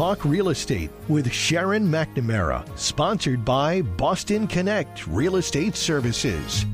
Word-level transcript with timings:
Talk 0.00 0.24
Real 0.24 0.48
Estate 0.48 0.90
with 1.08 1.30
Sharon 1.30 1.86
McNamara, 1.86 2.66
sponsored 2.78 3.44
by 3.44 3.82
Boston 3.82 4.46
Connect 4.46 5.06
Real 5.06 5.36
Estate 5.36 5.76
Services. 5.76 6.64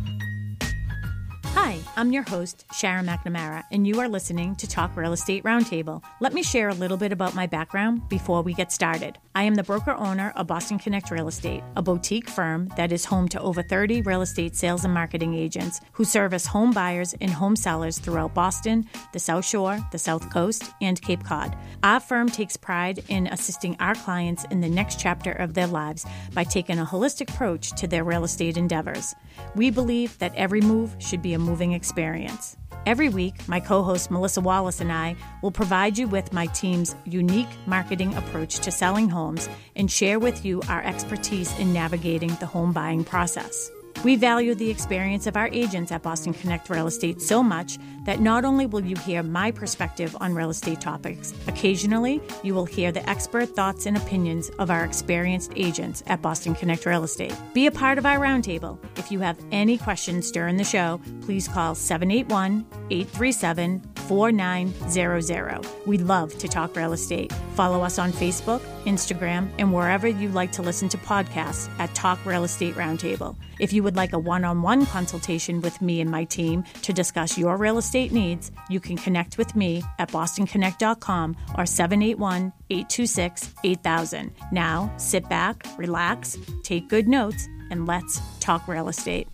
Hi, 1.46 1.80
I'm 1.96 2.12
your 2.12 2.22
host, 2.22 2.64
Sharon 2.72 3.06
McNamara, 3.06 3.64
and 3.72 3.84
you 3.84 3.98
are 3.98 4.08
listening 4.08 4.54
to 4.54 4.68
Talk 4.68 4.96
Real 4.96 5.12
Estate 5.12 5.42
Roundtable. 5.42 6.04
Let 6.20 6.34
me 6.34 6.44
share 6.44 6.68
a 6.68 6.74
little 6.74 6.96
bit 6.96 7.10
about 7.10 7.34
my 7.34 7.48
background 7.48 8.08
before 8.08 8.42
we 8.42 8.54
get 8.54 8.70
started. 8.70 9.18
I 9.36 9.42
am 9.42 9.54
the 9.54 9.62
broker 9.62 9.90
owner 9.90 10.32
of 10.34 10.46
Boston 10.46 10.78
Connect 10.78 11.10
Real 11.10 11.28
Estate, 11.28 11.62
a 11.76 11.82
boutique 11.82 12.30
firm 12.30 12.68
that 12.78 12.90
is 12.90 13.04
home 13.04 13.28
to 13.28 13.40
over 13.42 13.62
30 13.62 14.00
real 14.00 14.22
estate 14.22 14.56
sales 14.56 14.86
and 14.86 14.94
marketing 14.94 15.34
agents 15.34 15.82
who 15.92 16.06
service 16.06 16.46
home 16.46 16.70
buyers 16.70 17.14
and 17.20 17.30
home 17.30 17.54
sellers 17.54 17.98
throughout 17.98 18.32
Boston, 18.32 18.88
the 19.12 19.18
South 19.18 19.44
Shore, 19.44 19.78
the 19.92 19.98
South 19.98 20.30
Coast, 20.30 20.64
and 20.80 21.02
Cape 21.02 21.22
Cod. 21.22 21.54
Our 21.82 22.00
firm 22.00 22.30
takes 22.30 22.56
pride 22.56 23.04
in 23.10 23.26
assisting 23.26 23.76
our 23.78 23.94
clients 23.94 24.46
in 24.50 24.62
the 24.62 24.70
next 24.70 24.98
chapter 24.98 25.32
of 25.32 25.52
their 25.52 25.66
lives 25.66 26.06
by 26.32 26.44
taking 26.44 26.78
a 26.78 26.86
holistic 26.86 27.28
approach 27.28 27.72
to 27.72 27.86
their 27.86 28.04
real 28.04 28.24
estate 28.24 28.56
endeavors. 28.56 29.14
We 29.54 29.68
believe 29.68 30.18
that 30.18 30.34
every 30.34 30.62
move 30.62 30.96
should 30.98 31.20
be 31.20 31.34
a 31.34 31.38
moving 31.38 31.72
experience. 31.72 32.56
Every 32.86 33.08
week, 33.08 33.34
my 33.48 33.58
co 33.58 33.82
host 33.82 34.12
Melissa 34.12 34.40
Wallace 34.40 34.80
and 34.80 34.92
I 34.92 35.16
will 35.42 35.50
provide 35.50 35.98
you 35.98 36.06
with 36.06 36.32
my 36.32 36.46
team's 36.46 36.94
unique 37.04 37.48
marketing 37.66 38.14
approach 38.14 38.60
to 38.60 38.70
selling 38.70 39.08
homes 39.08 39.48
and 39.74 39.90
share 39.90 40.20
with 40.20 40.44
you 40.44 40.62
our 40.68 40.84
expertise 40.84 41.52
in 41.58 41.72
navigating 41.72 42.36
the 42.38 42.46
home 42.46 42.72
buying 42.72 43.02
process. 43.02 43.72
We 44.04 44.16
value 44.16 44.54
the 44.54 44.70
experience 44.70 45.26
of 45.26 45.36
our 45.36 45.48
agents 45.48 45.90
at 45.92 46.02
Boston 46.02 46.32
Connect 46.32 46.68
Real 46.70 46.86
Estate 46.86 47.20
so 47.20 47.42
much 47.42 47.78
that 48.04 48.20
not 48.20 48.44
only 48.44 48.66
will 48.66 48.84
you 48.84 48.96
hear 48.96 49.22
my 49.22 49.50
perspective 49.50 50.16
on 50.20 50.34
real 50.34 50.50
estate 50.50 50.80
topics, 50.80 51.34
occasionally 51.48 52.20
you 52.42 52.54
will 52.54 52.64
hear 52.64 52.92
the 52.92 53.08
expert 53.10 53.46
thoughts 53.46 53.86
and 53.86 53.96
opinions 53.96 54.48
of 54.58 54.70
our 54.70 54.84
experienced 54.84 55.52
agents 55.56 56.02
at 56.06 56.22
Boston 56.22 56.54
Connect 56.54 56.86
Real 56.86 57.04
Estate. 57.04 57.34
Be 57.52 57.66
a 57.66 57.72
part 57.72 57.98
of 57.98 58.06
our 58.06 58.18
roundtable. 58.18 58.78
If 58.96 59.10
you 59.10 59.18
have 59.20 59.38
any 59.50 59.76
questions 59.76 60.30
during 60.30 60.56
the 60.56 60.64
show, 60.64 61.00
please 61.22 61.48
call 61.48 61.74
781 61.74 62.64
837 62.90 63.82
4900. 64.06 65.66
We 65.86 65.98
love 65.98 66.36
to 66.38 66.48
talk 66.48 66.76
real 66.76 66.92
estate. 66.92 67.32
Follow 67.54 67.82
us 67.82 67.98
on 67.98 68.12
Facebook, 68.12 68.60
Instagram, 68.84 69.50
and 69.58 69.72
wherever 69.72 70.06
you 70.06 70.28
like 70.28 70.52
to 70.52 70.62
listen 70.62 70.88
to 70.90 70.98
podcasts 70.98 71.68
at 71.78 71.94
Talk 71.94 72.24
Real 72.24 72.44
Estate 72.44 72.74
Roundtable. 72.74 73.36
If 73.58 73.72
you 73.72 73.82
would 73.86 73.94
like 73.94 74.12
a 74.12 74.18
one 74.18 74.44
on 74.44 74.62
one 74.62 74.84
consultation 74.84 75.60
with 75.60 75.80
me 75.80 76.00
and 76.00 76.10
my 76.10 76.24
team 76.24 76.64
to 76.82 76.92
discuss 76.92 77.38
your 77.38 77.56
real 77.56 77.78
estate 77.78 78.10
needs, 78.10 78.50
you 78.68 78.80
can 78.80 78.96
connect 78.96 79.38
with 79.38 79.54
me 79.54 79.80
at 80.00 80.10
bostonconnect.com 80.10 81.36
or 81.56 81.64
781 81.64 82.52
826 82.68 83.54
8000. 83.62 84.32
Now, 84.50 84.92
sit 84.96 85.28
back, 85.28 85.64
relax, 85.78 86.36
take 86.64 86.88
good 86.88 87.06
notes, 87.06 87.46
and 87.70 87.86
let's 87.86 88.20
talk 88.40 88.66
real 88.66 88.88
estate. 88.88 89.28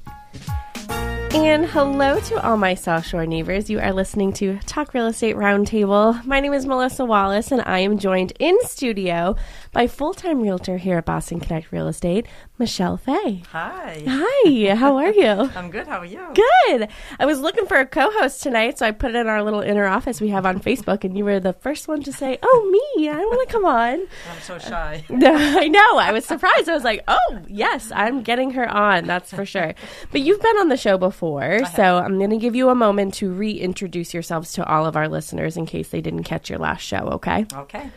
And 1.34 1.64
hello 1.64 2.20
to 2.20 2.47
all 2.47 2.58
my 2.58 2.75
South 2.75 3.06
Shore 3.06 3.25
neighbors. 3.25 3.70
You 3.70 3.80
are 3.80 3.95
listening 3.95 4.34
to 4.34 4.58
Talk 4.67 4.92
Real 4.92 5.06
Estate 5.06 5.34
Roundtable. 5.34 6.23
My 6.27 6.41
name 6.41 6.53
is 6.53 6.67
Melissa 6.67 7.06
Wallace, 7.06 7.50
and 7.50 7.62
I 7.62 7.78
am 7.78 7.97
joined 7.97 8.34
in 8.39 8.58
studio 8.64 9.36
by 9.73 9.87
full 9.87 10.12
time 10.12 10.41
realtor 10.42 10.77
here 10.77 10.98
at 10.98 11.06
Boston 11.06 11.41
Connect 11.41 11.73
Real 11.73 11.89
Estate, 11.89 12.27
Michelle 12.59 12.97
Fay. 12.98 13.42
Hi. 13.51 14.03
Hi, 14.06 14.75
how 14.75 14.97
are 14.98 15.12
you? 15.12 15.27
I'm 15.56 15.70
good. 15.70 15.87
How 15.87 15.98
are 15.98 16.05
you? 16.05 16.20
Good. 16.34 16.89
I 17.19 17.25
was 17.27 17.41
looking 17.41 17.67
for 17.67 17.79
a 17.79 17.87
co 17.87 18.11
host 18.11 18.42
tonight, 18.42 18.79
so 18.79 18.87
I 18.87 18.91
put 18.91 19.11
it 19.14 19.17
in 19.17 19.27
our 19.29 19.42
little 19.42 19.61
inner 19.61 19.87
office 19.87 20.20
we 20.20 20.29
have 20.29 20.45
on 20.45 20.61
Facebook, 20.61 21.05
and 21.05 21.17
you 21.17 21.25
were 21.25 21.41
the 21.41 21.55
first 21.55 21.89
one 21.89 22.03
to 22.03 22.12
say, 22.12 22.39
Oh, 22.42 22.92
me, 22.97 23.09
I 23.09 23.17
want 23.17 23.48
to 23.48 23.53
come 23.53 23.64
on. 23.64 24.06
I'm 24.31 24.41
so 24.42 24.59
shy. 24.59 25.05
No, 25.11 25.34
I 25.34 25.69
know. 25.69 25.98
I 25.98 26.12
was 26.12 26.25
surprised. 26.25 26.69
I 26.69 26.75
was 26.75 26.84
like, 26.84 27.03
Oh, 27.09 27.39
yes, 27.48 27.91
I'm 27.95 28.23
getting 28.23 28.51
her 28.53 28.69
on. 28.69 29.07
That's 29.07 29.33
for 29.33 29.47
sure. 29.47 29.75
But 30.11 30.20
you've 30.20 30.41
been 30.42 30.57
on 30.58 30.68
the 30.68 30.77
show 30.77 30.98
before, 30.98 31.64
so 31.77 31.98
I'm 31.98 32.18
going 32.18 32.30
to 32.30 32.36
give 32.39 32.55
you 32.57 32.68
a 32.68 32.74
moment 32.74 33.14
to 33.14 33.33
reintroduce 33.33 34.13
yourselves 34.13 34.52
to 34.55 34.67
all 34.67 34.85
of 34.85 34.97
our 34.97 35.08
listeners 35.08 35.57
in 35.57 35.64
case 35.67 35.89
they 35.89 36.01
didn't 36.01 36.24
catch 36.24 36.51
your 36.51 36.58
last 36.58 36.83
show, 36.83 36.98
okay? 37.13 37.47
Okay. 37.55 37.91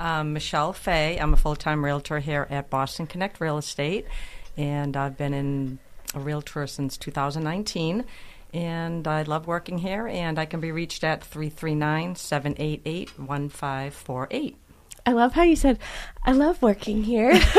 Um, 0.00 0.32
Michelle 0.32 0.72
Fay. 0.72 1.18
I'm 1.20 1.34
a 1.34 1.36
full 1.36 1.54
time 1.54 1.84
realtor 1.84 2.20
here 2.20 2.46
at 2.48 2.70
Boston 2.70 3.06
Connect 3.06 3.38
Real 3.38 3.58
Estate, 3.58 4.06
and 4.56 4.96
I've 4.96 5.18
been 5.18 5.34
in 5.34 5.78
a 6.14 6.20
realtor 6.20 6.66
since 6.66 6.96
2019. 6.96 8.06
And 8.54 9.06
I 9.06 9.22
love 9.22 9.46
working 9.46 9.76
here, 9.78 10.08
and 10.08 10.38
I 10.38 10.46
can 10.46 10.58
be 10.58 10.72
reached 10.72 11.04
at 11.04 11.22
339 11.22 12.16
788 12.16 13.18
1548. 13.18 14.56
I 15.06 15.12
love 15.12 15.34
how 15.34 15.42
you 15.42 15.54
said, 15.54 15.78
I 16.24 16.32
love 16.32 16.60
working 16.62 17.02
here. 17.02 17.32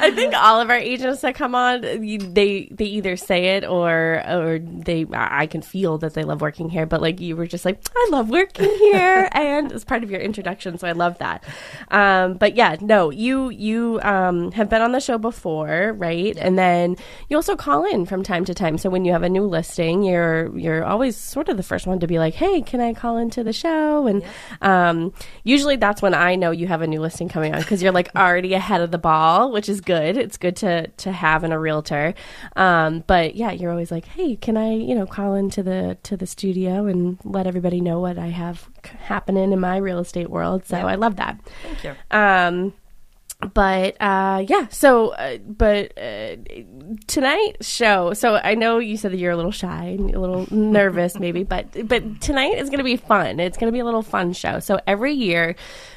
I 0.00 0.10
think 0.10 0.34
all 0.34 0.60
of 0.60 0.70
our 0.70 0.76
agents 0.76 1.22
that 1.22 1.34
come 1.34 1.54
on, 1.54 1.80
they 1.80 2.68
they 2.70 2.84
either 2.84 3.16
say 3.16 3.56
it 3.56 3.64
or 3.64 4.22
or 4.28 4.58
they 4.58 5.06
I 5.12 5.46
can 5.46 5.62
feel 5.62 5.98
that 5.98 6.14
they 6.14 6.24
love 6.24 6.40
working 6.40 6.68
here. 6.68 6.84
But 6.84 7.00
like 7.00 7.20
you 7.20 7.36
were 7.36 7.46
just 7.46 7.64
like, 7.64 7.80
I 7.94 8.08
love 8.10 8.28
working 8.28 8.68
here, 8.68 9.28
and 9.32 9.72
it's 9.72 9.84
part 9.84 10.02
of 10.02 10.10
your 10.10 10.20
introduction, 10.20 10.78
so 10.78 10.88
I 10.88 10.92
love 10.92 11.18
that. 11.18 11.44
Um, 11.90 12.34
but 12.34 12.56
yeah, 12.56 12.76
no, 12.80 13.10
you 13.10 13.50
you 13.50 14.00
um, 14.02 14.52
have 14.52 14.68
been 14.68 14.82
on 14.82 14.92
the 14.92 15.00
show 15.00 15.16
before, 15.16 15.94
right? 15.96 16.36
And 16.36 16.58
then 16.58 16.96
you 17.28 17.36
also 17.36 17.56
call 17.56 17.84
in 17.84 18.04
from 18.04 18.22
time 18.22 18.44
to 18.46 18.54
time. 18.54 18.78
So 18.78 18.90
when 18.90 19.04
you 19.04 19.12
have 19.12 19.22
a 19.22 19.28
new 19.28 19.44
listing, 19.44 20.02
you're 20.02 20.56
you're 20.56 20.84
always 20.84 21.16
sort 21.16 21.48
of 21.48 21.56
the 21.56 21.62
first 21.62 21.86
one 21.86 22.00
to 22.00 22.06
be 22.06 22.18
like, 22.18 22.34
Hey, 22.34 22.62
can 22.62 22.80
I 22.80 22.94
call 22.94 23.16
into 23.16 23.44
the 23.44 23.52
show? 23.52 24.06
And 24.06 24.22
um, 24.60 25.12
usually 25.44 25.76
that's 25.76 26.02
when 26.02 26.14
I 26.14 26.34
know 26.34 26.50
you 26.50 26.63
have 26.66 26.82
a 26.82 26.86
new 26.86 27.00
listing 27.00 27.28
coming 27.28 27.54
on 27.54 27.60
because 27.60 27.82
you're 27.82 27.92
like 27.92 28.14
already 28.14 28.54
ahead 28.54 28.80
of 28.80 28.90
the 28.90 28.98
ball, 28.98 29.52
which 29.52 29.68
is 29.68 29.80
good. 29.80 30.16
It's 30.16 30.36
good 30.36 30.56
to 30.56 30.88
to 30.88 31.12
have 31.12 31.44
in 31.44 31.52
a 31.52 31.58
realtor. 31.58 32.14
Um, 32.56 33.04
but 33.06 33.34
yeah, 33.34 33.52
you're 33.52 33.70
always 33.70 33.90
like, 33.90 34.06
hey, 34.06 34.36
can 34.36 34.56
I 34.56 34.72
you 34.74 34.94
know 34.94 35.06
call 35.06 35.34
into 35.34 35.62
the 35.62 35.98
to 36.04 36.16
the 36.16 36.26
studio 36.26 36.86
and 36.86 37.18
let 37.24 37.46
everybody 37.46 37.80
know 37.80 38.00
what 38.00 38.18
I 38.18 38.28
have 38.28 38.68
happening 38.84 39.52
in 39.52 39.60
my 39.60 39.76
real 39.76 39.98
estate 39.98 40.30
world. 40.30 40.66
So 40.66 40.76
I 40.76 40.94
love 40.94 41.16
that. 41.16 41.38
Thank 41.62 41.84
you. 41.84 41.94
Um, 42.10 42.74
but 43.52 43.96
uh, 44.00 44.44
yeah, 44.48 44.68
so 44.68 45.10
uh, 45.10 45.38
but 45.38 45.96
uh, 45.98 46.36
tonight's 47.06 47.68
show. 47.68 48.12
So 48.14 48.36
I 48.36 48.54
know 48.54 48.78
you 48.78 48.96
said 48.96 49.12
that 49.12 49.18
you're 49.18 49.32
a 49.32 49.36
little 49.36 49.50
shy 49.50 49.96
and 49.98 50.14
a 50.14 50.20
little 50.20 50.46
nervous, 50.54 51.18
maybe, 51.18 51.42
but 51.42 51.88
but 51.88 52.20
tonight 52.20 52.58
is 52.58 52.70
going 52.70 52.78
to 52.78 52.84
be 52.84 52.96
fun. 52.96 53.40
It's 53.40 53.56
going 53.56 53.70
to 53.70 53.72
be 53.72 53.80
a 53.80 53.84
little 53.84 54.02
fun 54.02 54.32
show. 54.32 54.60
So 54.60 54.78
every 54.86 55.12
year 55.12 55.56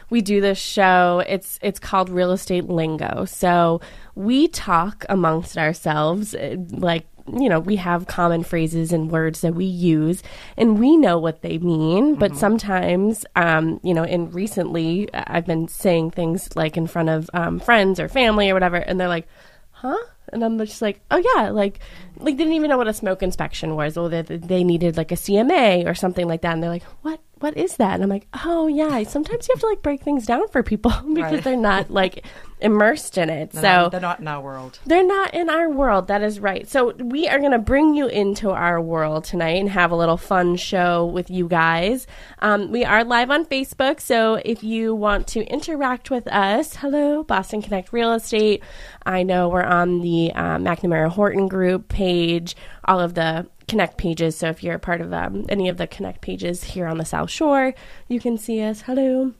we 0.10 0.22
do 0.22 0.42
this 0.42 0.58
show. 0.58 1.24
It's 1.28 1.60
it's 1.62 1.80
called 1.80 2.10
Real 2.10 2.32
Estate 2.32 2.66
Lingo. 2.66 3.26
So 3.26 3.82
we 4.16 4.48
talk 4.48 5.06
amongst 5.10 5.58
ourselves, 5.58 6.34
uh, 6.34 6.56
like 6.72 7.08
you 7.34 7.50
know, 7.50 7.60
we 7.60 7.76
have 7.78 8.08
common 8.08 8.44
phrases 8.44 8.92
and 8.92 9.12
words 9.12 9.42
that 9.42 9.54
we 9.54 9.66
use 9.66 10.24
and 10.58 10.80
we 10.80 10.98
know 10.98 11.18
what 11.18 11.42
they 11.42 11.58
mean. 11.58 12.16
But 12.16 12.36
sometimes, 12.36 13.26
um, 13.36 13.80
you 13.84 13.94
know, 13.94 14.04
and 14.04 14.34
recently 14.34 15.10
I've 15.14 15.46
been 15.46 15.68
saying 15.68 16.12
things 16.12 16.56
like 16.56 16.78
in 16.78 16.88
front 16.88 17.10
of 17.10 17.30
um, 17.34 17.60
friends 17.60 18.00
or 18.00 18.08
family 18.08 18.50
or 18.50 18.54
whatever, 18.54 18.78
and 18.78 19.00
they're 19.00 19.08
like, 19.08 19.28
huh? 19.72 19.98
And 20.34 20.44
I'm 20.44 20.58
just 20.60 20.82
like, 20.82 21.00
oh 21.10 21.24
yeah, 21.36 21.50
like, 21.50 21.80
like 22.18 22.36
they 22.36 22.44
didn't 22.44 22.54
even 22.54 22.70
know 22.70 22.78
what 22.78 22.88
a 22.88 22.94
smoke 22.94 23.24
inspection 23.24 23.76
was, 23.76 23.98
or 23.98 24.10
that 24.10 24.28
they 24.28 24.64
needed 24.64 24.98
like 24.98 25.12
a 25.12 25.16
CMA 25.16 25.88
or 25.88 25.96
something 25.96 26.28
like 26.28 26.42
that, 26.42 26.54
and 26.54 26.62
they're 26.62 26.70
like, 26.70 26.84
what? 27.02 27.20
What 27.40 27.58
is 27.58 27.78
that? 27.78 27.96
And 27.96 28.04
I'm 28.04 28.10
like, 28.10 28.28
oh 28.46 28.68
yeah. 28.68 29.04
Sometimes 29.04 29.48
you 29.48 29.54
have 29.54 29.62
to 29.62 29.68
like 29.68 29.82
break 29.82 30.02
things 30.02 30.26
down 30.26 30.48
for 30.50 30.64
people 30.64 30.92
because 31.14 31.32
Right. 31.34 31.44
they're 31.44 31.56
not 31.58 31.90
like 31.92 32.26
immersed 32.60 33.20
in 33.20 33.30
it. 33.30 33.52
They're 33.52 33.62
so 33.62 33.68
not, 33.84 33.92
they're 33.92 34.02
not 34.02 34.20
in 34.20 34.28
our 34.28 34.42
world. 34.42 34.80
they're 34.86 35.06
not 35.06 35.34
in 35.36 35.48
our 35.50 35.70
world. 35.70 36.08
That 36.08 36.24
is 36.24 36.40
right. 36.40 36.68
So 36.68 36.94
we 36.96 37.28
are 37.28 37.38
going 37.40 37.52
to 37.52 37.60
bring 37.60 37.94
you 37.94 38.08
into 38.08 38.50
our 38.50 38.82
world 38.82 39.26
tonight 39.26 39.58
and 39.60 39.70
have 39.70 39.92
a 39.92 39.96
little 39.96 40.18
fun 40.18 40.56
show 40.56 41.06
with 41.06 41.30
you 41.30 41.48
guys. 41.48 42.08
Um, 42.40 42.72
we 42.72 42.84
are 42.84 43.04
live 43.04 43.30
on 43.30 43.46
Facebook, 43.46 44.00
so 44.00 44.36
if 44.44 44.64
you 44.64 44.96
want 44.96 45.28
to 45.28 45.44
interact 45.46 46.10
with 46.10 46.28
us, 46.28 46.78
hello, 46.78 47.22
Boston 47.24 47.62
Connect 47.62 47.94
Real 47.94 48.14
Estate. 48.14 48.64
I 49.06 49.22
know 49.22 49.50
we're 49.50 49.62
on 49.64 50.02
the 50.02 50.32
uh, 50.34 50.58
McNamara 50.58 51.10
Horton 51.10 51.48
Group 51.48 51.90
page, 51.90 52.56
all 52.86 53.00
of 53.00 53.14
the 53.14 53.46
Connect 53.68 53.98
pages. 53.98 54.38
So 54.38 54.50
if 54.50 54.64
you're 54.64 54.76
a 54.76 54.80
part 54.80 55.02
of 55.02 55.14
um, 55.14 55.46
any 55.50 55.68
of 55.68 55.78
the 55.78 55.88
Connect 55.88 56.22
pages 56.22 56.64
here 56.64 56.88
on 56.88 56.98
the 56.98 57.06
South 57.06 57.30
Shore, 57.30 57.74
you 58.08 58.20
can 58.20 58.38
see 58.38 58.62
us. 58.62 58.82
Hello. 58.82 59.34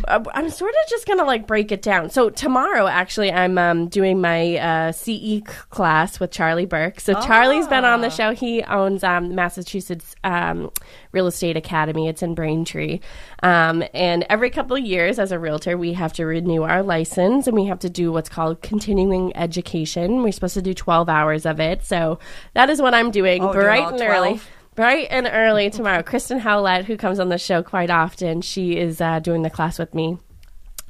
uh, 0.07 0.23
I'm 0.33 0.49
sort 0.49 0.71
of 0.71 0.89
just 0.89 1.07
gonna 1.07 1.23
like 1.23 1.47
break 1.47 1.71
it 1.71 1.81
down. 1.81 2.09
So 2.09 2.29
tomorrow, 2.29 2.85
actually, 2.87 3.31
I'm 3.31 3.57
um, 3.57 3.87
doing 3.87 4.19
my 4.21 4.57
uh, 4.57 4.91
CE 4.91 5.41
class 5.69 6.19
with 6.19 6.31
Charlie 6.31 6.65
Burke. 6.65 6.99
So 6.99 7.13
Charlie's 7.21 7.67
been 7.67 7.85
on 7.85 8.01
the 8.01 8.09
show. 8.09 8.31
He 8.33 8.61
owns 8.63 9.03
um, 9.03 9.35
Massachusetts 9.35 10.13
um, 10.23 10.69
Real 11.11 11.27
Estate 11.27 11.55
Academy. 11.57 12.07
It's 12.09 12.21
in 12.21 12.35
Braintree, 12.35 12.99
um, 13.41 13.83
and 13.93 14.25
every 14.29 14.49
couple 14.49 14.75
of 14.75 14.83
years, 14.83 15.17
as 15.17 15.31
a 15.31 15.39
realtor, 15.39 15.77
we 15.77 15.93
have 15.93 16.11
to 16.13 16.25
renew 16.25 16.63
our 16.63 16.83
license, 16.83 17.47
and 17.47 17.55
we 17.55 17.65
have 17.65 17.79
to 17.79 17.89
do 17.89 18.11
what's 18.11 18.29
called 18.29 18.61
continuing 18.61 19.35
education. 19.35 20.23
We're 20.23 20.33
supposed 20.33 20.55
to 20.55 20.61
do 20.61 20.73
12 20.73 21.07
hours 21.07 21.45
of 21.45 21.59
it. 21.59 21.85
So 21.85 22.19
that 22.53 22.69
is 22.69 22.81
what 22.81 22.93
I'm 22.93 23.11
doing, 23.11 23.43
Oh, 23.43 23.53
bright 23.53 23.93
and 23.93 24.01
early. 24.01 24.41
12? 24.75 24.87
Bright 24.87 25.07
and 25.09 25.29
early 25.31 25.69
tomorrow. 25.69 26.03
Kristen 26.03 26.39
Howlett, 26.39 26.85
who 26.85 26.97
comes 26.97 27.19
on 27.19 27.29
the 27.29 27.37
show 27.37 27.63
quite 27.63 27.89
often, 27.89 28.41
she 28.41 28.77
is 28.77 29.01
uh, 29.01 29.19
doing 29.19 29.41
the 29.41 29.49
class 29.49 29.79
with 29.79 29.93
me. 29.93 30.17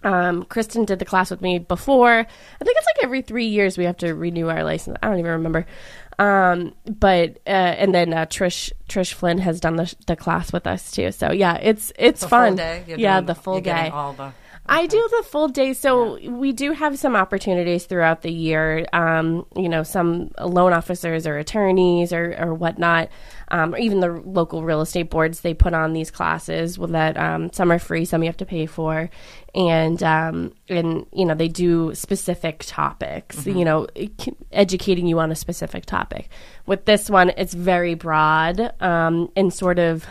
Um, 0.04 0.44
Kristen 0.44 0.86
did 0.86 1.00
the 1.00 1.06
class 1.06 1.32
with 1.32 1.42
me 1.42 1.58
before. 1.58 2.12
I 2.20 2.24
think 2.64 2.78
it's 2.78 2.86
like 2.88 3.04
every 3.04 3.22
three 3.24 3.48
years 3.48 3.78
we 3.78 3.86
have 3.86 3.98
to 3.98 4.14
renew 4.14 4.50
our 4.50 4.64
license. 4.64 4.98
I 5.02 5.08
don't 5.08 5.18
even 5.20 5.32
remember. 5.32 5.66
Um, 6.20 6.74
but 6.86 7.40
uh, 7.48 7.50
and 7.50 7.94
then 7.94 8.14
uh, 8.14 8.26
Trish 8.28 8.72
Trish 8.88 9.14
Flynn 9.14 9.40
has 9.40 9.60
done 9.60 9.76
the, 9.76 9.94
the 10.08 10.16
class 10.16 10.54
with 10.54 10.66
us 10.68 10.92
too. 10.92 11.12
So 11.12 11.32
yeah, 11.32 11.56
it's 11.56 11.92
it's 11.98 12.22
The 12.22 12.28
fun. 12.30 12.56
day. 12.56 12.84
Yeah, 12.88 13.16
doing- 13.20 13.26
the 13.26 13.36
full 13.36 13.60
day. 13.62 13.90
All 13.90 14.14
the. 14.14 14.32
I 14.68 14.88
do 14.88 15.08
the 15.18 15.24
full 15.24 15.48
day. 15.48 15.74
So 15.74 16.18
we 16.28 16.52
do 16.52 16.72
have 16.72 16.98
some 16.98 17.16
opportunities 17.16 17.86
throughout 17.86 18.24
the 18.24 18.32
year. 18.32 18.86
Um, 18.94 19.46
you 19.56 19.70
know, 19.70 19.84
some 19.84 20.32
loan 20.40 20.74
officers 20.74 21.28
or 21.28 21.38
attorneys 21.38 22.12
or, 22.12 22.36
or 22.40 22.54
whatnot, 22.54 23.10
um, 23.50 23.76
or 23.76 23.78
even 23.78 24.00
the 24.00 24.12
local 24.12 24.64
real 24.64 24.82
estate 24.82 25.10
boards, 25.12 25.42
they 25.42 25.54
put 25.54 25.74
on 25.74 25.94
these 25.94 26.10
classes 26.10 26.80
well, 26.80 26.88
that 26.90 27.16
um, 27.16 27.52
some 27.54 27.72
are 27.72 27.80
free, 27.80 28.06
some 28.06 28.24
you 28.24 28.28
have 28.28 28.38
to 28.38 28.46
pay 28.46 28.66
for. 28.66 29.10
And, 29.54 30.02
um, 30.02 30.54
and, 30.68 31.06
you 31.14 31.26
know, 31.26 31.36
they 31.36 31.48
do 31.48 31.94
specific 31.94 32.64
topics, 32.66 33.46
you 33.46 33.64
know, 33.64 33.88
educating 34.52 35.08
you 35.08 35.20
on 35.20 35.32
a 35.32 35.36
specific 35.36 35.86
topic. 35.86 36.30
With 36.66 36.86
this 36.86 37.10
one, 37.10 37.32
it's 37.38 37.54
very 37.54 37.94
broad 37.94 38.74
um, 38.82 39.32
and 39.36 39.54
sort 39.54 39.80
of 39.80 40.06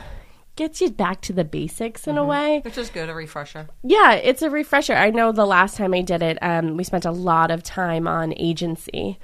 gets 0.57 0.81
you 0.81 0.91
back 0.91 1.21
to 1.23 1.33
the 1.33 1.45
basics 1.45 2.07
in 2.07 2.17
a 2.17 2.25
way. 2.25 2.61
Which 2.65 2.79
is 2.79 2.91
good, 2.91 3.09
a 3.09 3.15
refresher. 3.15 3.69
Yeah, 3.83 4.13
it's 4.13 4.43
a 4.43 4.51
refresher. 4.51 4.95
I 4.95 5.11
know 5.11 5.33
the 5.33 5.47
last 5.47 5.77
time 5.77 5.95
I 5.95 6.03
did 6.03 6.23
it, 6.23 6.39
um, 6.43 6.77
we 6.77 6.85
spent 6.85 7.05
a 7.05 7.11
lot 7.11 7.51
of 7.51 7.63
time 7.63 8.07
on 8.07 8.35
agency. 8.37 9.19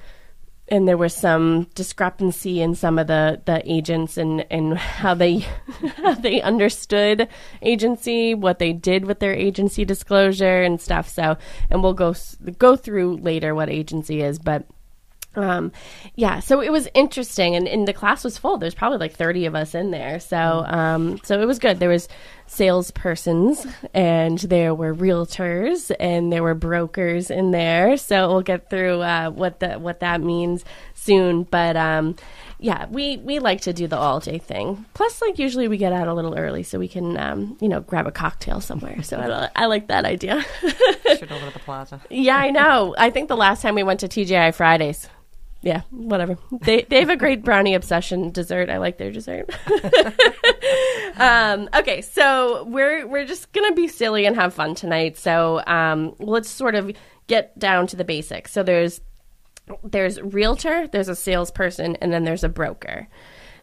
And 0.67 0.87
there 0.87 0.97
was 0.97 1.13
some 1.13 1.63
discrepancy 1.75 2.61
in 2.61 2.75
some 2.75 2.97
of 2.97 3.07
the, 3.07 3.41
the 3.43 3.61
agents 3.69 4.15
and, 4.17 4.45
and 4.49 4.77
how 4.77 5.13
they 5.13 5.39
how 5.97 6.13
they 6.13 6.41
understood 6.41 7.27
agency, 7.61 8.33
what 8.33 8.59
they 8.59 8.71
did 8.71 9.03
with 9.05 9.19
their 9.19 9.33
agency 9.33 9.83
disclosure 9.83 10.61
and 10.61 10.79
stuff. 10.79 11.09
So, 11.09 11.37
and 11.69 11.83
we'll 11.83 11.93
go 11.93 12.15
go 12.57 12.77
through 12.77 13.17
later 13.17 13.53
what 13.53 13.69
agency 13.69 14.21
is, 14.21 14.39
but 14.39 14.65
um 15.35 15.71
yeah 16.15 16.39
so 16.41 16.59
it 16.61 16.71
was 16.71 16.89
interesting 16.93 17.55
and, 17.55 17.67
and 17.67 17.87
the 17.87 17.93
class 17.93 18.23
was 18.23 18.37
full. 18.37 18.57
There's 18.57 18.75
probably 18.75 18.97
like 18.97 19.13
30 19.13 19.45
of 19.45 19.55
us 19.55 19.73
in 19.73 19.91
there. 19.91 20.19
So 20.19 20.65
um 20.67 21.19
so 21.23 21.41
it 21.41 21.45
was 21.45 21.59
good. 21.59 21.79
There 21.79 21.89
was 21.89 22.07
salespersons 22.47 23.71
and 23.93 24.39
there 24.39 24.75
were 24.75 24.93
realtors 24.93 25.89
and 25.99 26.31
there 26.33 26.43
were 26.43 26.53
brokers 26.55 27.31
in 27.31 27.51
there. 27.51 27.95
So 27.97 28.27
we'll 28.29 28.41
get 28.41 28.69
through 28.69 29.01
uh 29.01 29.29
what 29.29 29.59
the 29.59 29.73
what 29.75 30.01
that 30.01 30.21
means 30.21 30.65
soon. 30.95 31.43
But 31.43 31.77
um 31.77 32.15
yeah 32.59 32.85
we 32.87 33.17
we 33.17 33.39
like 33.39 33.61
to 33.61 33.73
do 33.73 33.87
the 33.87 33.97
all 33.97 34.19
day 34.19 34.37
thing. 34.37 34.85
Plus 34.93 35.21
like 35.21 35.39
usually 35.39 35.67
we 35.69 35.77
get 35.77 35.93
out 35.93 36.07
a 36.07 36.13
little 36.13 36.37
early 36.37 36.63
so 36.63 36.77
we 36.77 36.87
can 36.89 37.17
um 37.17 37.57
you 37.61 37.69
know 37.69 37.79
grab 37.79 38.05
a 38.05 38.11
cocktail 38.11 38.59
somewhere. 38.59 39.01
So 39.01 39.17
i, 39.17 39.63
I 39.63 39.65
like 39.67 39.87
that 39.87 40.03
idea. 40.03 40.43
Should 40.61 41.31
over 41.31 41.47
to 41.47 41.53
the 41.53 41.59
plaza. 41.63 42.01
yeah, 42.09 42.37
I 42.37 42.51
know. 42.51 42.95
I 42.97 43.09
think 43.09 43.29
the 43.29 43.37
last 43.37 43.61
time 43.61 43.75
we 43.75 43.83
went 43.83 44.01
to 44.01 44.07
TGI 44.09 44.53
Fridays. 44.53 45.07
Yeah, 45.61 45.81
whatever. 45.91 46.37
They 46.61 46.83
they 46.89 46.99
have 46.99 47.09
a 47.09 47.15
great 47.17 47.43
brownie 47.43 47.75
obsession 47.75 48.31
dessert. 48.31 48.69
I 48.69 48.77
like 48.77 48.97
their 48.97 49.11
dessert. 49.11 49.49
um, 51.17 51.69
okay, 51.75 52.01
so 52.01 52.63
we're 52.63 53.07
we're 53.07 53.25
just 53.25 53.51
gonna 53.51 53.73
be 53.73 53.87
silly 53.87 54.25
and 54.25 54.35
have 54.35 54.55
fun 54.55 54.73
tonight. 54.73 55.17
So 55.17 55.61
um, 55.67 56.15
let's 56.17 56.49
sort 56.49 56.73
of 56.73 56.91
get 57.27 57.57
down 57.59 57.85
to 57.87 57.95
the 57.95 58.03
basics. 58.03 58.51
So 58.51 58.63
there's 58.63 59.01
there's 59.83 60.19
realtor, 60.21 60.87
there's 60.87 61.09
a 61.09 61.15
salesperson, 61.15 61.95
and 61.97 62.11
then 62.11 62.23
there's 62.23 62.43
a 62.43 62.49
broker. 62.49 63.07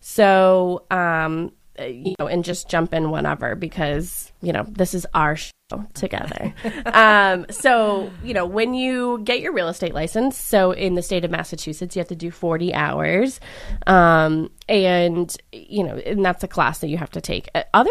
So 0.01 0.85
um, 0.93 1.53
you 1.81 2.15
know, 2.19 2.27
and 2.27 2.45
just 2.45 2.69
jump 2.69 2.93
in 2.93 3.11
whenever 3.11 3.55
because 3.55 4.33
you 4.43 4.53
know 4.53 4.65
this 4.69 4.95
is 4.95 5.07
our 5.15 5.37
show 5.37 5.51
together. 5.95 6.55
um, 6.87 7.47
so 7.51 8.11
you 8.23 8.35
know, 8.35 8.47
when 8.47 8.75
you 8.75 9.21
get 9.25 9.41
your 9.41 9.53
real 9.53 9.69
estate 9.69 9.95
license, 9.95 10.37
so 10.37 10.73
in 10.73 10.95
the 10.95 11.03
state 11.03 11.25
of 11.25 11.31
Massachusetts, 11.31 11.97
you 11.97 12.01
have 12.01 12.09
to 12.09 12.17
do 12.17 12.31
forty 12.31 12.75
hours, 12.75 13.41
um, 13.87 14.51
and 14.69 15.37
you 15.53 15.85
know, 15.85 15.97
and 15.97 16.25
that's 16.25 16.45
a 16.45 16.49
class 16.49 16.81
that 16.81 16.89
you 16.89 16.97
have 16.97 17.11
to 17.11 17.21
take. 17.21 17.49
Uh, 17.55 17.63
Other 17.75 17.91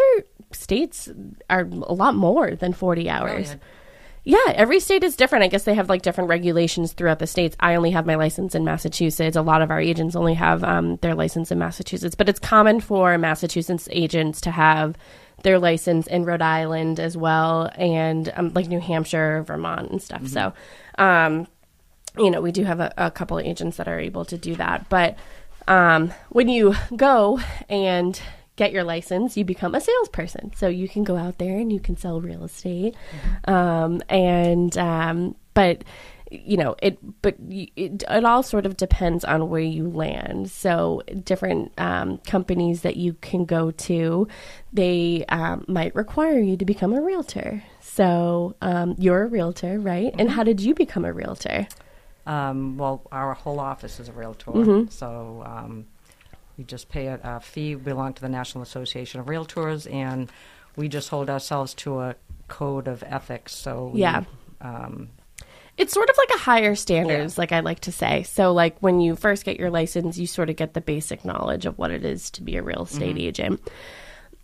states 0.52 1.08
are 1.50 1.62
a 1.62 1.94
lot 1.94 2.14
more 2.14 2.54
than 2.54 2.72
forty 2.72 3.08
hours. 3.08 3.48
Brilliant. 3.48 3.62
Yeah, 4.28 4.52
every 4.56 4.78
state 4.78 5.04
is 5.04 5.16
different. 5.16 5.44
I 5.44 5.48
guess 5.48 5.64
they 5.64 5.72
have 5.72 5.88
like 5.88 6.02
different 6.02 6.28
regulations 6.28 6.92
throughout 6.92 7.18
the 7.18 7.26
states. 7.26 7.56
I 7.60 7.76
only 7.76 7.92
have 7.92 8.04
my 8.04 8.16
license 8.16 8.54
in 8.54 8.62
Massachusetts. 8.62 9.36
A 9.36 9.40
lot 9.40 9.62
of 9.62 9.70
our 9.70 9.80
agents 9.80 10.14
only 10.14 10.34
have 10.34 10.62
um, 10.62 10.96
their 10.96 11.14
license 11.14 11.50
in 11.50 11.58
Massachusetts, 11.58 12.14
but 12.14 12.28
it's 12.28 12.38
common 12.38 12.80
for 12.80 13.16
Massachusetts 13.16 13.88
agents 13.90 14.42
to 14.42 14.50
have 14.50 14.98
their 15.44 15.58
license 15.58 16.06
in 16.06 16.26
Rhode 16.26 16.42
Island 16.42 17.00
as 17.00 17.16
well, 17.16 17.70
and 17.74 18.30
um, 18.36 18.52
like 18.52 18.68
New 18.68 18.80
Hampshire, 18.80 19.44
Vermont, 19.44 19.90
and 19.90 20.02
stuff. 20.02 20.26
So, 20.26 20.52
um, 20.98 21.46
you 22.18 22.30
know, 22.30 22.42
we 22.42 22.52
do 22.52 22.64
have 22.64 22.80
a, 22.80 22.92
a 22.98 23.10
couple 23.10 23.38
of 23.38 23.46
agents 23.46 23.78
that 23.78 23.88
are 23.88 23.98
able 23.98 24.26
to 24.26 24.36
do 24.36 24.56
that. 24.56 24.90
But 24.90 25.16
um, 25.68 26.12
when 26.28 26.50
you 26.50 26.74
go 26.94 27.40
and 27.70 28.20
get 28.58 28.72
your 28.72 28.84
license, 28.84 29.36
you 29.38 29.44
become 29.44 29.74
a 29.74 29.80
salesperson. 29.80 30.52
So 30.56 30.68
you 30.68 30.88
can 30.88 31.04
go 31.04 31.16
out 31.16 31.38
there 31.38 31.56
and 31.56 31.72
you 31.72 31.80
can 31.80 31.96
sell 31.96 32.20
real 32.20 32.44
estate. 32.44 32.94
Um, 33.46 34.02
and, 34.10 34.76
um, 34.76 35.36
but, 35.54 35.84
you 36.30 36.58
know, 36.58 36.74
it, 36.82 36.98
but 37.22 37.36
it, 37.48 38.02
it 38.06 38.24
all 38.24 38.42
sort 38.42 38.66
of 38.66 38.76
depends 38.76 39.24
on 39.24 39.48
where 39.48 39.62
you 39.62 39.88
land. 39.88 40.50
So 40.50 41.02
different 41.24 41.72
um, 41.78 42.18
companies 42.26 42.82
that 42.82 42.96
you 42.96 43.14
can 43.22 43.46
go 43.46 43.70
to, 43.70 44.28
they 44.72 45.24
um, 45.30 45.64
might 45.68 45.94
require 45.94 46.38
you 46.38 46.56
to 46.58 46.66
become 46.66 46.92
a 46.92 47.00
realtor. 47.00 47.62
So 47.80 48.56
um, 48.60 48.94
you're 48.98 49.22
a 49.22 49.26
realtor, 49.26 49.78
right? 49.80 50.12
And 50.18 50.28
how 50.30 50.42
did 50.42 50.60
you 50.60 50.74
become 50.74 51.06
a 51.06 51.12
realtor? 51.12 51.66
Um, 52.26 52.76
well, 52.76 53.06
our 53.10 53.32
whole 53.32 53.58
office 53.58 53.98
is 54.00 54.08
a 54.10 54.12
realtor, 54.12 54.50
Mm-hmm. 54.50 54.90
so 54.90 55.42
um, 55.46 55.86
we 56.58 56.64
just 56.64 56.88
pay 56.88 57.06
a, 57.06 57.18
a 57.22 57.40
fee. 57.40 57.76
We 57.76 57.82
belong 57.82 58.12
to 58.14 58.20
the 58.20 58.28
National 58.28 58.62
Association 58.62 59.20
of 59.20 59.26
Realtors, 59.26 59.90
and 59.90 60.30
we 60.76 60.88
just 60.88 61.08
hold 61.08 61.30
ourselves 61.30 61.72
to 61.74 62.00
a 62.00 62.16
code 62.48 62.88
of 62.88 63.02
ethics. 63.06 63.54
So 63.54 63.92
we, 63.94 64.00
Yeah. 64.00 64.24
um, 64.60 65.10
It's 65.76 65.92
sort 65.92 66.10
of 66.10 66.16
like 66.18 66.30
a 66.34 66.42
higher 66.42 66.74
standards, 66.74 67.38
like 67.38 67.52
I 67.52 67.60
like 67.60 67.78
to 67.80 67.92
say. 67.92 68.24
So, 68.24 68.52
like 68.52 68.76
when 68.80 69.00
you 69.00 69.14
first 69.14 69.44
get 69.44 69.56
your 69.60 69.70
license, 69.70 70.18
you 70.18 70.26
sort 70.26 70.50
of 70.50 70.56
get 70.56 70.74
the 70.74 70.80
basic 70.80 71.24
knowledge 71.24 71.66
of 71.66 71.78
what 71.78 71.92
it 71.92 72.04
is 72.04 72.30
to 72.32 72.42
be 72.42 72.56
a 72.56 72.62
real 72.64 72.82
estate 72.82 73.16
agent. 73.16 73.60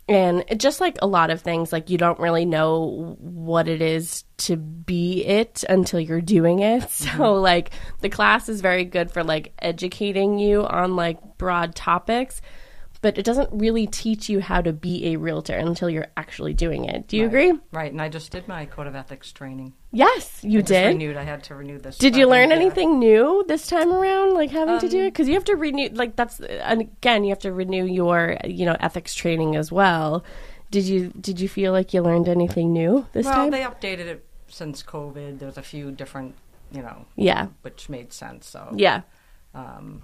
And 0.06 0.44
just 0.58 0.80
like 0.80 0.98
a 1.00 1.06
lot 1.06 1.30
of 1.30 1.40
things, 1.40 1.72
like 1.72 1.88
you 1.88 1.96
don't 1.96 2.18
really 2.18 2.44
know 2.44 3.16
what 3.20 3.68
it 3.68 3.80
is 3.80 4.24
to 4.36 4.56
be 4.56 5.24
it 5.24 5.64
until 5.68 5.98
you're 5.98 6.20
doing 6.20 6.58
it. 6.58 6.82
So, 6.90 7.08
mm-hmm. 7.08 7.42
like 7.42 7.70
the 8.00 8.10
class 8.10 8.48
is 8.48 8.60
very 8.60 8.84
good 8.84 9.10
for 9.10 9.24
like 9.24 9.54
educating 9.60 10.38
you 10.38 10.66
on 10.66 10.96
like 10.96 11.38
broad 11.38 11.74
topics, 11.74 12.42
but 13.04 13.18
it 13.18 13.22
doesn't 13.26 13.50
really 13.52 13.86
teach 13.86 14.30
you 14.30 14.40
how 14.40 14.62
to 14.62 14.72
be 14.72 15.08
a 15.12 15.16
realtor 15.16 15.54
until 15.58 15.90
you're 15.90 16.06
actually 16.16 16.54
doing 16.54 16.86
it. 16.86 17.06
Do 17.06 17.18
you 17.18 17.26
agree? 17.26 17.52
right, 17.70 17.92
and 17.92 18.00
I 18.00 18.08
just 18.08 18.30
did 18.32 18.48
my 18.48 18.64
code 18.64 18.86
of 18.86 18.94
ethics 18.96 19.30
training. 19.30 19.74
Yes, 19.92 20.42
you 20.42 20.60
I 20.60 20.62
did. 20.62 20.86
renewed. 20.86 21.18
I 21.18 21.24
had 21.24 21.44
to 21.44 21.54
renew 21.54 21.78
this. 21.78 21.98
Did 21.98 22.16
you 22.16 22.26
learn 22.26 22.50
anything 22.50 22.98
new 22.98 23.44
this 23.46 23.66
time 23.66 23.92
around, 23.92 24.32
like 24.32 24.50
having 24.52 24.78
to 24.78 24.88
do 24.88 25.00
Um, 25.00 25.04
it? 25.04 25.10
Because 25.10 25.28
you 25.28 25.34
have 25.34 25.44
to 25.44 25.54
renew, 25.54 25.90
like 25.92 26.16
that's, 26.16 26.40
and 26.40 26.80
again, 26.80 27.24
you 27.24 27.28
have 27.28 27.40
to 27.40 27.52
renew 27.52 27.84
your, 27.84 28.38
you 28.46 28.64
know, 28.64 28.76
ethics 28.80 29.14
training 29.14 29.54
as 29.54 29.70
well. 29.70 30.24
Did 30.70 30.84
you 30.84 31.12
did 31.20 31.38
you 31.40 31.48
feel 31.48 31.72
like 31.72 31.92
you 31.92 32.00
learned 32.00 32.26
anything 32.26 32.72
new 32.72 33.06
this 33.12 33.26
Well, 33.26 33.34
time? 33.34 33.50
Well, 33.50 33.58
they 33.60 33.66
updated 33.66 34.06
it 34.06 34.24
since 34.48 34.82
COVID. 34.82 35.40
There's 35.40 35.58
a 35.58 35.62
few 35.62 35.92
different, 35.92 36.36
you 36.72 36.80
know, 36.80 37.04
yeah, 37.16 37.48
which 37.60 37.90
made 37.90 38.14
sense. 38.14 38.48
So 38.48 38.72
yeah, 38.74 39.02
Um, 39.54 40.02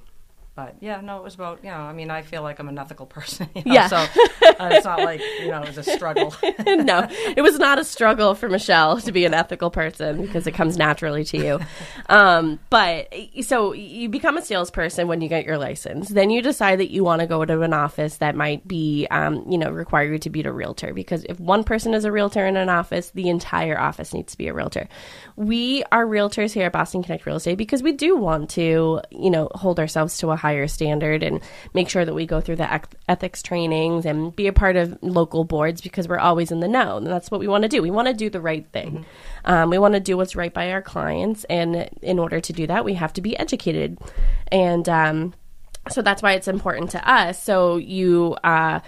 But 0.61 0.77
yeah, 0.81 1.01
no, 1.01 1.17
it 1.17 1.23
was 1.23 1.35
about 1.35 1.65
you 1.65 1.71
know. 1.71 1.77
I 1.77 1.95
mean, 1.95 2.11
I 2.11 2.21
feel 2.21 2.43
like 2.43 2.59
I'm 2.59 2.69
an 2.69 2.79
ethical 2.79 3.07
person. 3.07 3.49
You 3.61 3.63
know, 3.65 3.75
Yeah. 3.75 3.89
So 3.89 3.97
uh, 3.97 4.69
it's 4.73 4.85
not 4.85 5.01
like 5.01 5.21
you 5.41 5.49
know 5.49 5.63
it 5.63 5.69
was 5.69 5.79
a 5.79 5.83
struggle. 5.83 6.35
no, 6.67 7.07
it 7.37 7.43
was 7.43 7.59
not 7.59 7.79
a 7.79 7.85
struggle 7.85 8.35
for 8.35 8.49
Michelle 8.49 9.01
to 9.01 9.13
be 9.13 9.25
an 9.25 9.35
ethical 9.35 9.71
person 9.71 10.23
because 10.23 10.47
it 10.47 10.53
comes 10.53 10.77
naturally 10.77 11.25
to 11.25 11.39
you. 11.39 11.61
Um, 12.09 12.59
but 12.71 13.15
so 13.43 13.73
you 13.73 14.09
become 14.09 14.37
a 14.37 14.43
salesperson 14.43 15.07
when 15.07 15.21
you 15.21 15.29
get 15.29 15.45
your 15.45 15.59
license. 15.59 16.09
Then 16.09 16.29
you 16.31 16.43
decide 16.43 16.81
that 16.81 16.91
you 16.91 17.05
want 17.05 17.21
to 17.21 17.27
go 17.27 17.45
to 17.45 17.63
an 17.63 17.73
office 17.73 18.17
that 18.17 18.35
might 18.35 18.67
be, 18.67 19.07
um, 19.13 19.45
you 19.49 19.57
know, 19.57 19.71
require 19.71 20.13
you 20.13 20.19
to 20.19 20.31
be 20.31 20.43
a 20.43 20.51
realtor 20.51 20.93
because 20.93 21.25
if 21.29 21.39
one 21.39 21.63
person 21.63 21.95
is 21.95 22.05
a 22.05 22.11
realtor 22.11 22.45
in 22.47 22.57
an 22.57 22.69
office, 22.69 23.11
the 23.11 23.29
entire 23.29 23.79
office 23.79 24.13
needs 24.13 24.33
to 24.33 24.39
be 24.39 24.49
a 24.49 24.55
realtor. 24.55 24.89
We 25.37 25.85
are 25.93 26.05
realtors 26.05 26.53
here 26.53 26.67
at 26.67 26.73
Boston 26.73 27.05
Connect 27.05 27.25
Real 27.27 27.37
Estate 27.37 27.59
because 27.59 27.83
we 27.83 27.93
do 27.93 28.17
want 28.17 28.51
to, 28.51 29.01
you 29.11 29.31
know, 29.31 29.49
hold 29.55 29.79
ourselves 29.79 30.19
to 30.19 30.31
a 30.31 30.37
higher 30.51 30.67
standard 30.67 31.23
and 31.23 31.41
make 31.75 31.89
sure 31.89 32.05
that 32.05 32.15
we 32.15 32.27
go 32.27 32.41
through 32.41 32.57
the 32.57 32.81
ethics 33.09 33.41
trainings 33.41 34.05
and 34.05 34.35
be 34.35 34.49
a 34.49 34.53
part 34.53 34.75
of 34.75 34.99
local 35.01 35.45
boards 35.45 35.81
because 35.81 36.09
we're 36.09 36.19
always 36.19 36.51
in 36.51 36.59
the 36.59 36.67
know. 36.67 36.97
And 36.97 37.07
that's 37.07 37.31
what 37.31 37.41
we 37.41 37.47
want 37.47 37.63
to 37.63 37.69
do. 37.69 37.83
We 37.83 37.91
want 37.93 38.09
to 38.09 38.15
do 38.15 38.29
the 38.29 38.41
right 38.41 38.67
thing. 38.73 39.07
Um, 39.45 39.71
we 39.71 39.79
want 39.79 39.95
to 39.95 40.01
do 40.01 40.17
what's 40.17 40.35
right 40.35 40.53
by 40.53 40.73
our 40.73 40.83
clients. 40.83 41.45
And 41.45 41.89
in 42.03 42.19
order 42.19 42.41
to 42.41 42.53
do 42.53 42.67
that, 42.67 42.85
we 42.85 42.95
have 42.95 43.13
to 43.13 43.21
be 43.21 43.39
educated. 43.39 43.99
And, 44.51 44.89
um, 44.89 45.35
so 45.89 46.03
that's 46.03 46.23
why 46.23 46.33
it's 46.33 46.49
important 46.49 46.91
to 46.91 47.11
us. 47.11 47.43
So 47.43 47.77
you, 47.79 48.37
uh, 48.45 48.81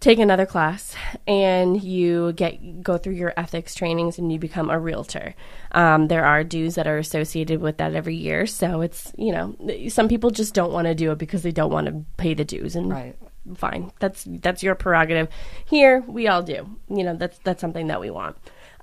take 0.00 0.18
another 0.18 0.46
class 0.46 0.94
and 1.26 1.82
you 1.82 2.32
get 2.32 2.82
go 2.82 2.96
through 2.96 3.12
your 3.12 3.34
ethics 3.36 3.74
trainings 3.74 4.18
and 4.18 4.32
you 4.32 4.38
become 4.38 4.70
a 4.70 4.78
realtor. 4.78 5.34
Um, 5.72 6.08
there 6.08 6.24
are 6.24 6.42
dues 6.42 6.74
that 6.76 6.86
are 6.86 6.98
associated 6.98 7.60
with 7.60 7.76
that 7.76 7.94
every 7.94 8.16
year. 8.16 8.46
So 8.46 8.80
it's 8.80 9.12
you 9.16 9.30
know 9.32 9.54
some 9.88 10.08
people 10.08 10.30
just 10.30 10.54
don't 10.54 10.72
want 10.72 10.86
to 10.86 10.94
do 10.94 11.12
it 11.12 11.18
because 11.18 11.42
they 11.42 11.52
don't 11.52 11.70
want 11.72 11.86
to 11.86 12.04
pay 12.16 12.34
the 12.34 12.44
dues 12.44 12.76
and 12.76 12.90
Right. 12.90 13.16
fine. 13.56 13.92
That's 14.00 14.24
that's 14.26 14.62
your 14.62 14.74
prerogative. 14.74 15.28
Here 15.66 16.00
we 16.08 16.28
all 16.28 16.42
do. 16.42 16.68
You 16.88 17.04
know 17.04 17.14
that's 17.14 17.38
that's 17.44 17.60
something 17.60 17.88
that 17.88 18.00
we 18.00 18.10
want. 18.10 18.36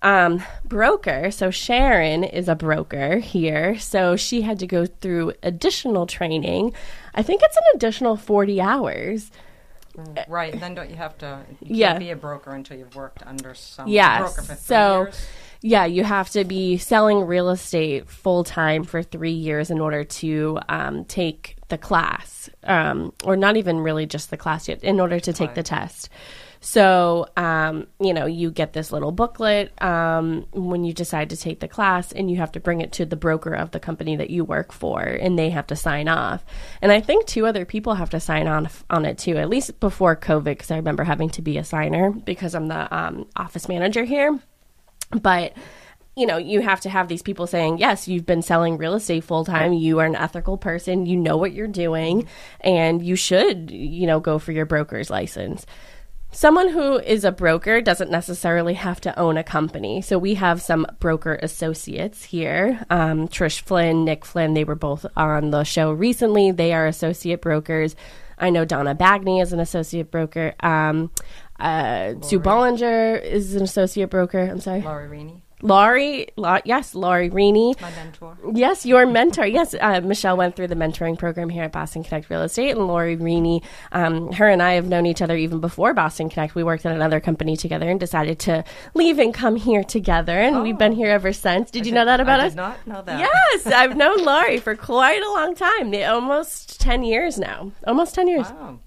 Um, 0.04 0.44
broker 0.64 1.32
so 1.32 1.50
sharon 1.50 2.24
is 2.24 2.48
a 2.48 2.54
broker 2.56 3.18
here. 3.18 3.80
So 3.80 4.16
she 4.16 4.44
had 4.44 4.60
to 4.60 4.68
go 4.68 4.86
through 4.86 5.34
additional 5.42 6.06
training. 6.06 6.74
I 7.16 7.24
think 7.24 7.42
it's 7.44 7.58
an 7.58 7.64
additional 7.74 8.16
40 8.16 8.62
hours 8.62 9.32
right. 10.28 10.54
And 10.54 10.62
then 10.62 10.76
don't 10.76 10.90
you 10.90 10.96
have 10.96 11.18
to? 11.20 11.40
You 11.62 11.76
Yeah. 11.76 11.88
Can't 11.90 12.00
be 12.00 12.12
a 12.12 12.16
broker 12.16 12.52
until 12.52 12.78
you've 12.78 12.96
worked 12.96 13.24
under 13.26 13.54
some 13.54 13.88
Yes. 13.88 14.20
broker 14.20 14.42
for 14.42 14.54
three 14.56 14.76
So, 14.76 15.02
years. 15.04 15.26
yeah, 15.62 15.86
you 15.86 16.04
have 16.04 16.30
to 16.32 16.44
be 16.44 16.78
selling 16.78 17.22
real 17.26 17.50
estate 17.50 18.10
full 18.10 18.44
time 18.44 18.84
for 18.84 19.02
three 19.04 19.32
years 19.32 19.70
in 19.72 19.80
order 19.80 20.04
to 20.04 20.60
um, 20.70 21.06
take 21.06 21.56
the 21.70 21.78
class, 21.78 22.50
um, 22.64 23.12
or 23.26 23.36
not 23.36 23.58
even 23.58 23.80
really 23.82 24.06
just 24.06 24.30
the 24.30 24.38
class 24.38 24.68
yet, 24.68 24.84
in 24.84 25.00
order 25.00 25.20
to 25.20 25.34
take 25.34 25.54
the 25.56 25.64
test. 25.64 26.10
So, 26.68 27.28
um, 27.38 27.88
you 27.98 28.14
know, 28.14 28.26
you 28.26 28.52
get 28.52 28.74
this 28.74 28.92
little 28.92 29.14
booklet 29.14 29.72
um, 29.82 30.46
when 30.52 30.84
you 30.84 30.92
decide 30.92 31.30
to 31.30 31.38
take 31.38 31.62
the 31.62 31.68
class, 31.70 32.12
and 32.12 32.30
you 32.30 32.36
have 32.38 32.52
to 32.52 32.60
bring 32.60 32.82
it 32.82 32.92
to 32.92 33.06
the 33.06 33.16
broker 33.16 33.54
of 33.54 33.72
the 33.72 33.80
company 33.80 34.18
that 34.18 34.32
you 34.32 34.44
work 34.44 34.74
for, 34.74 35.02
and 35.02 35.40
they 35.40 35.50
have 35.50 35.66
to 35.68 35.78
sign 35.78 36.10
off. 36.10 36.44
And 36.82 36.92
I 36.92 37.00
think 37.00 37.26
two 37.26 37.46
other 37.46 37.64
people 37.64 37.94
have 37.94 38.10
to 38.10 38.20
sign 38.20 38.48
on 38.48 38.68
on 38.90 39.06
it 39.06 39.18
too, 39.18 39.38
at 39.38 39.48
least 39.48 39.80
before 39.80 40.18
COVID, 40.18 40.44
because 40.44 40.70
I 40.70 40.76
remember 40.76 41.06
having 41.06 41.30
to 41.30 41.42
be 41.42 41.58
a 41.58 41.64
signer 41.64 42.12
because 42.12 42.54
I'm 42.54 42.68
the 42.68 42.94
um, 42.94 43.30
office 43.38 43.70
manager 43.70 44.04
here. 44.04 44.38
But 45.12 45.54
you 46.18 46.26
know 46.26 46.36
you 46.36 46.60
have 46.62 46.82
to 46.82 46.90
have 46.90 47.08
these 47.08 47.22
people 47.22 47.46
saying 47.46 47.78
yes 47.78 48.08
you've 48.08 48.26
been 48.26 48.42
selling 48.42 48.76
real 48.80 48.96
estate 48.96 49.24
full 49.24 49.46
time 49.46 49.72
you 49.72 50.00
are 50.00 50.06
an 50.06 50.16
ethical 50.16 50.58
person. 50.58 51.06
You 51.06 51.16
know 51.16 51.38
what 51.38 51.54
you're 51.54 51.68
doing 51.68 52.28
and 52.60 53.06
you 53.06 53.16
should 53.16 53.72
you 53.72 54.06
know 54.06 54.20
go 54.20 54.38
for 54.38 54.52
your 54.52 54.66
broker's 54.66 55.10
license 55.10 55.66
Someone 56.38 56.70
who 56.70 57.00
is 57.00 57.24
a 57.24 57.32
broker 57.32 57.82
doesn't 57.82 58.12
necessarily 58.12 58.76
have 58.76 59.02
to 59.02 59.20
own 59.20 59.38
a 59.38 59.44
company. 59.44 60.04
So 60.04 60.20
we 60.20 60.36
have 60.36 60.62
some 60.62 60.86
broker 61.00 61.40
associates 61.42 62.26
here. 62.26 62.86
Um, 62.92 63.28
Trish 63.28 63.62
Flynn, 63.62 64.06
Nick 64.06 64.24
Flynn, 64.24 64.54
they 64.54 64.64
were 64.64 64.76
both 64.76 65.04
on 65.18 65.50
the 65.50 65.64
show 65.64 65.92
recently. 65.92 66.52
They 66.52 66.74
are 66.74 66.86
associate 66.86 67.42
brokers. 67.42 67.96
I 68.38 68.52
know 68.52 68.66
Donna 68.66 68.94
Bagney 68.94 69.42
is 69.42 69.52
an 69.52 69.60
associate 69.60 70.12
broker. 70.12 70.54
Um, 70.60 71.10
uh, 71.60 72.14
Sue 72.22 72.40
Bollinger 72.40 73.20
is 73.20 73.56
an 73.56 73.64
associate 73.64 74.12
broker. 74.12 74.42
I'm 74.42 74.60
sorry. 74.60 74.82
Rainey, 74.82 75.42
Laurie, 75.62 76.28
La- 76.36 76.60
yes, 76.66 76.94
Laurie 76.94 77.30
Reaney. 77.30 77.80
my 77.82 77.90
mentor. 77.92 78.38
Yes, 78.54 78.86
your 78.86 79.06
mentor. 79.08 79.46
Yes, 79.46 79.74
uh, 79.80 80.02
Michelle 80.02 80.38
went 80.38 80.56
through 80.56 80.68
the 80.68 80.76
mentoring 80.76 81.18
program 81.18 81.50
here 81.50 81.64
at 81.64 81.72
Boston 81.72 82.04
Connect 82.04 82.30
Real 82.30 82.44
Estate, 82.44 82.72
and 82.78 82.88
Lori 82.88 83.18
Reaney, 83.18 83.64
um, 83.92 84.32
her 84.34 84.48
and 84.48 84.62
I 84.62 84.74
have 84.74 84.88
known 84.88 85.06
each 85.08 85.22
other 85.22 85.36
even 85.36 85.60
before 85.60 85.94
Boston 85.94 86.30
Connect. 86.30 86.54
We 86.54 86.64
worked 86.64 86.86
at 86.86 86.96
another 86.96 87.20
company 87.20 87.58
together 87.58 87.90
and 87.90 88.00
decided 88.00 88.38
to 88.40 88.64
leave 88.94 89.18
and 89.18 89.34
come 89.34 89.56
here 89.56 89.84
together, 89.84 90.38
and 90.38 90.62
we've 90.62 90.78
been 90.78 90.94
here 90.94 91.10
ever 91.10 91.34
since. 91.34 91.72
Did 91.72 91.88
you 91.88 91.92
know 91.92 92.06
that 92.06 92.20
about 92.20 92.40
I 92.40 92.46
us? 92.48 92.52
did 92.54 92.58
not 92.58 92.88
know 92.88 93.02
that. 93.02 93.20
Yes, 93.20 93.66
I've 93.74 93.98
known 93.98 94.24
Laurie 94.24 94.60
for 94.60 94.76
quite 94.76 95.24
a 95.24 95.32
long 95.32 95.56
time, 95.56 95.94
almost 95.94 96.80
ten 96.80 97.04
years 97.04 97.40
now. 97.40 97.72
Almost 97.88 98.14
ten 98.14 98.28
years. 98.28 98.48
Wow. 98.52 98.80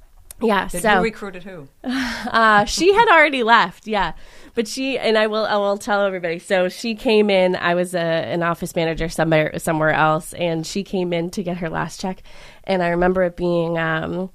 Yeah. 0.43 0.69
Did 0.69 0.83
so 0.83 0.95
you 0.95 1.00
recruited 1.00 1.45
who? 1.45 1.69
uh, 1.85 2.65
she 2.65 2.95
had 2.95 3.09
already 3.09 3.43
left, 3.43 3.87
yeah. 3.87 4.12
But 4.54 4.69
she 4.69 4.99
and 4.99 5.16
I 5.16 5.26
will 5.26 5.47
I 5.47 5.57
will 5.57 5.78
tell 5.78 6.04
everybody. 6.04 6.38
So 6.38 6.69
she 6.69 6.95
came 6.95 7.30
in. 7.30 7.57
I 7.57 7.75
was 7.75 7.95
a, 7.95 7.99
an 7.99 8.42
office 8.42 8.75
manager 8.76 9.09
somewhere 9.09 9.59
somewhere 9.59 9.92
else, 9.92 10.33
and 10.35 10.66
she 10.66 10.83
came 10.83 11.12
in 11.12 11.30
to 11.30 11.42
get 11.42 11.59
her 11.59 11.71
last 11.71 12.00
check. 12.00 12.23
And 12.64 12.83
I 12.83 12.88
remember 12.88 13.23
it 13.23 13.37
being 13.37 13.78
um, 13.78 14.30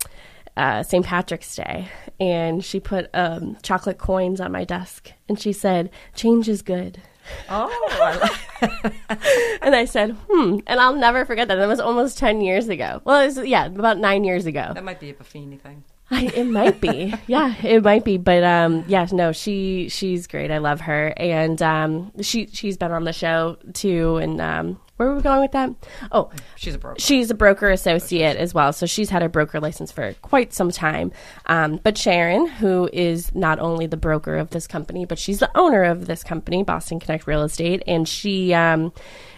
uh, 0.57 0.84
St. 0.84 1.05
Patrick's 1.05 1.55
Day, 1.55 1.89
and 2.19 2.63
she 2.63 2.79
put 2.79 3.10
um, 3.13 3.57
chocolate 3.62 3.98
coins 3.98 4.39
on 4.39 4.51
my 4.51 4.63
desk, 4.63 5.12
and 5.27 5.39
she 5.39 5.53
said, 5.53 5.89
"Change 6.15 6.48
is 6.48 6.62
good." 6.62 7.01
Oh, 7.50 7.69
I 8.62 9.57
And 9.62 9.75
I 9.75 9.86
said, 9.86 10.15
"Hmm," 10.29 10.60
and 10.67 10.79
I'll 10.79 10.95
never 10.95 11.25
forget 11.25 11.48
that. 11.48 11.55
That 11.55 11.67
was 11.67 11.79
almost 11.79 12.17
ten 12.17 12.41
years 12.41 12.69
ago. 12.69 13.01
Well, 13.03 13.22
it 13.22 13.25
was 13.25 13.38
yeah, 13.45 13.65
about 13.65 13.98
nine 13.98 14.24
years 14.24 14.45
ago. 14.45 14.72
that 14.74 14.84
might 14.84 15.00
be 15.00 15.10
a 15.10 15.13
Buffini 15.13 15.60
thing. 15.60 15.84
It 16.22 16.45
might 16.45 16.81
be. 16.81 17.13
yeah, 17.27 17.53
it 17.63 17.84
might 17.84 18.03
be. 18.03 18.17
But 18.17 18.43
um, 18.43 18.84
yeah, 18.88 19.07
no, 19.12 19.31
she 19.31 19.89
she's 19.89 20.27
great. 20.27 20.51
I 20.51 20.57
love 20.60 20.81
her, 20.81 21.13
and 21.17 21.62
um, 21.62 22.12
she 22.22 22.48
she's 22.48 22.77
been 22.77 22.91
on 22.91 23.03
the 23.03 23.13
show 23.13 23.57
too. 23.74 24.17
And 24.17 24.39
um, 24.41 24.79
where 24.98 25.10
were 25.10 25.15
we 25.17 25.22
going 25.22 25.41
with 25.41 25.51
that? 25.51 25.72
Oh, 26.12 26.31
She's 26.55 26.74
a 26.75 26.77
broker. 26.77 27.00
she's 27.00 27.29
a 27.29 27.34
broker 27.36 27.69
associate 27.69 28.38
as 28.38 28.53
well, 28.53 28.72
so 28.72 28.86
she's 28.86 29.10
had 29.10 29.24
a 29.24 29.29
broker 29.29 29.60
license 29.60 29.91
for 29.91 30.13
quite 30.22 30.53
some 30.53 30.72
time. 30.72 31.12
Um, 31.48 31.79
but 31.84 31.98
Sharon, 31.98 32.48
who 32.48 32.89
is 32.93 33.34
not 33.36 33.60
only 33.60 33.88
the 33.88 33.98
broker 33.98 34.38
of 34.38 34.51
this 34.51 34.67
company, 34.67 35.05
but 35.05 35.19
she's 35.19 35.39
the 35.39 35.51
owner 35.57 35.84
of 35.84 36.05
this 36.05 36.24
company, 36.24 36.63
Boston 36.63 37.00
Connect 37.01 37.27
Real 37.27 37.43
Estate, 37.43 37.84
and 37.88 38.07
she 38.07 38.53
um, 38.53 38.93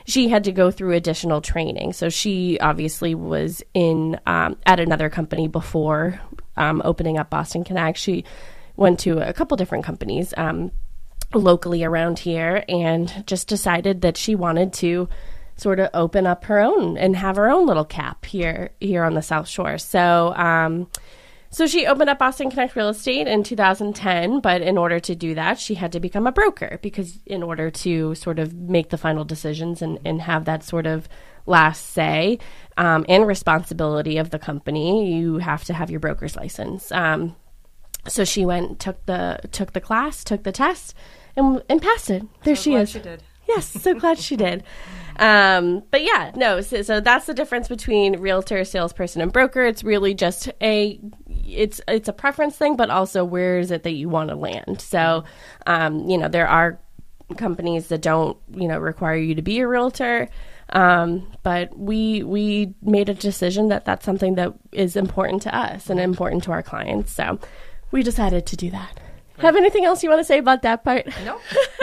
she 0.05 0.29
had 0.29 0.43
to 0.46 0.51
go 0.51 0.69
through 0.72 0.93
additional 0.93 1.41
training. 1.41 1.91
So 1.93 2.10
she 2.10 2.60
obviously 2.60 3.15
was 3.15 3.63
in 3.74 4.19
um, 4.27 4.57
at 4.65 4.79
another 4.79 5.10
company 5.10 5.48
before 5.48 6.22
um, 6.57 6.81
opening 6.85 7.17
up 7.17 7.29
Boston 7.29 7.63
Connect. 7.63 7.97
She 7.97 8.23
went 8.75 8.99
to 9.01 9.19
a 9.19 9.33
couple 9.33 9.57
different 9.57 9.85
companies. 9.85 10.33
Um, 10.37 10.71
locally 11.33 11.83
around 11.83 12.19
here 12.19 12.63
and 12.69 13.23
just 13.27 13.47
decided 13.47 14.01
that 14.01 14.17
she 14.17 14.35
wanted 14.35 14.71
to 14.73 15.09
sort 15.57 15.79
of 15.79 15.89
open 15.93 16.27
up 16.27 16.45
her 16.45 16.59
own 16.59 16.97
and 16.97 17.15
have 17.15 17.35
her 17.35 17.49
own 17.49 17.65
little 17.65 17.85
cap 17.85 18.25
here 18.25 18.69
here 18.79 19.03
on 19.03 19.15
the 19.15 19.21
South 19.21 19.47
Shore. 19.47 19.77
So 19.77 20.33
um 20.35 20.87
so 21.49 21.65
she 21.65 21.87
opened 21.87 22.09
up 22.09 22.19
Boston 22.19 22.49
Connect 22.49 22.75
Real 22.75 22.89
Estate 22.89 23.25
in 23.25 23.41
2010, 23.41 24.41
but 24.41 24.61
in 24.61 24.77
order 24.77 24.99
to 24.99 25.15
do 25.15 25.33
that, 25.35 25.57
she 25.57 25.75
had 25.75 25.93
to 25.93 25.99
become 25.99 26.27
a 26.27 26.31
broker 26.31 26.77
because 26.81 27.19
in 27.25 27.41
order 27.41 27.71
to 27.71 28.15
sort 28.15 28.37
of 28.37 28.53
make 28.53 28.89
the 28.89 28.97
final 28.97 29.23
decisions 29.23 29.81
and, 29.81 29.97
and 30.03 30.21
have 30.21 30.43
that 30.45 30.63
sort 30.63 30.85
of 30.85 31.07
last 31.48 31.92
say 31.92 32.39
um, 32.77 33.06
and 33.10 33.25
responsibility 33.25 34.18
of 34.18 34.30
the 34.30 34.39
company, 34.39 35.13
you 35.13 35.38
have 35.38 35.63
to 35.66 35.74
have 35.74 35.89
your 35.89 36.00
broker's 36.00 36.36
license. 36.36 36.92
Um, 36.92 37.36
so 38.08 38.24
she 38.24 38.46
went, 38.46 38.80
took 38.80 39.06
the 39.06 39.39
took 39.51 39.74
the 39.74 39.82
class, 39.82 40.24
took 40.24 40.44
the 40.44 40.51
test, 40.51 40.94
and 41.36 41.62
and 41.70 41.82
passed 41.82 42.10
it. 42.10 42.24
There 42.44 42.56
So 42.56 42.62
she 42.62 42.75
is. 42.75 42.89
She 42.89 43.00
did. 43.00 43.24
Yes, 43.48 43.66
so 43.66 43.94
glad 43.94 44.20
she 44.20 44.36
did. 44.36 44.63
Um, 45.20 45.84
but 45.89 46.04
yeah, 46.04 46.32
no. 46.36 46.62
So, 46.62 46.82
so 46.82 47.00
that's 47.00 47.25
the 47.25 47.34
difference 47.34 47.68
between 47.68 48.20
realtor, 48.20 48.63
salesperson, 48.66 49.22
and 49.22 49.32
broker. 49.32 49.66
It's 49.66 49.84
really 49.84 50.13
just 50.13 50.51
a 50.62 51.00
it's 51.27 51.80
it's 51.88 52.10
a 52.10 52.13
preference 52.13 52.58
thing, 52.58 52.75
but 52.75 52.89
also 52.89 53.24
where 53.24 53.58
is 53.58 53.72
it 53.72 53.84
that 53.84 53.94
you 53.94 54.10
want 54.10 54.30
to 54.30 54.36
land. 54.36 54.82
So, 54.82 55.24
um, 55.66 56.10
you 56.10 56.18
know, 56.18 56.27
there 56.27 56.48
are 56.48 56.80
companies 57.38 57.88
that 57.88 58.01
don't 58.01 58.38
you 58.54 58.68
know 58.68 58.80
require 58.80 59.16
you 59.16 59.36
to 59.36 59.42
be 59.42 59.60
a 59.60 59.68
realtor. 59.68 60.30
Um, 60.74 61.31
but 61.43 61.77
we 61.77 62.24
we 62.24 62.74
made 62.81 63.09
a 63.09 63.13
decision 63.13 63.69
that 63.69 63.86
that's 63.86 64.05
something 64.05 64.36
that 64.36 64.53
is 64.71 64.95
important 64.95 65.41
to 65.43 65.55
us 65.55 65.89
and 65.89 66.00
important 66.00 66.43
to 66.43 66.51
our 66.51 66.63
clients. 66.63 67.12
So 67.12 67.39
we 67.91 68.03
decided 68.03 68.45
to 68.47 68.57
do 68.57 68.69
that. 68.71 69.00
Have 69.39 69.55
anything 69.55 69.86
else 69.86 70.01
you 70.01 70.09
want 70.09 70.19
to 70.19 70.25
say 70.25 70.39
about 70.39 70.63
that 70.63 70.83
part? 70.83 71.05
No. 71.24 71.39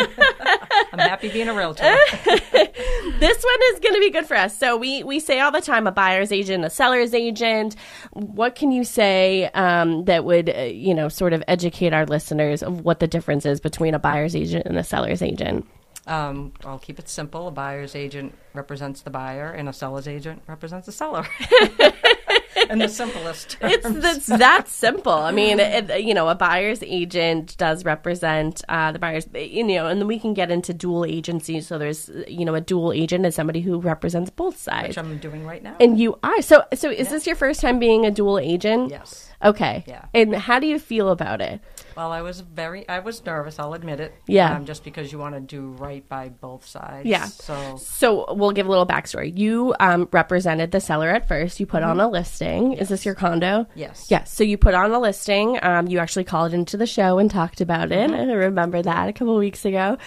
I'm 0.93 0.99
happy 0.99 1.29
being 1.29 1.49
a 1.49 1.55
realtor. 1.55 1.83
this 2.25 3.45
one 3.45 3.61
is 3.73 3.81
going 3.81 3.95
to 3.95 4.01
be 4.01 4.11
good 4.11 4.27
for 4.27 4.37
us. 4.37 4.59
So 4.59 4.77
we 4.77 5.05
we 5.05 5.21
say 5.21 5.39
all 5.39 5.53
the 5.53 5.61
time 5.61 5.87
a 5.87 5.93
buyer's 5.93 6.33
agent, 6.33 6.65
a 6.65 6.71
seller's 6.71 7.15
agent. 7.15 7.77
What 8.13 8.57
can 8.57 8.73
you 8.73 8.83
say 8.83 9.51
um, 9.55 10.05
that 10.07 10.25
would 10.25 10.51
uh, 10.51 10.63
you 10.63 10.95
know 10.95 11.09
sort 11.09 11.33
of 11.33 11.45
educate 11.47 11.93
our 11.93 12.07
listeners 12.07 12.63
of 12.63 12.81
what 12.81 12.99
the 12.99 13.07
difference 13.07 13.47
is 13.47 13.61
between 13.61 13.95
a 13.95 14.01
buyer's 14.01 14.35
agent 14.35 14.67
and 14.67 14.77
a 14.77 14.85
seller's 14.85 15.23
agent? 15.23 15.65
Um, 16.09 16.53
I'll 16.65 16.81
keep 16.81 16.99
it 16.99 17.09
simple. 17.09 17.47
A 17.47 17.53
buyer's 17.53 17.95
agent 17.95 18.35
represents 18.55 19.03
the 19.03 19.11
buyer, 19.11 19.51
and 19.51 19.69
a 19.69 19.73
seller's 19.73 20.09
agent 20.09 20.43
represents 20.47 20.87
the 20.87 20.93
seller. 20.93 21.27
and 22.69 22.81
the 22.81 22.89
simplest. 22.89 23.57
It's 23.61 23.83
terms. 23.83 24.01
that's 24.01 24.27
that 24.27 24.69
simple. 24.69 25.13
I 25.13 25.33
mean, 25.33 25.61
it, 25.61 26.03
you 26.03 26.15
know, 26.15 26.29
a 26.29 26.35
buyer's 26.35 26.83
agent 26.83 27.57
does 27.59 27.85
represent 27.85 28.63
uh, 28.69 28.93
the 28.93 28.99
buyers. 28.99 29.27
You 29.35 29.65
know, 29.65 29.87
and 29.87 30.01
then 30.01 30.07
we 30.07 30.19
can 30.19 30.35
get 30.35 30.51
into 30.51 30.73
dual 30.73 31.05
agency. 31.05 31.61
So 31.61 31.79
there's, 31.79 32.11
you 32.27 32.45
know, 32.45 32.55
a 32.55 32.61
dual 32.61 32.93
agent 32.93 33.27
is 33.27 33.35
somebody 33.35 33.61
who 33.61 33.81
represents 33.81 34.31
both 34.31 34.57
sides. 34.57 34.89
which 34.89 34.99
I'm 34.99 35.19
doing 35.19 35.45
right 35.45 35.63
now. 35.63 35.77
and 35.81 35.99
you 35.99 36.19
are 36.23 36.43
so. 36.43 36.65
So 36.75 36.91
is 36.91 37.11
this 37.11 37.27
your 37.27 37.37
first 37.37 37.61
time 37.61 37.79
being 37.79 38.07
a 38.07 38.11
dual 38.11 38.39
agent? 38.39 38.91
yes. 38.91 39.31
Okay. 39.45 39.85
Yeah. 39.87 40.07
And 40.15 40.35
how 40.35 40.59
do 40.59 40.67
you 40.67 40.79
feel 40.79 41.11
about 41.11 41.43
it? 41.43 41.61
Well, 41.97 42.11
I 42.13 42.23
was 42.23 42.41
very, 42.41 42.89
I 42.89 43.01
was 43.01 43.23
nervous. 43.27 43.59
I'll 43.59 43.75
admit 43.75 44.01
it. 44.01 44.15
Yeah. 44.27 44.57
Um, 44.57 44.65
just 44.65 44.83
because 44.85 45.13
you 45.13 45.19
want 45.19 45.35
to 45.35 45.41
do 45.41 45.69
right 45.73 46.09
by 46.09 46.31
both 46.31 46.67
sides. 46.67 47.07
Yeah. 47.07 47.27
So 47.27 47.77
So 47.77 48.33
we'll 48.45 48.53
give 48.53 48.67
a 48.67 48.71
little 48.71 48.87
backstory. 48.87 49.37
You 49.37 49.75
um, 49.81 50.09
represented 50.13 50.71
the 50.71 50.81
seller 50.81 51.09
at 51.09 51.27
first. 51.27 51.61
You 51.61 51.67
put 51.67 51.83
on 51.83 52.01
a 52.01 52.09
listing. 52.09 52.75
Is 52.75 52.89
this 52.89 53.05
your 53.05 53.15
condo? 53.15 53.63
Mm-hmm. 53.65 53.79
Yes. 53.79 54.07
Yes. 54.11 54.33
So 54.33 54.45
you 54.45 54.57
put 54.57 54.75
on 54.75 54.93
a 54.93 54.99
listing. 54.99 55.59
Um, 55.63 55.89
you 55.89 55.99
actually 55.99 56.25
called 56.25 56.55
into 56.55 56.77
the 56.77 56.87
show 56.87 57.19
and 57.19 57.31
talked 57.31 57.61
about 57.61 57.93
it. 57.93 58.11
Mm-hmm. 58.11 58.31
I 58.31 58.35
remember 58.35 58.83
that 58.83 59.09
a 59.09 59.13
couple 59.13 59.37
weeks 59.37 59.65
ago. 59.65 59.99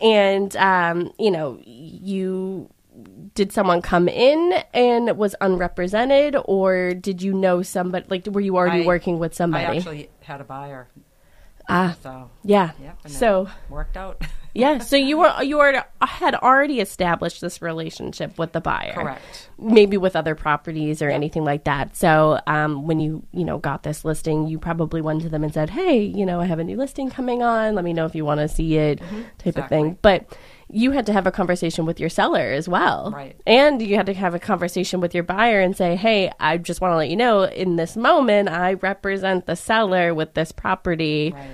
And 0.00 0.54
um, 0.56 1.12
you 1.18 1.30
know, 1.30 1.58
you 1.64 2.70
did 3.34 3.52
someone 3.52 3.82
come 3.82 4.08
in 4.08 4.54
and 4.72 5.16
was 5.18 5.34
unrepresented, 5.40 6.36
or 6.44 6.94
did 6.94 7.22
you 7.22 7.34
know 7.34 7.62
somebody? 7.62 8.06
Like, 8.08 8.26
were 8.26 8.40
you 8.40 8.56
already 8.56 8.84
I- 8.84 8.86
working 8.86 9.18
with 9.18 9.34
somebody 9.34 9.64
I 9.64 9.76
actually 9.76 10.10
had 10.22 10.40
a 10.40 10.44
buyer. 10.44 10.88
Ah. 11.68 11.96
So 12.00 12.30
yeah. 12.44 12.72
yep. 12.80 12.98
So 13.08 13.48
worked 13.68 13.96
out. 13.96 14.22
yeah. 14.56 14.78
So 14.78 14.96
you 14.96 15.18
were 15.18 15.42
you 15.42 15.58
were 15.58 15.84
had 16.00 16.34
already 16.36 16.80
established 16.80 17.40
this 17.40 17.60
relationship 17.60 18.38
with 18.38 18.52
the 18.52 18.60
buyer. 18.60 18.92
Correct. 18.94 19.50
maybe 19.58 19.96
with 19.96 20.16
other 20.16 20.34
properties 20.34 21.00
or 21.02 21.08
anything 21.10 21.44
like 21.44 21.64
that. 21.64 21.96
So 21.96 22.40
um, 22.46 22.86
when 22.86 22.98
you 23.00 23.22
you 23.32 23.44
know 23.44 23.58
got 23.58 23.82
this 23.82 24.04
listing, 24.04 24.46
you 24.48 24.58
probably 24.58 25.00
went 25.00 25.22
to 25.22 25.28
them 25.28 25.44
and 25.44 25.52
said, 25.52 25.70
"Hey, 25.70 26.00
you 26.02 26.24
know, 26.26 26.40
I 26.40 26.46
have 26.46 26.58
a 26.58 26.64
new 26.64 26.76
listing 26.76 27.10
coming 27.10 27.42
on. 27.42 27.74
Let 27.74 27.84
me 27.84 27.92
know 27.92 28.06
if 28.06 28.14
you 28.14 28.24
want 28.24 28.40
to 28.40 28.48
see 28.48 28.76
it," 28.76 28.98
type 28.98 29.06
of 29.08 29.14
Mm-hmm. 29.16 29.48
Exactly. 29.48 29.68
thing. 29.78 29.98
But 30.02 30.36
you 30.68 30.90
had 30.90 31.06
to 31.06 31.12
have 31.12 31.28
a 31.28 31.30
conversation 31.30 31.86
with 31.86 32.00
your 32.00 32.08
seller 32.08 32.40
as 32.50 32.68
well, 32.68 33.12
Right. 33.14 33.36
And 33.46 33.80
you 33.80 33.94
had 33.94 34.06
to 34.06 34.14
have 34.14 34.34
a 34.34 34.40
conversation 34.40 35.00
with 35.00 35.14
your 35.14 35.22
buyer 35.22 35.60
and 35.60 35.76
say, 35.76 35.94
"Hey, 35.94 36.32
I 36.40 36.56
just 36.58 36.80
want 36.80 36.90
to 36.92 36.96
let 36.96 37.08
you 37.08 37.16
know, 37.16 37.44
in 37.44 37.76
this 37.76 37.96
moment, 37.96 38.48
I 38.48 38.72
represent 38.74 39.46
the 39.46 39.54
seller 39.54 40.12
with 40.14 40.34
this 40.34 40.50
property." 40.52 41.32
Right. 41.34 41.46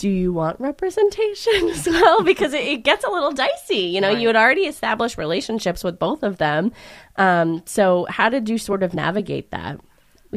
Do 0.00 0.08
you 0.08 0.32
want 0.32 0.58
representation 0.58 1.68
as 1.68 1.86
well? 1.86 2.22
Because 2.30 2.54
it, 2.54 2.64
it 2.64 2.84
gets 2.84 3.04
a 3.04 3.10
little 3.10 3.32
dicey. 3.32 3.76
You 3.94 4.00
know, 4.00 4.08
Right. 4.08 4.18
you 4.18 4.28
had 4.28 4.36
already 4.36 4.62
established 4.62 5.18
relationships 5.18 5.84
with 5.84 5.98
both 5.98 6.22
of 6.22 6.38
them. 6.38 6.72
Um, 7.16 7.62
so, 7.66 8.06
how 8.08 8.30
did 8.30 8.48
you 8.48 8.56
sort 8.56 8.82
of 8.82 8.94
navigate 8.94 9.50
that, 9.50 9.78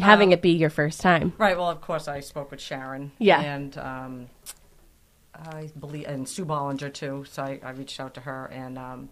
having 0.02 0.30
Um, 0.30 0.34
it 0.34 0.42
be 0.42 0.52
your 0.52 0.70
first 0.70 1.00
time? 1.00 1.32
Right. 1.38 1.58
Well, 1.58 1.70
of 1.70 1.80
course, 1.80 2.08
I 2.10 2.20
spoke 2.20 2.52
with 2.52 2.60
Sharon. 2.60 3.12
Yeah. 3.20 3.40
And 3.40 3.78
um, 3.78 4.28
I 5.34 5.70
believe, 5.80 6.08
and 6.08 6.28
Sue 6.28 6.46
Bollinger 6.46 6.94
too. 6.94 7.26
So 7.30 7.44
I, 7.44 7.60
I 7.64 7.72
reached 7.72 8.00
out 8.02 8.14
to 8.16 8.22
her, 8.22 8.46
and 8.52 8.78
um, 8.78 9.10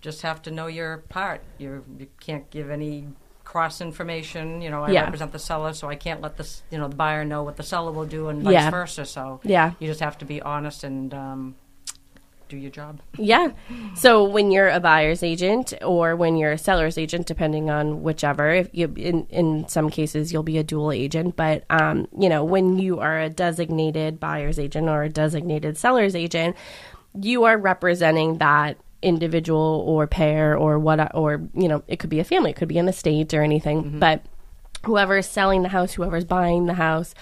just 0.00 0.22
have 0.22 0.40
to 0.42 0.50
know 0.52 0.66
your 0.68 0.98
part. 1.08 1.42
You 1.58 1.84
you 1.98 2.06
can't 2.20 2.48
give 2.50 2.70
any 2.70 3.08
cross 3.44 3.80
information. 3.80 4.62
You 4.62 4.70
know, 4.70 4.82
I 4.84 4.90
Yeah. 4.92 5.04
represent 5.04 5.32
the 5.32 5.38
seller, 5.38 5.72
so 5.72 5.88
I 5.88 5.96
can't 5.96 6.20
let 6.20 6.36
the 6.36 6.48
you 6.70 6.78
know 6.78 6.88
the 6.88 6.96
buyer 6.96 7.24
know 7.24 7.42
what 7.42 7.56
the 7.56 7.62
seller 7.62 7.92
will 7.92 8.06
do, 8.06 8.28
and 8.28 8.42
vice 8.42 8.52
Yeah. 8.54 8.70
versa. 8.70 9.04
So 9.04 9.40
Yeah. 9.44 9.72
you 9.78 9.86
just 9.88 10.00
have 10.00 10.18
to 10.18 10.24
be 10.24 10.40
honest 10.42 10.84
and 10.84 11.12
um, 11.14 11.54
do 12.48 12.56
your 12.58 12.70
job. 12.70 13.00
Yeah. 13.16 13.48
So 13.94 14.24
when 14.24 14.50
you're 14.52 14.68
a 14.68 14.78
buyer's 14.78 15.22
agent 15.22 15.72
or 15.82 16.14
when 16.16 16.36
you're 16.36 16.52
a 16.52 16.58
seller's 16.58 16.98
agent, 16.98 17.26
depending 17.26 17.70
on 17.70 18.02
whichever, 18.02 18.50
if 18.50 18.68
you 18.72 18.92
in 18.96 19.26
in 19.30 19.66
some 19.68 19.88
cases 19.88 20.32
you'll 20.32 20.42
be 20.42 20.58
a 20.58 20.62
dual 20.62 20.92
agent, 20.92 21.34
but 21.34 21.64
um, 21.70 22.08
you 22.18 22.28
know, 22.28 22.44
when 22.44 22.78
you 22.78 23.00
are 23.00 23.20
a 23.20 23.30
designated 23.30 24.20
buyer's 24.20 24.58
agent 24.58 24.88
or 24.88 25.02
a 25.02 25.08
designated 25.08 25.78
seller's 25.78 26.14
agent, 26.14 26.54
you 27.18 27.44
are 27.44 27.56
representing 27.56 28.36
that 28.38 28.76
individual 29.02 29.84
or 29.86 30.06
pair 30.06 30.56
or 30.56 30.78
what 30.78 31.14
or 31.14 31.42
you 31.54 31.68
know, 31.68 31.82
it 31.88 31.98
could 31.98 32.10
be 32.10 32.20
a 32.20 32.24
family, 32.24 32.50
it 32.50 32.56
could 32.56 32.68
be 32.68 32.78
an 32.78 32.88
estate 32.88 33.34
or 33.34 33.42
anything, 33.42 33.98
but 33.98 34.22
whoever 34.84 35.18
is 35.18 35.26
selling 35.26 35.62
the 35.62 35.68
house, 35.68 35.92
whoever's 35.92 36.24
buying 36.24 36.66
the 36.66 36.74
house, 36.74 37.14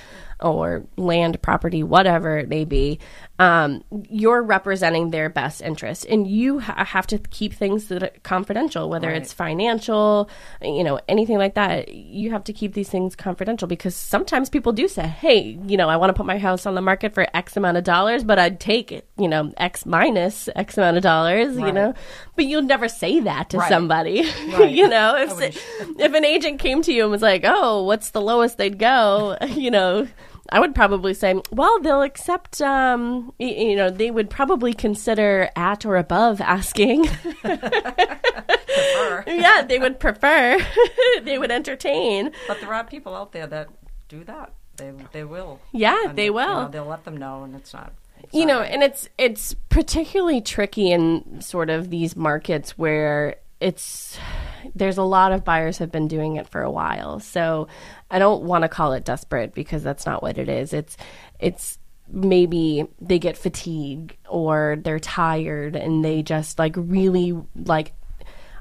or 0.43 0.83
land, 0.97 1.43
property, 1.43 1.83
whatever 1.83 2.39
it 2.39 2.49
may 2.49 2.65
be, 2.65 2.99
um, 3.39 3.85
you're 4.09 4.43
representing 4.43 5.11
their 5.11 5.29
best 5.29 5.61
interest, 5.61 6.07
and 6.09 6.27
you 6.27 6.61
ha- 6.61 6.83
have 6.83 7.07
to 7.07 7.19
keep 7.19 7.53
things 7.53 7.89
that 7.89 8.03
are 8.03 8.11
confidential, 8.23 8.89
whether 8.89 9.09
Right. 9.09 9.19
it's 9.21 9.35
financial, 9.35 10.31
you 10.63 10.83
know, 10.83 10.99
anything 11.09 11.37
like 11.37 11.57
that. 11.57 11.93
You 11.93 12.31
have 12.31 12.45
to 12.45 12.55
keep 12.55 12.73
these 12.73 12.89
things 12.89 13.15
confidential 13.15 13.69
because 13.69 13.95
sometimes 13.95 14.49
people 14.49 14.73
do 14.73 14.89
say, 14.89 15.03
"Hey, 15.07 15.59
you 15.67 15.77
know, 15.77 15.91
I 15.91 15.97
want 15.97 16.09
to 16.09 16.15
put 16.15 16.25
my 16.25 16.39
house 16.39 16.65
on 16.65 16.75
the 16.75 16.81
market 16.81 17.13
for 17.13 17.27
X 17.35 17.55
amount 17.59 17.77
of 17.77 17.85
dollars, 17.85 18.25
but 18.25 18.39
I'd 18.39 18.61
take 18.61 18.93
it, 18.93 19.07
you 19.21 19.29
know, 19.29 19.53
X 19.59 19.85
minus 19.87 20.49
X 20.57 20.77
amount 20.79 20.97
of 20.97 21.03
dollars, 21.03 21.57
you 21.57 21.71
know." 21.73 21.95
But 22.37 22.47
you'll 22.47 22.63
never 22.63 22.89
say 22.89 23.21
that 23.21 23.51
to 23.51 23.59
Right. 23.59 23.69
somebody, 23.69 24.23
Right. 24.57 24.71
you 24.71 24.89
know. 24.89 25.17
If 25.17 25.41
if 26.01 26.15
an 26.15 26.25
agent 26.25 26.59
came 26.59 26.83
to 26.83 26.93
you 26.93 27.03
and 27.03 27.11
was 27.13 27.23
like, 27.23 27.43
"Oh, 27.45 27.85
what's 27.85 28.11
the 28.11 28.21
lowest 28.21 28.57
they'd 28.59 28.79
go?" 28.79 29.37
you 29.49 29.71
know, 29.71 30.09
I 30.53 30.59
would 30.59 30.75
probably 30.75 31.15
say, 31.15 31.41
"Well, 31.53 31.79
they'll 31.81 32.03
accept. 32.03 32.61
Um, 32.63 33.33
y- 33.39 33.47
you 33.47 33.77
know, 33.77 33.91
they 33.91 34.11
would 34.11 34.31
probably 34.31 34.73
consider 34.75 35.49
at 35.55 35.85
or 35.87 35.97
above 35.97 36.41
asking. 36.41 37.07
Yeah, 39.27 39.63
they 39.63 39.79
would 39.79 40.01
prefer. 40.01 40.59
they 41.23 41.39
would 41.39 41.51
entertain. 41.51 42.31
But 42.49 42.61
there 42.61 42.73
are 42.73 42.85
people 42.85 43.15
out 43.15 43.33
there 43.33 43.47
that 43.47 43.69
do 44.09 44.25
that. 44.25 44.53
They 44.77 44.93
they 45.13 45.25
will. 45.25 45.61
Yeah, 45.73 45.97
And, 46.09 46.17
they 46.19 46.27
you 46.27 46.33
will. 46.33 46.63
know, 46.63 46.69
they'll 46.69 46.87
let 46.87 47.05
them 47.05 47.17
know, 47.17 47.43
and 47.45 47.55
it's 47.55 47.73
not. 47.75 47.93
You 48.33 48.47
know 48.47 48.61
and 48.61 48.83
it's 48.83 49.09
it's 49.19 49.55
particularly 49.69 50.41
tricky 50.41 50.91
in 50.91 51.41
sort 51.41 51.71
of 51.71 51.91
these 51.91 52.17
markets 52.17 52.79
where 52.79 53.37
it's 53.61 54.19
there's 54.75 54.99
a 54.99 55.03
lot 55.03 55.33
of 55.33 55.45
buyers 55.45 55.79
have 55.79 55.91
been 55.91 56.09
doing 56.09 56.37
it 56.37 56.49
for 56.49 56.63
a 56.63 56.71
while. 56.71 57.21
So 57.21 57.69
i 58.11 58.19
don't 58.19 58.43
want 58.43 58.63
to 58.63 58.69
call 58.69 58.93
it 58.93 59.05
desperate 59.05 59.55
because 59.55 59.83
that's 59.83 60.07
not 60.07 60.23
what 60.23 60.39
it 60.39 60.49
is. 60.49 60.73
It's 60.73 60.97
it's 61.39 61.79
maybe 62.09 62.87
they 63.01 63.19
get 63.19 63.37
fatigue 63.37 64.17
or 64.29 64.77
they're 64.83 64.99
tired 64.99 65.77
and 65.77 66.05
they 66.05 66.23
just 66.23 66.59
like 66.59 66.75
really 66.77 67.37
like 67.55 67.93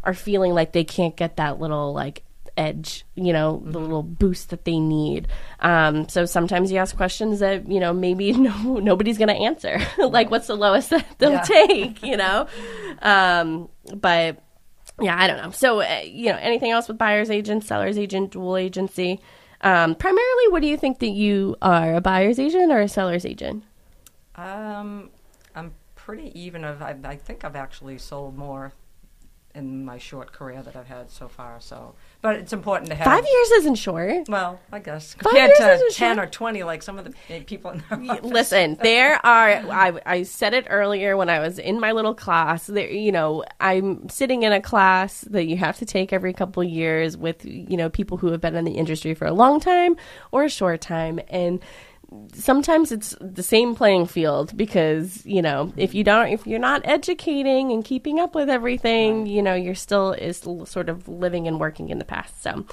are 0.03 0.13
feeling 0.13 0.53
like 0.53 0.71
they 0.71 0.83
can't 0.83 1.15
get 1.15 1.37
that 1.37 1.59
little 1.59 1.93
like 1.93 2.23
edge, 2.59 3.05
you 3.15 3.31
know, 3.33 3.63
the 3.65 3.79
little 3.79 4.03
boost 4.03 4.49
that 4.49 4.65
they 4.65 4.77
need. 4.79 5.27
Um, 5.61 6.07
so 6.09 6.25
sometimes 6.25 6.71
you 6.71 6.77
ask 6.77 6.95
questions 6.95 7.39
that 7.39 7.67
you 7.71 7.79
know 7.79 7.93
maybe 7.93 8.31
no 8.49 8.77
nobody's 8.79 9.17
going 9.17 9.29
to 9.29 9.33
answer. 9.35 9.79
like, 9.97 10.29
what's 10.29 10.47
the 10.47 10.55
lowest 10.57 10.89
that 10.91 11.05
they'll 11.19 11.31
Yeah. 11.31 11.41
take? 11.41 12.03
You 12.03 12.17
know, 12.17 12.47
um, 13.01 13.69
but 13.95 14.43
yeah, 15.01 15.15
I 15.17 15.27
don't 15.27 15.37
know. 15.37 15.51
So 15.51 15.79
uh, 15.81 16.01
you 16.05 16.31
know, 16.31 16.37
anything 16.41 16.71
else 16.71 16.87
with 16.87 16.97
buyer's 16.97 17.31
agent, 17.31 17.63
seller's 17.63 17.97
agent, 17.97 18.31
dual 18.31 18.57
agency? 18.57 19.19
Um, 19.61 19.95
primarily, 19.95 20.47
what 20.49 20.61
do 20.61 20.67
you 20.67 20.77
think 20.77 20.99
that 20.99 21.09
you 21.09 21.55
are 21.61 21.95
a 21.95 22.01
buyer's 22.01 22.39
agent 22.39 22.71
or 22.71 22.79
a 22.81 22.87
seller's 22.87 23.25
agent? 23.25 23.63
Um, 24.35 25.09
I'm 25.55 25.73
pretty 25.95 26.31
even. 26.39 26.63
Of 26.63 26.81
I, 26.81 26.95
I 27.03 27.15
think 27.15 27.43
I've 27.43 27.55
actually 27.55 27.97
sold 27.97 28.37
more 28.37 28.73
in 29.59 29.85
my 29.85 29.97
short 29.99 30.31
career 30.33 30.61
that 30.63 30.75
I've 30.75 30.87
had 30.87 31.11
so 31.11 31.27
far. 31.27 31.59
So, 31.59 31.93
but 32.21 32.35
it's 32.37 32.53
important 32.53 32.89
to 32.89 32.95
have 32.95 33.05
Five 33.05 33.25
years 33.25 33.51
isn't 33.59 33.75
short. 33.75 34.27
Well, 34.27 34.59
I 34.71 34.79
guess 34.79 35.13
Five 35.13 35.31
compared 35.31 35.51
years 35.59 35.81
to 35.81 35.99
ten 35.99 36.15
short. 36.15 36.27
or 36.27 36.31
twenty, 36.31 36.63
like 36.63 36.81
some 36.81 36.97
of 36.97 37.05
the 37.05 37.35
uh, 37.35 37.41
people 37.45 37.71
in. 37.71 37.83
Listen, 38.23 38.77
there 38.81 39.23
are. 39.25 39.49
I, 39.49 40.01
I 40.05 40.23
said 40.23 40.53
it 40.55 40.65
earlier 40.69 41.15
when 41.15 41.29
I 41.29 41.39
was 41.39 41.59
in 41.59 41.79
my 41.79 41.91
little 41.91 42.15
class. 42.15 42.65
There, 42.67 42.89
you 42.89 43.11
know, 43.11 43.43
I'm 43.59 44.09
sitting 44.09 44.43
in 44.43 44.51
a 44.51 44.61
class 44.61 45.21
that 45.29 45.45
you 45.45 45.57
have 45.57 45.77
to 45.77 45.85
take 45.85 46.11
every 46.11 46.33
couple 46.33 46.63
of 46.63 46.69
years 46.69 47.15
with 47.15 47.45
you 47.45 47.77
know 47.77 47.89
people 47.89 48.17
who 48.17 48.31
have 48.31 48.41
been 48.41 48.55
in 48.55 48.65
the 48.65 48.71
industry 48.73 49.13
for 49.13 49.27
a 49.27 49.33
long 49.33 49.59
time 49.59 49.95
or 50.31 50.45
a 50.45 50.49
short 50.49 50.81
time, 50.81 51.19
and 51.29 51.59
sometimes 52.33 52.91
it's 52.91 53.15
the 53.21 53.43
same 53.43 53.75
playing 53.75 54.05
field 54.05 54.55
because 54.57 55.25
you 55.25 55.41
know 55.41 55.71
if 55.77 55.93
you 55.93 56.03
don't 56.03 56.27
if 56.27 56.47
you're 56.47 56.59
not 56.59 56.81
educating 56.85 57.71
and 57.71 57.85
keeping 57.85 58.19
up 58.19 58.33
with 58.35 58.49
everything 58.49 59.25
you 59.25 59.41
know 59.41 59.53
you're 59.53 59.75
still 59.75 60.13
is 60.13 60.37
sort 60.65 60.89
of 60.89 61.07
living 61.07 61.47
and 61.47 61.59
working 61.59 61.89
in 61.89 61.99
the 61.99 62.05
past 62.05 62.41
so 62.41 62.65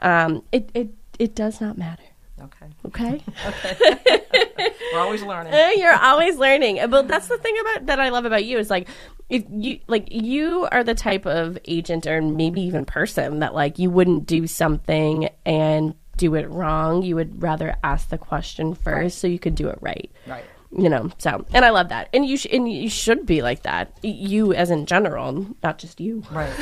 um 0.00 0.42
it 0.52 0.70
it 0.74 0.90
it 1.18 1.34
does 1.34 1.60
not 1.60 1.76
matter 1.76 2.04
Okay. 2.42 2.66
Okay. 2.84 3.22
We're 4.92 4.98
always 5.00 5.22
learning. 5.22 5.54
Eh, 5.54 5.74
You're 5.76 5.94
always 5.94 6.36
learning. 6.36 6.80
But 6.90 7.08
that's 7.08 7.28
the 7.28 7.38
thing 7.38 7.56
about 7.60 7.86
that 7.86 8.00
I 8.00 8.08
love 8.10 8.24
about 8.24 8.44
you 8.44 8.58
is 8.58 8.70
like 8.70 8.88
if 9.28 9.44
you 9.48 9.78
like 9.86 10.08
you 10.10 10.68
are 10.70 10.84
the 10.84 10.94
type 10.94 11.26
of 11.26 11.58
agent 11.66 12.06
or 12.06 12.20
maybe 12.20 12.60
even 12.62 12.84
person 12.84 13.38
that 13.38 13.54
like 13.54 13.78
you 13.78 13.90
wouldn't 13.90 14.26
do 14.26 14.46
something 14.46 15.28
and 15.46 15.94
do 16.16 16.34
it 16.34 16.48
wrong. 16.50 17.02
You 17.02 17.16
would 17.16 17.42
rather 17.42 17.76
ask 17.82 18.08
the 18.08 18.18
question 18.18 18.74
first 18.74 19.18
so 19.18 19.26
you 19.26 19.38
could 19.38 19.54
do 19.54 19.68
it 19.68 19.78
right. 19.80 20.10
Right. 20.26 20.44
You 20.76 20.88
know, 20.88 21.10
so 21.18 21.44
and 21.52 21.64
I 21.64 21.70
love 21.70 21.90
that, 21.90 22.08
and 22.12 22.26
you 22.26 22.36
sh- 22.36 22.48
and 22.52 22.70
you 22.70 22.90
should 22.90 23.26
be 23.26 23.42
like 23.42 23.62
that. 23.62 23.96
You 24.02 24.52
as 24.54 24.70
in 24.70 24.86
general, 24.86 25.46
not 25.62 25.78
just 25.78 26.00
you. 26.00 26.24
Right. 26.32 26.52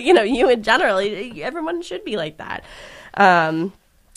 you 0.02 0.14
know, 0.14 0.22
you 0.22 0.48
in 0.48 0.62
general, 0.62 0.98
everyone 0.98 1.82
should 1.82 2.02
be 2.02 2.16
like 2.16 2.38
that. 2.38 2.64
Um, 3.12 3.74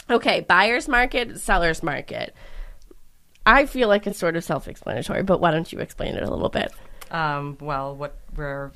okay, 0.10 0.40
buyer's 0.40 0.88
market, 0.88 1.42
seller's 1.42 1.84
market. 1.84 2.34
I 3.46 3.66
feel 3.66 3.90
like 3.90 4.08
it's 4.08 4.18
sort 4.18 4.38
of 4.38 4.44
self-explanatory, 4.44 5.24
but 5.24 5.42
why 5.42 5.52
don't 5.52 5.72
you 5.72 5.80
explain 5.80 6.16
it 6.16 6.24
a 6.24 6.32
little 6.32 6.50
bit? 6.50 6.72
Um, 7.12 7.58
well, 7.60 7.94
what 7.96 8.18
we're 8.36 8.72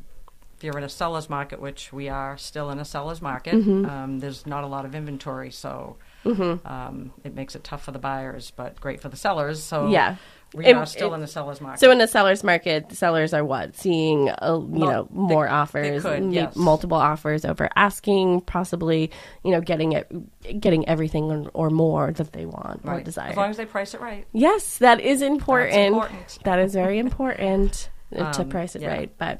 if 0.59 0.63
you're 0.65 0.77
in 0.77 0.83
a 0.83 0.89
seller's 0.89 1.29
market, 1.29 1.61
which 1.61 1.93
we 1.93 2.09
are 2.09 2.37
still 2.37 2.69
in 2.69 2.79
a 2.79 2.85
seller's 2.85 3.21
market, 3.21 3.53
Mm-hmm. 3.55 3.85
um, 3.85 4.19
there's 4.19 4.45
not 4.45 4.65
a 4.65 4.67
lot 4.67 4.83
of 4.83 4.93
inventory, 4.93 5.51
so 5.51 5.95
um, 6.25 7.13
it 7.23 7.33
makes 7.33 7.55
it 7.55 7.63
tough 7.63 7.81
for 7.83 7.91
the 7.91 7.99
buyers, 7.99 8.51
but 8.55 8.79
great 8.81 8.99
for 8.99 9.07
the 9.07 9.15
sellers. 9.15 9.63
So 9.63 9.87
Yeah. 9.87 10.15
we 10.53 10.65
It- 10.65 10.75
are 10.75 10.85
still 10.85 11.13
it- 11.13 11.17
in 11.17 11.23
a 11.23 11.27
seller's 11.27 11.61
market. 11.61 11.79
So 11.79 11.91
in 11.91 12.01
a 12.01 12.07
seller's 12.07 12.43
market, 12.43 12.91
sellers 12.91 13.33
are 13.33 13.45
what 13.45 13.77
seeing, 13.77 14.29
uh, 14.29 14.59
you 14.73 14.79
know, 14.85 15.07
more 15.11 15.45
they 15.45 15.51
offers, 15.51 16.01
could, 16.03 16.23
ma- 16.23 16.31
yes. 16.31 16.55
multiple 16.57 16.97
offers 16.97 17.45
over 17.45 17.69
asking, 17.77 18.41
possibly, 18.41 19.11
you 19.45 19.51
know, 19.51 19.61
getting 19.61 19.93
it, 19.93 20.11
getting 20.59 20.85
everything 20.89 21.31
or- 21.31 21.51
or 21.53 21.69
more 21.69 22.11
that 22.11 22.33
they 22.33 22.45
want 22.45 22.81
or 22.83 22.99
desire. 22.99 23.29
as 23.29 23.37
long 23.37 23.49
as 23.49 23.55
they 23.57 23.65
price 23.65 23.93
it 23.93 24.01
right. 24.01 24.25
Yes, 24.33 24.77
that 24.79 24.99
is 24.99 25.21
important. 25.21 25.77
important. 25.77 26.39
That 26.43 26.59
is 26.59 26.73
very 26.73 26.99
important 26.99 27.89
uh, 28.13 28.33
to 28.33 28.41
Um, 28.41 28.49
price 28.49 28.75
it 28.75 28.81
yeah. 28.81 28.89
right. 28.89 29.11
But 29.17 29.39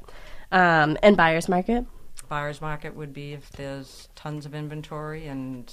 um, 0.52 0.96
and 1.02 1.16
buyer's 1.16 1.48
market. 1.48 1.84
Buyer's 2.28 2.60
market 2.60 2.94
would 2.94 3.12
be 3.12 3.32
if 3.32 3.50
there's 3.52 4.08
tons 4.14 4.46
of 4.46 4.54
inventory 4.54 5.26
and 5.26 5.72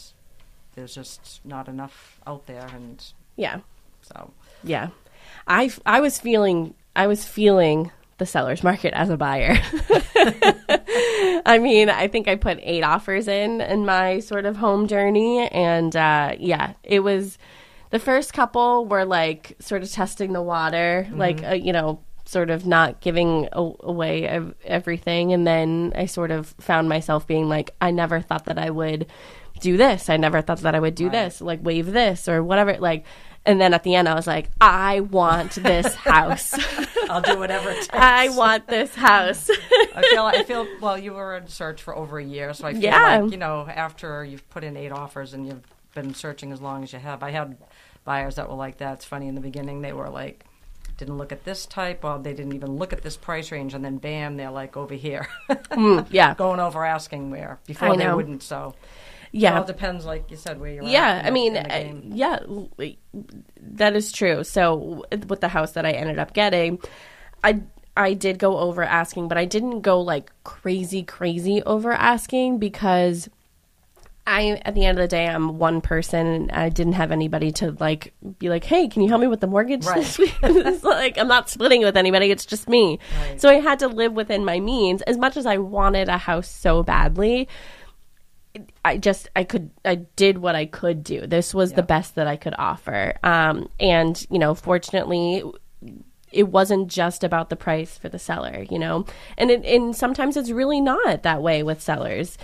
there's 0.76 0.94
just 0.94 1.42
not 1.44 1.68
enough 1.68 2.20
out 2.26 2.46
there, 2.46 2.68
and 2.74 3.04
Yeah, 3.36 3.60
so 4.02 4.32
yeah. 4.64 4.90
I, 5.48 5.72
I 5.86 6.00
was 6.00 6.20
feeling 6.20 6.74
I 6.96 7.08
was 7.08 7.26
feeling 7.26 7.92
the 8.18 8.26
seller's 8.26 8.64
market 8.64 8.94
as 8.94 9.10
a 9.10 9.18
buyer. 9.18 9.58
I 11.46 11.60
mean, 11.62 11.90
I 11.90 12.08
think 12.08 12.28
I 12.28 12.36
put 12.36 12.60
eight 12.62 12.84
offers 12.84 13.28
in 13.28 13.62
in 13.62 13.86
my 13.86 14.20
sort 14.20 14.46
of 14.46 14.58
home 14.58 14.88
journey, 14.88 15.48
and 15.50 15.96
uh, 15.96 16.36
yeah, 16.40 16.74
it 16.84 17.00
was 17.02 17.38
the 17.90 18.00
first 18.00 18.34
couple 18.34 18.86
were 18.86 19.06
like 19.06 19.56
sort 19.60 19.84
of 19.84 19.92
testing 19.92 20.34
the 20.34 20.42
water, 20.42 21.08
like 21.12 21.44
uh, 21.44 21.54
you 21.54 21.72
know, 21.74 22.00
sort 22.28 22.50
of 22.50 22.66
not 22.68 23.00
giving 23.02 23.48
a- 23.54 23.72
away 23.80 24.28
ev- 24.28 24.54
everything, 24.66 25.34
and 25.34 25.48
then 25.48 25.94
I 25.96 26.06
sort 26.06 26.30
of 26.32 26.48
found 26.60 26.90
myself 26.90 27.26
being 27.26 27.48
like, 27.50 27.74
I 27.82 27.92
never 27.92 28.22
thought 28.22 28.46
that 28.46 28.58
I 28.60 28.70
would 28.70 29.08
do 29.62 29.78
this. 29.78 30.10
I 30.10 30.18
never 30.18 30.42
thought 30.42 30.60
that 30.60 30.76
I 30.76 30.80
would 30.80 30.94
do 30.96 31.10
this, 31.10 31.42
like 31.42 31.60
wave 31.64 31.92
this 31.92 32.28
or 32.28 32.44
whatever, 32.44 32.78
like. 32.78 33.06
And 33.46 33.62
then 33.62 33.74
at 33.74 33.84
the 33.84 33.96
end, 33.96 34.10
I 34.10 34.14
was 34.14 34.28
like, 34.28 34.50
I 34.60 35.00
want 35.00 35.52
this 35.54 35.96
house. 35.96 36.54
I'll 37.10 37.22
do 37.22 37.40
whatever 37.40 37.70
it 37.70 37.76
takes. 37.78 37.90
I 37.94 38.28
want 38.28 38.68
this 38.68 38.94
house. 38.94 39.50
I 39.96 40.02
feel 40.10 40.24
I 40.24 40.44
feel 40.44 40.68
well. 40.82 40.98
You 40.98 41.14
were 41.14 41.38
in 41.38 41.48
search 41.48 41.82
for 41.82 41.96
over 41.96 42.20
a 42.20 42.24
year, 42.26 42.54
so 42.54 42.68
I 42.68 42.74
feel 42.74 42.82
Yeah. 42.82 43.20
like 43.22 43.32
you 43.32 43.38
know 43.38 43.66
after 43.66 44.26
you've 44.26 44.48
put 44.50 44.66
in 44.66 44.76
eight 44.76 44.92
offers 44.92 45.34
and 45.34 45.48
you've 45.48 45.64
been 45.96 46.14
searching 46.14 46.52
as 46.52 46.60
long 46.60 46.84
as 46.84 46.92
you 46.92 47.00
have. 47.00 47.24
I 47.24 47.32
had 47.32 47.56
buyers 48.04 48.36
that 48.36 48.50
were 48.50 48.56
like 48.56 48.80
that. 48.80 48.96
It's 48.96 49.06
funny 49.06 49.30
in 49.30 49.36
the 49.36 49.42
beginning 49.42 49.82
they 49.82 49.94
were 49.94 50.10
like 50.10 50.44
didn't 50.98 51.18
look 51.18 51.32
at 51.32 51.44
this 51.46 51.66
type, 51.66 52.04
or 52.04 52.20
they 52.20 52.34
didn't 52.34 52.54
even 52.54 52.76
look 52.78 52.92
at 52.94 53.02
this 53.04 53.16
price 53.18 53.52
range, 53.52 53.74
and 53.74 53.86
then 53.86 53.98
bam, 53.98 54.36
they're 54.38 54.52
like 54.52 54.76
over 54.76 54.94
here, 54.96 55.28
Mm, 55.50 56.08
yeah. 56.10 56.34
going 56.36 56.60
over 56.60 56.84
asking 56.86 57.30
where 57.32 57.60
I 57.64 57.68
before 57.68 57.96
they 57.98 58.04
know. 58.06 58.16
wouldn't. 58.16 58.42
So 58.44 58.74
Yeah. 59.32 59.56
it 59.56 59.58
all 59.60 59.64
depends, 59.66 60.06
like 60.06 60.30
you 60.32 60.38
said, 60.38 60.60
where 60.60 60.72
you're. 60.74 60.84
yeah 60.84 61.22
at 61.22 61.26
i 61.28 61.30
mean 61.32 62.12
yeah 62.16 62.40
that 63.62 63.96
is 63.96 64.12
true 64.12 64.44
so 64.44 65.04
with 65.28 65.42
the 65.42 65.48
house 65.48 65.74
that 65.74 65.86
i 65.86 65.92
ended 65.92 66.18
up 66.20 66.34
getting 66.34 66.80
i 67.44 67.60
i 67.96 68.14
did 68.14 68.40
go 68.40 68.58
over 68.58 68.84
asking 68.84 69.28
but 69.28 69.38
i 69.38 69.46
didn't 69.46 69.82
go 69.82 70.00
like 70.02 70.32
crazy 70.44 71.04
crazy 71.04 71.62
over 71.64 71.92
asking 71.92 72.58
because 72.58 73.30
I, 74.28 74.62
at 74.66 74.76
the 74.76 74.84
end 74.84 75.00
of 75.00 75.04
the 75.04 75.08
day, 75.08 75.26
I'm 75.26 75.58
one 75.58 75.80
person, 75.80 76.28
and 76.28 76.52
I 76.52 76.68
didn't 76.68 76.94
have 76.94 77.12
anybody 77.14 77.52
to 77.54 77.72
like 77.80 78.14
be 78.40 78.50
like, 78.50 78.66
"Hey, 78.66 78.90
can 78.90 79.02
you 79.02 79.08
help 79.08 79.22
me 79.22 79.28
with 79.28 79.40
the 79.40 79.48
mortgage 79.48 79.86
Right. 79.86 79.96
this 80.02 80.18
week?" 80.20 80.36
it's 80.44 80.84
like 80.84 81.18
I'm 81.18 81.30
not 81.30 81.50
splitting 81.50 81.82
with 81.82 81.96
anybody; 81.96 82.30
it's 82.30 82.46
just 82.46 82.68
me. 82.68 83.00
Right. 83.22 83.40
So 83.40 83.48
I 83.50 83.56
had 83.56 83.80
to 83.80 83.88
live 83.88 84.12
within 84.14 84.44
my 84.44 84.60
means. 84.60 85.02
As 85.04 85.18
much 85.18 85.38
as 85.38 85.46
I 85.46 85.58
wanted 85.58 86.10
a 86.10 86.18
house 86.18 86.50
so 86.50 86.84
badly, 86.84 87.48
I 88.84 88.98
just 88.98 89.30
I 89.36 89.46
could 89.46 89.72
I 89.86 89.96
did 89.96 90.40
what 90.40 90.56
I 90.56 90.66
could 90.66 91.04
do. 91.06 91.26
This 91.26 91.54
was 91.54 91.74
the 91.74 91.84
best 91.84 92.16
that 92.16 92.28
I 92.28 92.36
could 92.36 92.56
offer. 92.58 93.14
Um, 93.24 93.70
and 93.80 94.28
you 94.30 94.40
know, 94.40 94.56
fortunately, 94.56 95.44
it 96.34 96.50
wasn't 96.50 96.90
just 96.90 97.24
about 97.24 97.50
the 97.50 97.56
price 97.56 97.98
for 97.98 98.10
the 98.10 98.20
seller. 98.20 98.66
You 98.70 98.80
know, 98.80 99.06
and 99.38 99.52
it, 99.52 99.64
and 99.64 99.96
sometimes 99.96 100.36
it's 100.36 100.52
really 100.52 100.82
not 100.82 101.24
that 101.24 101.42
way 101.42 101.64
with 101.64 101.82
sellers. 101.82 102.38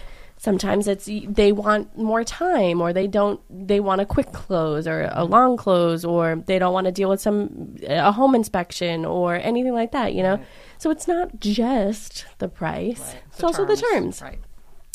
Sometimes 0.48 0.90
it's 0.90 1.08
they 1.40 1.54
want 1.54 1.98
more 1.98 2.26
time, 2.26 2.82
or 2.82 2.92
they 2.92 3.08
don't. 3.08 3.40
They 3.50 3.80
want 3.80 4.02
a 4.02 4.06
quick 4.06 4.34
close, 4.34 4.86
or 4.88 5.10
a 5.14 5.24
long 5.24 5.56
close, 5.56 6.04
or 6.04 6.36
they 6.50 6.60
don't 6.60 6.74
want 6.74 6.84
to 6.86 6.92
deal 6.92 7.08
with 7.10 7.22
some 7.22 7.78
a 7.88 8.12
home 8.12 8.36
inspection, 8.36 9.06
or 9.06 9.36
anything 9.36 9.74
like 9.74 9.92
that. 9.94 10.14
You 10.14 10.24
know, 10.24 10.36
Right. 10.36 10.46
so 10.80 10.92
it's 10.92 11.08
not 11.08 11.40
just 11.40 12.26
the 12.40 12.50
price; 12.50 13.00
Right. 13.00 13.24
it's 13.32 13.42
also 13.42 13.64
the 13.66 13.78
terms 13.78 14.22
Right. 14.22 14.40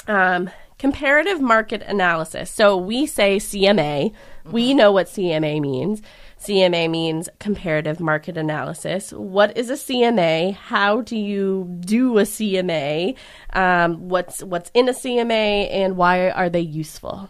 um, 0.07 0.51
comparative 0.79 1.41
market 1.41 1.83
analysis. 1.83 2.51
So 2.51 2.77
we 2.77 3.07
say 3.07 3.37
CMA. 3.37 4.13
We 4.45 4.73
know 4.73 4.93
what 4.93 5.09
CMA 5.09 5.61
means. 5.61 6.01
CMA 6.41 6.89
means 6.89 7.29
comparative 7.39 8.01
market 8.01 8.39
analysis. 8.39 9.13
What 9.13 9.57
is 9.59 9.69
a 9.69 9.75
CMA? 9.75 10.55
How 10.55 11.03
do 11.03 11.17
you 11.17 11.77
do 11.81 12.19
a 12.19 12.23
CMA? 12.23 13.17
Um, 13.53 14.09
what's 14.09 14.43
what's 14.43 14.71
in 14.73 14.89
a 14.89 14.93
CMA 14.93 15.69
and 15.71 15.97
why 15.97 16.31
are 16.31 16.49
they 16.49 16.61
useful? 16.61 17.29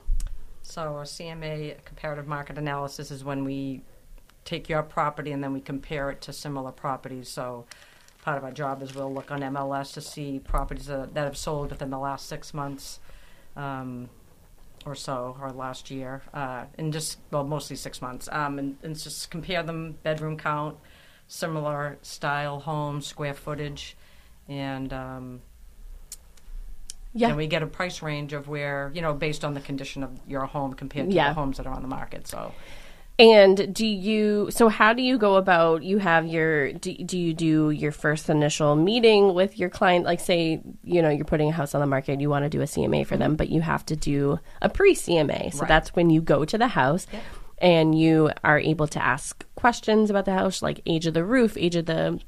So 0.63 0.99
a 0.99 1.03
CMA 1.03 1.83
comparative 1.85 2.29
market 2.29 2.59
analysis 2.59 3.11
is 3.11 3.25
when 3.25 3.45
we 3.45 3.83
take 4.45 4.69
your 4.69 4.83
property 4.83 5.33
and 5.33 5.43
then 5.43 5.53
we 5.53 5.61
compare 5.61 6.11
it 6.11 6.21
to 6.23 6.33
similar 6.33 6.71
properties. 6.71 7.29
So 7.29 7.65
part 8.23 8.39
of 8.39 8.45
our 8.45 8.53
job 8.53 8.83
is 8.83 8.95
we'll 8.95 9.13
look 9.13 9.31
on 9.31 9.41
MLS 9.41 9.93
to 9.95 10.01
see 10.01 10.39
properties 10.39 10.87
that, 10.87 11.15
that 11.15 11.25
have 11.25 11.37
sold 11.37 11.71
within 11.71 11.91
the 11.91 11.99
last 11.99 12.29
six 12.29 12.55
months 12.55 13.01
um, 13.59 14.09
or 14.87 14.95
so, 14.95 15.37
or 15.43 15.51
last 15.51 15.91
year, 15.91 16.23
uh, 16.33 16.65
and 16.79 16.93
just 16.93 17.19
well, 17.31 17.45
mostly 17.45 17.77
six 17.77 18.01
months, 18.01 18.29
um, 18.33 18.59
and, 18.59 18.77
and 18.83 18.99
just 18.99 19.31
compare 19.31 19.63
them 19.63 19.99
bedroom 20.03 20.39
count, 20.39 20.77
similar 21.27 21.99
style 22.03 22.61
homes, 22.61 23.07
square 23.07 23.35
footage, 23.35 23.97
and 24.49 24.93
um, 24.93 25.43
Yeah. 27.13 27.29
and 27.29 27.37
we 27.37 27.49
get 27.49 27.63
a 27.63 27.67
price 27.67 28.01
range 28.03 28.33
of 28.33 28.49
where 28.49 28.91
you 28.95 29.03
know 29.03 29.13
based 29.13 29.45
on 29.45 29.53
the 29.55 29.61
condition 29.61 30.03
of 30.05 30.11
your 30.27 30.47
home 30.47 30.73
compared 30.75 31.11
to 31.11 31.15
Yeah. 31.17 31.29
the 31.31 31.35
homes 31.35 31.57
that 31.59 31.67
are 31.67 31.75
on 31.75 31.83
the 31.83 31.89
market. 31.89 32.27
So 32.29 32.55
And 33.19 33.75
do 33.75 33.85
you, 33.85 34.49
so 34.53 34.69
how 34.69 34.93
do 34.93 35.03
you 35.03 35.19
go 35.19 35.35
about, 35.35 35.83
you 35.83 35.99
have 35.99 36.25
your, 36.27 36.73
do, 36.73 36.95
do 36.95 37.19
you 37.19 37.35
do 37.35 37.71
your 37.71 37.91
first 37.91 38.31
initial 38.31 38.77
meeting 38.77 39.35
with 39.35 39.59
your 39.59 39.69
client? 39.69 40.05
Like, 40.05 40.21
say, 40.21 40.63
you 40.85 41.03
know, 41.03 41.09
you're 41.09 41.25
putting 41.25 41.49
a 41.49 41.53
house 41.53 41.75
on 41.75 41.81
the 41.81 41.87
market, 41.87 42.21
you 42.21 42.31
want 42.31 42.45
to 42.45 42.49
do 42.49 42.61
a 42.61 42.65
CMA 42.65 43.05
for 43.07 43.17
them, 43.17 43.35
but 43.35 43.49
you 43.49 43.61
have 43.61 43.85
to 43.87 43.97
do 43.97 44.39
a 44.63 44.69
pre 44.69 44.95
CMA. 44.95 45.53
So 45.53 45.61
Right. 45.61 45.69
that's 45.69 45.97
when 45.97 46.11
you 46.11 46.21
go 46.21 46.45
to 46.45 46.57
the 46.57 46.69
house 46.69 47.09
and 47.61 47.99
you 47.99 48.31
are 48.45 48.61
able 48.61 48.87
to 48.87 49.05
ask 49.05 49.45
questions 49.57 50.11
about 50.11 50.25
the 50.25 50.35
house, 50.35 50.63
like 50.63 50.81
age 50.87 51.07
of 51.09 51.15
the 51.15 51.25
roof, 51.25 51.57
age 51.57 51.75
of 51.75 51.87
the 51.87 52.21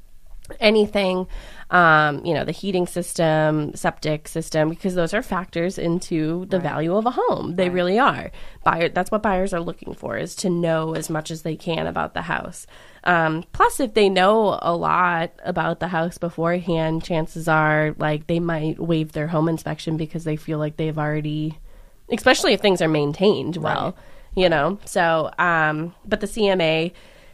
anything, 0.59 1.27
um, 1.71 2.23
you 2.25 2.33
know, 2.33 2.43
the 2.43 2.51
heating 2.51 2.85
system, 2.85 3.73
septic 3.75 4.27
system, 4.27 4.69
because 4.69 4.93
those 4.93 5.13
are 5.13 5.21
factors 5.23 5.77
into 5.77 6.45
the 6.49 6.59
value 6.59 6.93
of 6.95 7.05
a 7.05 7.11
home. 7.11 7.55
They 7.55 7.69
Right. 7.69 7.73
really 7.73 7.97
are. 7.97 8.29
Buyer, 8.63 8.89
that's 8.89 9.09
what 9.09 9.23
buyers 9.23 9.53
are 9.53 9.61
looking 9.61 9.93
for 9.93 10.17
is 10.17 10.35
to 10.37 10.49
know 10.49 10.93
as 10.95 11.09
much 11.09 11.31
as 11.31 11.43
they 11.43 11.55
can 11.55 11.87
about 11.87 12.13
the 12.13 12.23
house. 12.23 12.67
Um, 13.05 13.45
plus, 13.53 13.79
if 13.79 13.93
they 13.93 14.09
know 14.09 14.59
a 14.61 14.75
lot 14.75 15.31
about 15.45 15.79
the 15.79 15.87
house 15.87 16.17
beforehand, 16.17 17.03
chances 17.05 17.47
are 17.47 17.95
like 17.97 18.27
they 18.27 18.39
might 18.39 18.77
waive 18.77 19.13
their 19.13 19.27
home 19.27 19.47
inspection 19.47 19.95
because 19.95 20.25
they 20.25 20.35
feel 20.35 20.59
like 20.59 20.75
they've 20.75 20.99
already, 20.99 21.57
especially 22.11 22.51
if 22.53 22.59
things 22.59 22.81
are 22.81 22.89
maintained 22.89 23.55
well, 23.57 23.95
you 24.35 24.49
know. 24.49 24.77
So, 24.83 25.31
um, 25.39 25.95
but 26.05 26.19
the 26.19 26.27
CMA 26.27 26.91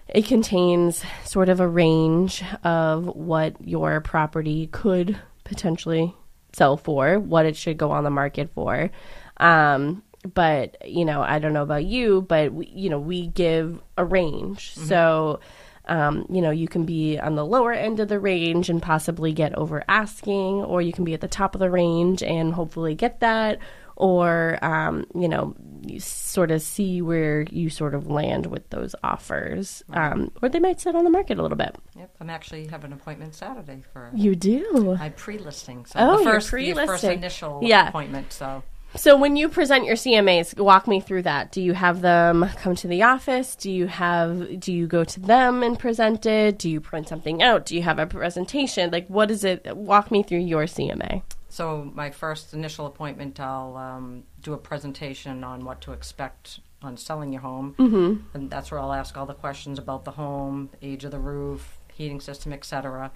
it 0.10 0.26
contains 0.26 1.04
sort 1.26 1.50
of 1.50 1.60
a 1.60 1.68
range 1.68 2.44
of 2.64 3.08
what 3.08 3.56
your 3.60 4.02
property 4.02 4.68
could 4.68 5.20
potentially 5.44 6.16
sell 6.54 6.78
for, 6.78 7.20
what 7.20 7.46
it 7.46 7.56
should 7.56 7.78
go 7.78 7.92
on 7.92 8.04
the 8.04 8.10
market 8.10 8.50
for. 8.54 8.90
Um, 9.38 10.04
but 10.34 10.88
you 10.88 11.06
know, 11.06 11.22
I 11.22 11.40
don't 11.40 11.54
know 11.54 11.64
about 11.64 11.86
you, 11.86 12.22
but 12.22 12.54
we, 12.54 12.68
you 12.68 12.90
know, 12.90 13.00
we 13.00 13.28
give 13.28 13.80
a 13.98 14.04
range. 14.04 14.74
So, 14.74 15.40
um, 15.86 16.26
you 16.30 16.42
know, 16.42 16.52
you 16.52 16.68
can 16.68 16.86
be 16.86 17.18
on 17.18 17.36
the 17.36 17.46
lower 17.46 17.72
end 17.72 18.00
of 18.00 18.08
the 18.08 18.20
range 18.20 18.70
and 18.70 18.82
possibly 18.82 19.32
get 19.32 19.56
over 19.56 19.84
asking, 19.88 20.64
or 20.64 20.82
you 20.82 20.92
can 20.92 21.06
be 21.06 21.14
at 21.14 21.22
the 21.22 21.28
top 21.28 21.56
of 21.56 21.60
the 21.60 21.70
range 21.70 22.24
and 22.24 22.54
hopefully 22.54 22.96
get 22.96 23.20
that, 23.22 23.60
or 23.98 24.58
um, 24.64 25.06
you 25.16 25.28
know, 25.28 25.56
you 25.86 26.00
sort 26.00 26.52
of 26.52 26.62
see 26.62 27.02
where 27.02 27.42
you 27.52 27.70
sort 27.70 27.94
of 27.96 28.08
land 28.08 28.46
with 28.46 28.70
those 28.70 28.96
offers, 29.04 29.84
um, 29.94 30.32
or 30.42 30.50
they 30.50 30.60
might 30.60 30.80
sit 30.80 30.96
on 30.96 31.04
the 31.04 31.10
market 31.10 31.38
a 31.38 31.42
little 31.42 31.58
bit. 31.58 31.76
Yep, 31.98 32.16
I'm 32.22 32.30
actually 32.30 32.68
have 32.68 32.84
an 32.84 32.94
appointment 32.94 33.36
Saturday 33.36 33.84
for 33.92 34.12
You 34.14 34.36
do. 34.36 34.96
my 35.00 35.10
pre-listing. 35.10 35.86
So 35.86 36.00
Oh, 36.00 36.18
the 36.20 36.24
first, 36.24 36.52
the 36.52 36.74
first 36.86 37.04
initial 37.04 37.60
Yeah. 37.64 37.90
appointment. 37.90 38.32
So 38.32 38.64
So 38.96 39.18
when 39.18 39.36
you 39.36 39.50
present 39.50 39.84
your 39.86 39.96
CMAs, 39.98 40.58
walk 40.60 40.88
me 40.88 41.02
through 41.02 41.24
that. 41.24 41.52
Do 41.52 41.62
you 41.62 41.74
have 41.74 42.02
them 42.02 42.50
come 42.56 42.74
to 42.76 42.88
the 42.88 43.04
office? 43.04 43.56
Do 43.56 43.70
you 43.72 43.88
have 43.88 44.60
do 44.60 44.72
you 44.72 44.88
go 44.88 45.04
to 45.04 45.20
them 45.20 45.62
and 45.64 45.78
present 45.78 46.26
it? 46.26 46.58
Do 46.58 46.70
you 46.70 46.80
print 46.80 47.08
something 47.10 47.42
out? 47.44 47.66
Do 47.66 47.76
you 47.76 47.82
have 47.82 48.00
a 48.00 48.06
presentation? 48.08 48.90
Like 48.92 49.08
what 49.08 49.30
is 49.32 49.44
it? 49.44 49.76
Walk 49.76 50.10
me 50.12 50.24
through 50.24 50.40
your 50.40 50.64
CMA. 50.66 51.22
So 51.50 51.90
my 51.94 52.12
first 52.12 52.54
initial 52.54 52.86
appointment, 52.88 53.40
I'll 53.40 53.78
um, 53.78 54.24
do 54.42 54.54
a 54.54 54.58
presentation 54.58 55.44
on 55.44 55.64
what 55.64 55.82
to 55.82 55.94
expect 55.94 56.60
on 56.82 56.98
selling 56.98 57.32
your 57.32 57.42
home, 57.42 57.76
mm-hmm. 57.80 58.36
and 58.36 58.50
that's 58.50 58.70
where 58.70 58.80
I'll 58.80 58.94
ask 58.94 59.18
all 59.18 59.26
the 59.26 59.34
questions 59.34 59.80
about 59.80 60.06
the 60.06 60.12
home, 60.12 60.70
age 60.82 61.04
of 61.06 61.12
the 61.12 61.20
roof, 61.20 61.80
heating 61.94 62.20
system, 62.20 62.54
etc. 62.54 63.12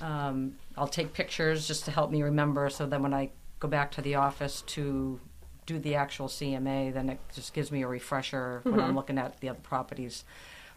Um, 0.00 0.56
I'll 0.76 0.88
take 0.88 1.12
pictures 1.12 1.68
just 1.68 1.84
to 1.84 1.90
help 1.90 2.10
me 2.10 2.22
remember, 2.22 2.68
so 2.70 2.86
then 2.86 3.02
when 3.02 3.14
I 3.14 3.30
go 3.60 3.68
back 3.68 3.92
to 3.92 4.02
the 4.02 4.16
office 4.16 4.62
to 4.62 5.20
do 5.66 5.78
the 5.78 5.94
actual 5.94 6.26
CMA, 6.26 6.92
then 6.92 7.10
it 7.10 7.20
just 7.32 7.54
gives 7.54 7.70
me 7.70 7.82
a 7.82 7.86
refresher 7.86 8.60
when 8.64 8.80
I'm 8.80 8.96
looking 8.96 9.18
at 9.18 9.38
the 9.40 9.50
other 9.50 9.60
properties. 9.60 10.24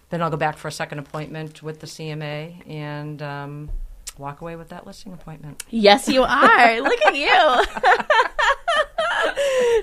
Then 0.09 0.21
I'll 0.21 0.29
go 0.29 0.37
back 0.37 0.57
for 0.57 0.67
a 0.67 0.71
second 0.71 0.99
appointment 0.99 1.63
with 1.63 1.79
the 1.79 1.87
CMA 1.87 2.69
and 2.69 3.21
um, 3.21 3.69
walk 4.17 4.41
away 4.41 4.56
with 4.56 4.69
that 4.69 4.86
listing 4.86 5.13
appointment. 5.13 5.63
Yes, 5.69 6.08
you 6.08 6.23
are. 6.23 6.82
Look 6.82 7.06
at 7.06 7.15
you. 7.15 8.26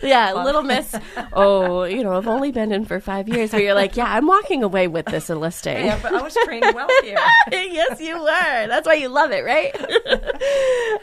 yeah, 0.09 0.33
little 0.33 0.63
miss. 0.63 0.95
Oh, 1.33 1.85
you 1.85 2.03
know, 2.03 2.17
I've 2.17 2.29
only 2.29 2.53
been 2.53 2.73
in 2.73 2.85
for 2.85 3.01
five 3.01 3.29
years. 3.29 3.53
Where 3.53 3.63
you're 3.63 3.75
like, 3.75 3.97
yeah, 3.97 4.13
I'm 4.13 4.27
walking 4.27 4.63
away 4.63 4.89
with 4.89 5.07
this 5.07 5.29
listing. 5.29 5.87
Yeah, 5.87 5.99
but 6.03 6.15
I 6.15 6.23
was 6.23 6.37
trained 6.45 6.75
well 6.75 6.89
here. 7.03 7.19
yes, 7.53 8.01
you 8.01 8.19
were. 8.19 8.67
That's 8.67 8.87
why 8.87 8.95
you 8.95 9.09
love 9.09 9.31
it, 9.33 9.45
right? 9.45 9.75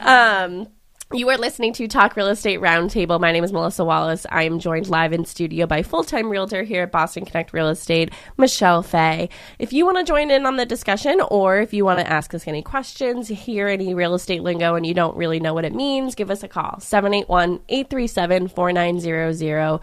um, 0.00 0.68
you 1.14 1.26
are 1.30 1.38
listening 1.38 1.72
to 1.72 1.88
Talk 1.88 2.16
Real 2.16 2.28
Estate 2.28 2.60
Roundtable. 2.60 3.18
My 3.18 3.32
name 3.32 3.42
is 3.42 3.50
Melissa 3.50 3.82
Wallace. 3.82 4.26
I 4.30 4.42
am 4.42 4.58
joined 4.58 4.88
live 4.88 5.14
in 5.14 5.24
studio 5.24 5.66
by 5.66 5.82
full 5.82 6.04
time 6.04 6.28
realtor 6.28 6.64
here 6.64 6.82
at 6.82 6.92
Boston 6.92 7.24
Connect 7.24 7.54
Real 7.54 7.68
Estate, 7.68 8.12
Michelle 8.36 8.82
Fay. 8.82 9.30
If 9.58 9.72
you 9.72 9.86
want 9.86 9.96
to 9.96 10.04
join 10.04 10.30
in 10.30 10.44
on 10.44 10.56
the 10.56 10.66
discussion 10.66 11.22
or 11.30 11.60
if 11.60 11.72
you 11.72 11.82
want 11.86 11.98
to 12.00 12.06
ask 12.06 12.34
us 12.34 12.46
any 12.46 12.60
questions, 12.60 13.28
hear 13.28 13.68
any 13.68 13.94
real 13.94 14.14
estate 14.14 14.42
lingo, 14.42 14.74
and 14.74 14.84
you 14.84 14.92
don't 14.92 15.16
really 15.16 15.40
know 15.40 15.54
what 15.54 15.64
it 15.64 15.74
means, 15.74 16.14
give 16.14 16.30
us 16.30 16.42
a 16.42 16.48
call. 16.48 16.78
781 16.78 17.60
837 17.70 18.48
4900 18.48 19.80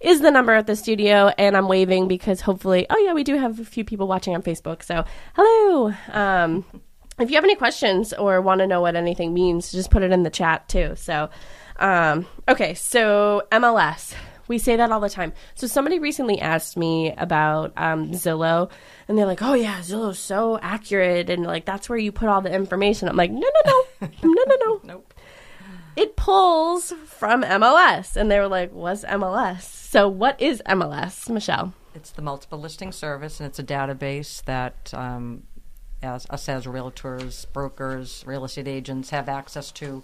is 0.00 0.20
the 0.20 0.30
number 0.30 0.52
at 0.52 0.66
the 0.66 0.76
studio. 0.76 1.32
And 1.38 1.56
I'm 1.56 1.68
waving 1.68 2.06
because 2.06 2.42
hopefully, 2.42 2.86
oh, 2.90 2.98
yeah, 2.98 3.14
we 3.14 3.24
do 3.24 3.38
have 3.38 3.58
a 3.60 3.64
few 3.64 3.82
people 3.82 4.06
watching 4.08 4.34
on 4.34 4.42
Facebook. 4.42 4.82
So, 4.82 5.06
hello. 5.34 5.94
Um, 6.12 6.66
if 7.18 7.30
you 7.30 7.36
have 7.36 7.44
any 7.44 7.56
questions 7.56 8.12
or 8.12 8.40
want 8.40 8.60
to 8.60 8.66
know 8.66 8.80
what 8.80 8.96
anything 8.96 9.32
means, 9.32 9.72
just 9.72 9.90
put 9.90 10.02
it 10.02 10.12
in 10.12 10.22
the 10.22 10.30
chat 10.30 10.68
too. 10.68 10.94
So, 10.96 11.30
um, 11.78 12.26
okay, 12.48 12.74
so 12.74 13.42
MLS. 13.52 14.14
We 14.48 14.58
say 14.58 14.76
that 14.76 14.92
all 14.92 15.00
the 15.00 15.10
time. 15.10 15.32
So 15.56 15.66
somebody 15.66 15.98
recently 15.98 16.40
asked 16.40 16.76
me 16.76 17.12
about 17.16 17.72
um, 17.76 18.12
Zillow, 18.12 18.70
and 19.08 19.18
they're 19.18 19.26
like, 19.26 19.42
"Oh 19.42 19.54
yeah, 19.54 19.80
Zillow's 19.80 20.20
so 20.20 20.56
accurate, 20.60 21.30
and 21.30 21.44
like 21.44 21.64
that's 21.64 21.88
where 21.88 21.98
you 21.98 22.12
put 22.12 22.28
all 22.28 22.40
the 22.42 22.54
information." 22.54 23.08
I'm 23.08 23.16
like, 23.16 23.32
"No, 23.32 23.40
no, 23.40 23.72
no, 24.00 24.08
no, 24.22 24.44
no, 24.46 24.56
no. 24.60 24.80
Nope. 24.84 25.14
It 25.96 26.14
pulls 26.14 26.92
from 27.06 27.42
MLS." 27.42 28.14
And 28.14 28.30
they 28.30 28.38
were 28.38 28.46
like, 28.46 28.72
"What's 28.72 29.02
MLS?" 29.04 29.62
So 29.62 30.08
what 30.08 30.40
is 30.40 30.62
MLS, 30.66 31.28
Michelle? 31.28 31.74
It's 31.96 32.10
the 32.10 32.22
multiple 32.22 32.60
listing 32.60 32.92
service, 32.92 33.40
and 33.40 33.48
it's 33.48 33.58
a 33.58 33.64
database 33.64 34.44
that 34.44 34.92
um, 34.94 35.42
as, 36.06 36.26
us 36.30 36.48
as 36.48 36.64
realtors, 36.66 37.44
brokers, 37.52 38.24
real 38.26 38.44
estate 38.44 38.68
agents 38.68 39.10
have 39.10 39.28
access 39.28 39.70
to. 39.72 40.02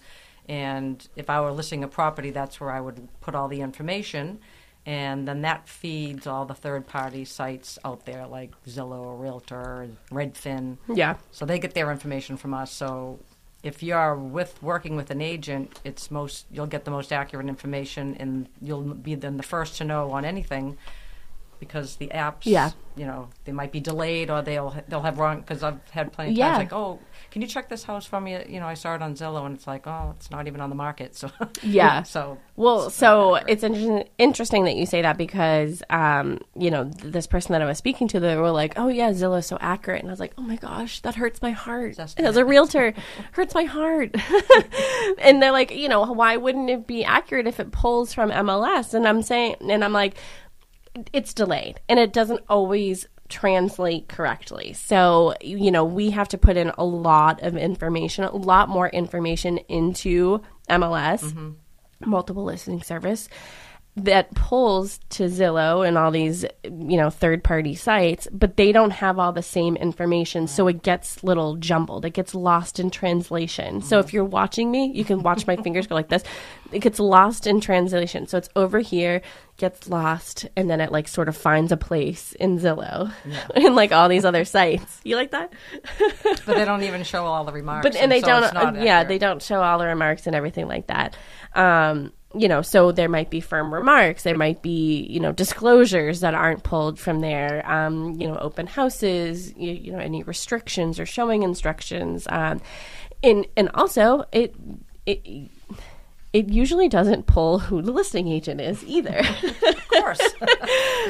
And 0.48 1.06
if 1.16 1.30
I 1.30 1.40
were 1.40 1.52
listing 1.52 1.84
a 1.84 1.88
property, 1.88 2.30
that's 2.30 2.60
where 2.60 2.70
I 2.70 2.80
would 2.80 3.08
put 3.20 3.34
all 3.34 3.48
the 3.48 3.60
information. 3.60 4.40
And 4.84 5.28
then 5.28 5.42
that 5.42 5.68
feeds 5.68 6.26
all 6.26 6.44
the 6.44 6.54
third 6.54 6.88
party 6.88 7.24
sites 7.24 7.78
out 7.84 8.04
there 8.04 8.26
like 8.26 8.50
Zillow, 8.66 9.00
or 9.00 9.16
Realtor, 9.16 9.88
Redfin. 10.10 10.76
Yeah. 10.92 11.14
So 11.30 11.46
they 11.46 11.60
get 11.60 11.74
their 11.74 11.92
information 11.92 12.36
from 12.36 12.52
us. 12.52 12.72
So 12.72 13.20
if 13.62 13.82
you're 13.82 14.16
with 14.16 14.60
working 14.60 14.96
with 14.96 15.12
an 15.12 15.20
agent, 15.20 15.78
it's 15.84 16.10
most 16.10 16.46
you'll 16.50 16.66
get 16.66 16.84
the 16.84 16.90
most 16.90 17.12
accurate 17.12 17.46
information, 17.46 18.16
and 18.18 18.48
you'll 18.60 18.82
be 18.82 19.14
then 19.14 19.36
the 19.36 19.44
first 19.44 19.76
to 19.76 19.84
know 19.84 20.10
on 20.10 20.24
anything 20.24 20.76
because 21.62 21.94
the 21.96 22.08
apps, 22.08 22.42
Yeah. 22.44 22.70
you 22.96 23.06
know, 23.06 23.28
they 23.44 23.52
might 23.52 23.70
be 23.70 23.78
delayed 23.78 24.30
or 24.30 24.42
they'll 24.42 24.74
they'll 24.88 25.02
have 25.02 25.18
wrong. 25.20 25.38
Because 25.40 25.62
I've 25.62 25.78
had 25.92 26.12
plenty 26.12 26.32
of 26.32 26.36
Yeah. 26.36 26.48
times 26.48 26.58
like, 26.58 26.72
oh, 26.72 26.98
can 27.30 27.40
you 27.40 27.46
check 27.48 27.68
this 27.68 27.84
house 27.84 28.04
for 28.04 28.20
me? 28.20 28.32
You 28.48 28.58
know, 28.58 28.66
I 28.66 28.74
saw 28.74 28.96
it 28.96 29.00
on 29.02 29.14
Zillow, 29.14 29.46
and 29.46 29.54
it's 29.54 29.66
like, 29.68 29.86
oh, 29.86 30.12
it's 30.16 30.30
not 30.30 30.48
even 30.48 30.60
on 30.60 30.68
the 30.70 30.74
market. 30.76 31.14
So 31.22 31.30
Yeah. 31.62 32.02
so 32.14 32.38
Well, 32.56 32.90
so 32.90 33.36
it's 33.36 33.62
interesting, 33.62 34.08
interesting 34.18 34.64
that 34.64 34.74
you 34.74 34.86
say 34.86 35.02
that 35.02 35.16
because, 35.16 35.82
um, 35.88 36.40
you 36.58 36.70
know, 36.72 36.84
th- 36.90 37.12
this 37.12 37.26
person 37.28 37.52
that 37.52 37.62
I 37.62 37.66
was 37.66 37.78
speaking 37.78 38.08
to, 38.08 38.18
they 38.20 38.36
were 38.36 38.50
like, 38.50 38.74
"Oh 38.76 38.88
yeah, 38.88 39.10
Zillow's 39.12 39.46
so 39.46 39.56
accurate," 39.60 40.00
and 40.02 40.10
I 40.10 40.12
was 40.12 40.20
like, 40.20 40.32
"Oh 40.36 40.42
my 40.42 40.56
gosh, 40.56 40.98
that 41.02 41.14
hurts 41.14 41.40
my 41.40 41.52
heart." 41.52 41.96
Just- 41.96 42.18
As 42.20 42.36
a 42.36 42.44
realtor, 42.44 42.92
hurts 43.32 43.54
my 43.54 43.64
heart. 43.64 44.10
and 45.18 45.40
they're 45.42 45.52
like, 45.52 45.70
you 45.70 45.88
know, 45.88 46.04
why 46.12 46.36
wouldn't 46.36 46.68
it 46.70 46.86
be 46.86 47.04
accurate 47.04 47.46
if 47.46 47.60
it 47.60 47.70
pulls 47.72 48.12
from 48.12 48.30
MLS? 48.30 48.94
And 48.94 49.06
I'm 49.06 49.22
saying, 49.22 49.56
and 49.68 49.84
I'm 49.84 49.92
like, 49.92 50.16
it's 51.12 51.34
delayed 51.34 51.80
and 51.88 51.98
it 51.98 52.12
doesn't 52.12 52.40
always 52.48 53.06
translate 53.28 54.08
correctly. 54.08 54.74
So, 54.74 55.34
you 55.40 55.70
know, 55.70 55.84
we 55.84 56.10
have 56.10 56.28
to 56.28 56.38
put 56.38 56.56
in 56.56 56.70
a 56.76 56.84
lot 56.84 57.42
of 57.42 57.56
information, 57.56 58.24
a 58.24 58.36
lot 58.36 58.68
more 58.68 58.88
information 58.88 59.58
into 59.68 60.42
MLS, 60.68 61.24
mm-hmm. 61.24 61.52
multiple 62.04 62.44
listing 62.44 62.82
service 62.82 63.28
that 63.94 64.34
pulls 64.34 64.98
to 65.10 65.24
Zillow 65.24 65.86
and 65.86 65.98
all 65.98 66.10
these, 66.10 66.46
you 66.64 66.96
know, 66.96 67.10
third 67.10 67.44
party 67.44 67.74
sites, 67.74 68.26
but 68.32 68.56
they 68.56 68.72
don't 68.72 68.90
have 68.90 69.18
all 69.18 69.32
the 69.32 69.42
same 69.42 69.76
information. 69.76 70.46
So 70.46 70.66
it 70.66 70.82
gets 70.82 71.22
little 71.22 71.56
jumbled. 71.56 72.06
It 72.06 72.14
gets 72.14 72.34
lost 72.34 72.80
in 72.80 72.90
translation. 72.90 73.82
So 73.82 73.98
if 73.98 74.14
you're 74.14 74.24
watching 74.24 74.70
me, 74.70 74.90
you 74.94 75.04
can 75.04 75.22
watch 75.22 75.46
my 75.46 75.56
fingers 75.62 75.86
go 75.86 75.94
like 75.94 76.08
this. 76.08 76.22
It 76.72 76.78
gets 76.78 76.98
lost 76.98 77.46
in 77.46 77.60
translation. 77.60 78.26
So 78.26 78.38
it's 78.38 78.48
over 78.56 78.78
here, 78.78 79.20
gets 79.58 79.86
lost, 79.90 80.46
and 80.56 80.70
then 80.70 80.80
it 80.80 80.90
like 80.90 81.06
sort 81.06 81.28
of 81.28 81.36
finds 81.36 81.70
a 81.70 81.76
place 81.76 82.32
in 82.40 82.58
Zillow 82.58 83.12
and 83.54 83.76
like 83.76 83.92
all 83.92 84.08
these 84.08 84.24
other 84.24 84.46
sites. 84.46 85.02
You 85.04 85.16
like 85.16 85.32
that? 85.32 85.52
but 86.46 86.46
they 86.46 86.64
don't 86.64 86.82
even 86.84 87.04
show 87.04 87.26
all 87.26 87.44
the 87.44 87.52
remarks. 87.52 87.86
but 87.86 87.96
and 87.96 88.10
they 88.10 88.22
so 88.22 88.26
don't 88.28 88.56
uh, 88.56 88.72
yeah 88.76 89.00
accurate. 89.00 89.08
they 89.08 89.18
don't 89.18 89.42
show 89.42 89.60
all 89.60 89.78
the 89.78 89.86
remarks 89.86 90.26
and 90.26 90.34
everything 90.34 90.66
like 90.66 90.86
that 90.86 91.16
um 91.54 92.12
you 92.34 92.48
know 92.48 92.62
so 92.62 92.92
there 92.92 93.08
might 93.08 93.30
be 93.30 93.40
firm 93.40 93.72
remarks 93.72 94.22
there 94.22 94.36
might 94.36 94.62
be 94.62 95.06
you 95.08 95.20
know 95.20 95.32
disclosures 95.32 96.20
that 96.20 96.34
aren't 96.34 96.62
pulled 96.62 96.98
from 96.98 97.20
there 97.20 97.68
um 97.70 98.18
you 98.20 98.26
know 98.26 98.36
open 98.38 98.66
houses 98.66 99.54
you, 99.56 99.72
you 99.72 99.92
know 99.92 99.98
any 99.98 100.22
restrictions 100.22 100.98
or 100.98 101.06
showing 101.06 101.42
instructions 101.42 102.26
um 102.30 102.60
and 103.22 103.46
and 103.56 103.70
also 103.74 104.24
it 104.32 104.54
it 105.06 105.50
it 106.32 106.48
usually 106.48 106.88
doesn't 106.88 107.26
pull 107.26 107.58
who 107.58 107.82
the 107.82 107.92
listing 107.92 108.26
agent 108.28 108.60
is 108.60 108.82
either. 108.84 109.18
of 109.18 109.88
course, 109.88 110.20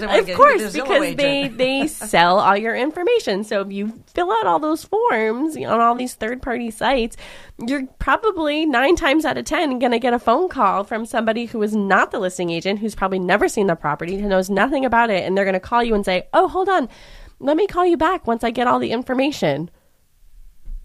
'Cause 0.09 0.11
they 0.11 0.21
wanna 0.21 0.21
of 0.21 0.27
get 0.27 0.37
course, 0.37 0.73
the 0.73 0.79
Zillow 0.81 0.85
because 0.85 1.17
they 1.17 1.49
they 1.49 1.87
sell 1.89 2.39
all 2.41 2.57
your 2.57 2.75
information. 2.77 3.45
So 3.45 3.61
if 3.63 3.73
you 3.73 3.93
fill 4.13 4.31
out 4.33 4.47
all 4.47 4.59
those 4.59 4.85
forms 4.85 5.57
on 5.57 5.81
all 5.81 5.95
these 5.95 6.15
third 6.15 6.43
party 6.43 6.71
sites, 6.71 7.17
you're 7.67 7.87
probably 7.99 8.67
nine 8.67 8.97
times 8.97 9.25
out 9.25 9.39
of 9.39 9.45
ten 9.45 9.79
going 9.79 9.93
to 9.93 9.99
get 9.99 10.13
a 10.15 10.19
phone 10.19 10.49
call 10.49 10.85
from 10.85 11.07
somebody 11.07 11.47
who 11.47 11.63
is 11.63 11.75
not 11.75 12.11
the 12.11 12.19
listing 12.19 12.51
agent, 12.51 12.81
who's 12.81 12.95
probably 12.95 13.19
never 13.19 13.49
seen 13.49 13.67
the 13.67 13.77
property, 13.77 14.19
who 14.19 14.29
knows 14.29 14.51
nothing 14.51 14.85
about 14.85 15.11
it, 15.11 15.25
and 15.25 15.37
they're 15.37 15.45
going 15.45 15.55
to 15.55 15.61
call 15.61 15.83
you 15.83 15.95
and 15.95 16.05
say, 16.05 16.27
"Oh, 16.33 16.49
hold 16.49 16.69
on, 16.69 16.89
let 17.39 17.57
me 17.57 17.67
call 17.67 17.87
you 17.87 17.97
back 17.97 18.27
once 18.27 18.45
I 18.45 18.51
get 18.51 18.67
all 18.67 18.79
the 18.79 18.91
information." 18.93 19.71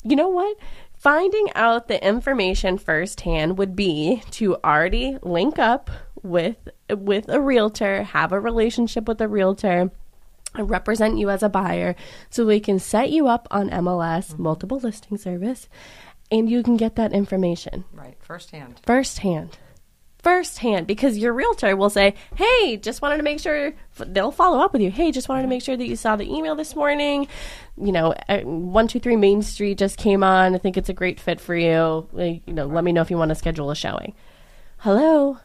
you 0.04 0.16
know 0.16 0.30
what? 0.30 0.56
Finding 0.98 1.48
out 1.54 1.88
the 1.88 2.04
information 2.06 2.78
firsthand 2.78 3.58
would 3.58 3.76
be 3.76 4.24
to 4.32 4.56
already 4.64 5.18
link 5.22 5.60
up 5.60 5.92
with 6.24 6.58
with 6.90 7.30
a 7.30 7.40
realtor, 7.40 8.04
have 8.04 8.32
a 8.32 8.40
relationship 8.40 9.08
with 9.08 9.22
a 9.22 9.28
realtor, 9.28 9.92
and 10.56 10.70
represent 10.70 11.18
you 11.18 11.30
as 11.30 11.44
a 11.44 11.50
buyer, 11.50 11.96
so 12.30 12.46
we 12.46 12.60
can 12.60 12.80
set 12.80 13.10
you 13.10 13.28
up 13.28 13.48
on 13.52 13.70
MLS, 13.70 14.38
multiple 14.38 14.80
listing 14.80 15.18
service, 15.18 15.68
and 16.32 16.50
you 16.50 16.64
can 16.64 16.78
get 16.78 16.96
that 16.96 17.14
information 17.14 17.86
right 17.94 18.18
firsthand. 18.22 18.82
firsthand. 18.86 19.58
firsthand 20.20 20.88
because 20.88 21.18
your 21.18 21.32
realtor 21.32 21.76
will 21.78 21.90
say, 21.90 22.14
"Hey, 22.36 22.76
just 22.78 23.02
wanted 23.02 23.18
to 23.18 23.24
make 23.24 23.40
sure." 23.40 23.74
They'll 24.00 24.32
follow 24.32 24.60
up 24.60 24.74
with 24.74 24.82
you. 24.82 24.92
Hey, 24.92 25.12
just 25.12 25.30
wanted 25.30 25.44
to 25.44 25.48
make 25.48 25.62
sure 25.62 25.78
that 25.78 25.88
you 25.88 25.96
saw 25.96 26.16
the 26.16 26.30
email 26.30 26.56
this 26.56 26.76
morning. 26.76 27.28
You 27.78 27.92
know, 27.92 28.14
uh, 28.28 28.40
one 28.40 28.88
two 28.88 29.00
three 29.00 29.16
Main 29.16 29.42
Street 29.42 29.78
just 29.78 29.98
came 29.98 30.24
on. 30.24 30.56
I 30.56 30.58
think 30.58 30.76
it's 30.76 30.90
a 30.90 30.94
great 30.94 31.20
fit 31.20 31.40
for 31.40 31.56
you. 31.56 32.08
You 32.16 32.54
know, 32.54 32.66
let 32.66 32.84
me 32.84 32.92
know 32.92 33.02
if 33.02 33.12
you 33.12 33.18
want 33.18 33.30
to 33.30 33.36
schedule 33.36 33.72
a 33.72 33.76
showing. 33.76 34.14
Hello, 34.80 35.38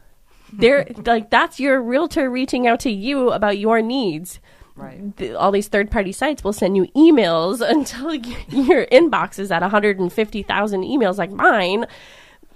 they're 0.59 0.87
like 1.05 1.29
that's 1.29 1.59
your 1.59 1.81
realtor 1.81 2.29
reaching 2.29 2.67
out 2.67 2.79
to 2.79 2.91
you 2.91 3.31
about 3.31 3.57
your 3.57 3.81
needs 3.81 4.39
Right. 4.75 5.15
the, 5.17 5.35
all 5.35 5.51
these 5.51 5.67
third 5.67 5.91
party 5.91 6.11
sites 6.11 6.43
will 6.43 6.53
send 6.53 6.75
you 6.75 6.87
emails 6.95 7.61
until 7.67 8.13
your 8.15 8.85
inbox 8.87 9.37
is 9.37 9.51
at 9.51 9.61
150,000 9.61 10.81
emails 10.81 11.17
like 11.17 11.31
mine. 11.31 11.85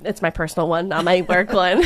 It's 0.04 0.22
my 0.22 0.30
personal 0.30 0.68
one, 0.68 0.90
not 0.90 1.06
my 1.06 1.22
work 1.22 1.54
one. 1.54 1.82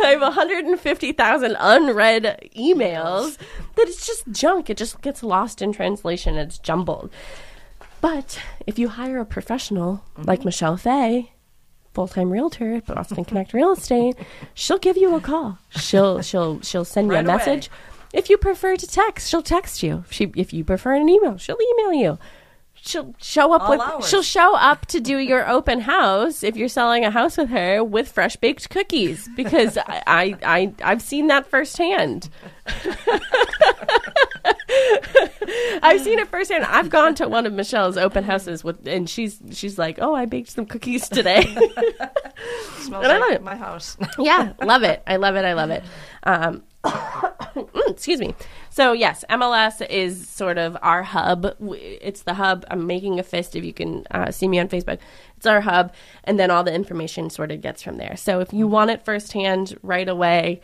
I 0.00 0.10
have 0.10 0.20
150,000 0.20 1.56
unread 1.58 2.50
emails 2.56 3.38
that 3.76 3.88
it's 3.88 4.06
just 4.06 4.30
junk. 4.30 4.68
It 4.68 4.76
just 4.76 5.00
gets 5.00 5.22
lost 5.22 5.62
in 5.62 5.72
translation. 5.72 6.36
It's 6.36 6.58
jumbled. 6.58 7.10
But 8.00 8.38
if 8.66 8.78
you 8.78 8.88
hire 8.88 9.20
a 9.20 9.24
professional 9.24 10.04
like 10.18 10.40
mm-hmm. 10.40 10.48
Michelle 10.48 10.76
Fay, 10.76 11.32
full 11.94 12.08
time 12.08 12.30
realtor 12.30 12.74
at 12.74 12.86
Boston 12.86 13.24
Connect 13.24 13.52
Real 13.54 13.72
Estate, 13.72 14.16
she'll 14.52 14.78
give 14.78 14.96
you 14.96 15.14
a 15.14 15.20
call. 15.20 15.58
She'll 15.70 16.20
she'll 16.22 16.60
she'll 16.60 16.84
send 16.84 17.06
you 17.08 17.14
Right 17.14 17.24
a 17.24 17.28
away. 17.28 17.36
message. 17.38 17.70
If 18.12 18.28
you 18.30 18.36
prefer 18.36 18.76
to 18.76 18.86
text, 18.86 19.28
she'll 19.30 19.42
text 19.42 19.82
you. 19.82 20.04
If, 20.06 20.12
she, 20.12 20.32
if 20.36 20.52
you 20.52 20.62
prefer 20.64 20.94
an 20.94 21.08
email, 21.08 21.36
she'll 21.38 21.58
email 21.72 21.92
you. 21.94 22.18
She'll 22.74 23.14
show 23.18 23.52
up 23.54 23.62
All 23.62 23.70
with. 23.70 23.80
hours. 23.80 24.08
She'll 24.08 24.22
show 24.22 24.54
up 24.56 24.86
to 24.86 25.00
do 25.00 25.16
your 25.18 25.48
open 25.48 25.80
house 25.80 26.42
if 26.42 26.54
you're 26.54 26.68
selling 26.68 27.04
a 27.04 27.10
house 27.10 27.36
with 27.38 27.48
her 27.48 27.82
with 27.82 28.12
fresh 28.12 28.36
baked 28.36 28.68
cookies 28.70 29.28
because 29.36 29.78
I, 29.78 30.02
I 30.06 30.36
I 30.44 30.74
I've 30.84 31.00
seen 31.02 31.28
that 31.28 31.46
firsthand. 31.46 32.28
I've 35.82 36.00
seen 36.00 36.18
it 36.18 36.28
firsthand. 36.28 36.64
I've 36.64 36.90
gone 36.90 37.14
to 37.16 37.28
one 37.28 37.46
of 37.46 37.52
Michelle's 37.52 37.96
open 37.96 38.24
houses 38.24 38.64
with, 38.64 38.86
and 38.86 39.08
she's 39.08 39.40
she's 39.52 39.78
like, 39.78 39.98
"Oh, 40.00 40.14
I 40.14 40.26
baked 40.26 40.50
some 40.50 40.66
cookies 40.66 41.08
today." 41.08 41.42
Smells 42.78 43.04
And 43.04 43.12
I 43.12 43.18
love 43.18 43.20
like 43.28 43.32
it. 43.36 43.42
my 43.42 43.56
house. 43.56 43.96
yeah, 44.18 44.52
love 44.62 44.82
it. 44.82 45.02
I 45.06 45.16
love 45.16 45.36
it. 45.36 45.44
I 45.44 45.52
love 45.54 45.70
it. 45.70 45.82
Um, 46.24 46.62
mm, 46.84 47.90
excuse 47.90 48.20
me. 48.20 48.34
So 48.70 48.92
yes, 48.92 49.24
MLS 49.30 49.86
is 49.88 50.28
sort 50.28 50.58
of 50.58 50.76
our 50.82 51.02
hub. 51.02 51.46
It's 51.60 52.22
the 52.22 52.34
hub. 52.34 52.64
I'm 52.70 52.86
making 52.86 53.18
a 53.18 53.22
fist. 53.22 53.56
If 53.56 53.64
you 53.64 53.72
can 53.72 54.04
uh, 54.10 54.30
see 54.30 54.48
me 54.48 54.58
on 54.58 54.68
Facebook, 54.68 54.98
it's 55.36 55.46
our 55.46 55.60
hub, 55.60 55.92
and 56.24 56.38
then 56.38 56.50
all 56.50 56.64
the 56.64 56.74
information 56.74 57.30
sort 57.30 57.52
of 57.52 57.60
gets 57.60 57.82
from 57.82 57.96
there. 57.96 58.16
So 58.16 58.40
if 58.40 58.52
you 58.52 58.66
want 58.66 58.90
it 58.90 59.04
firsthand 59.04 59.78
right 59.82 60.08
away, 60.08 60.60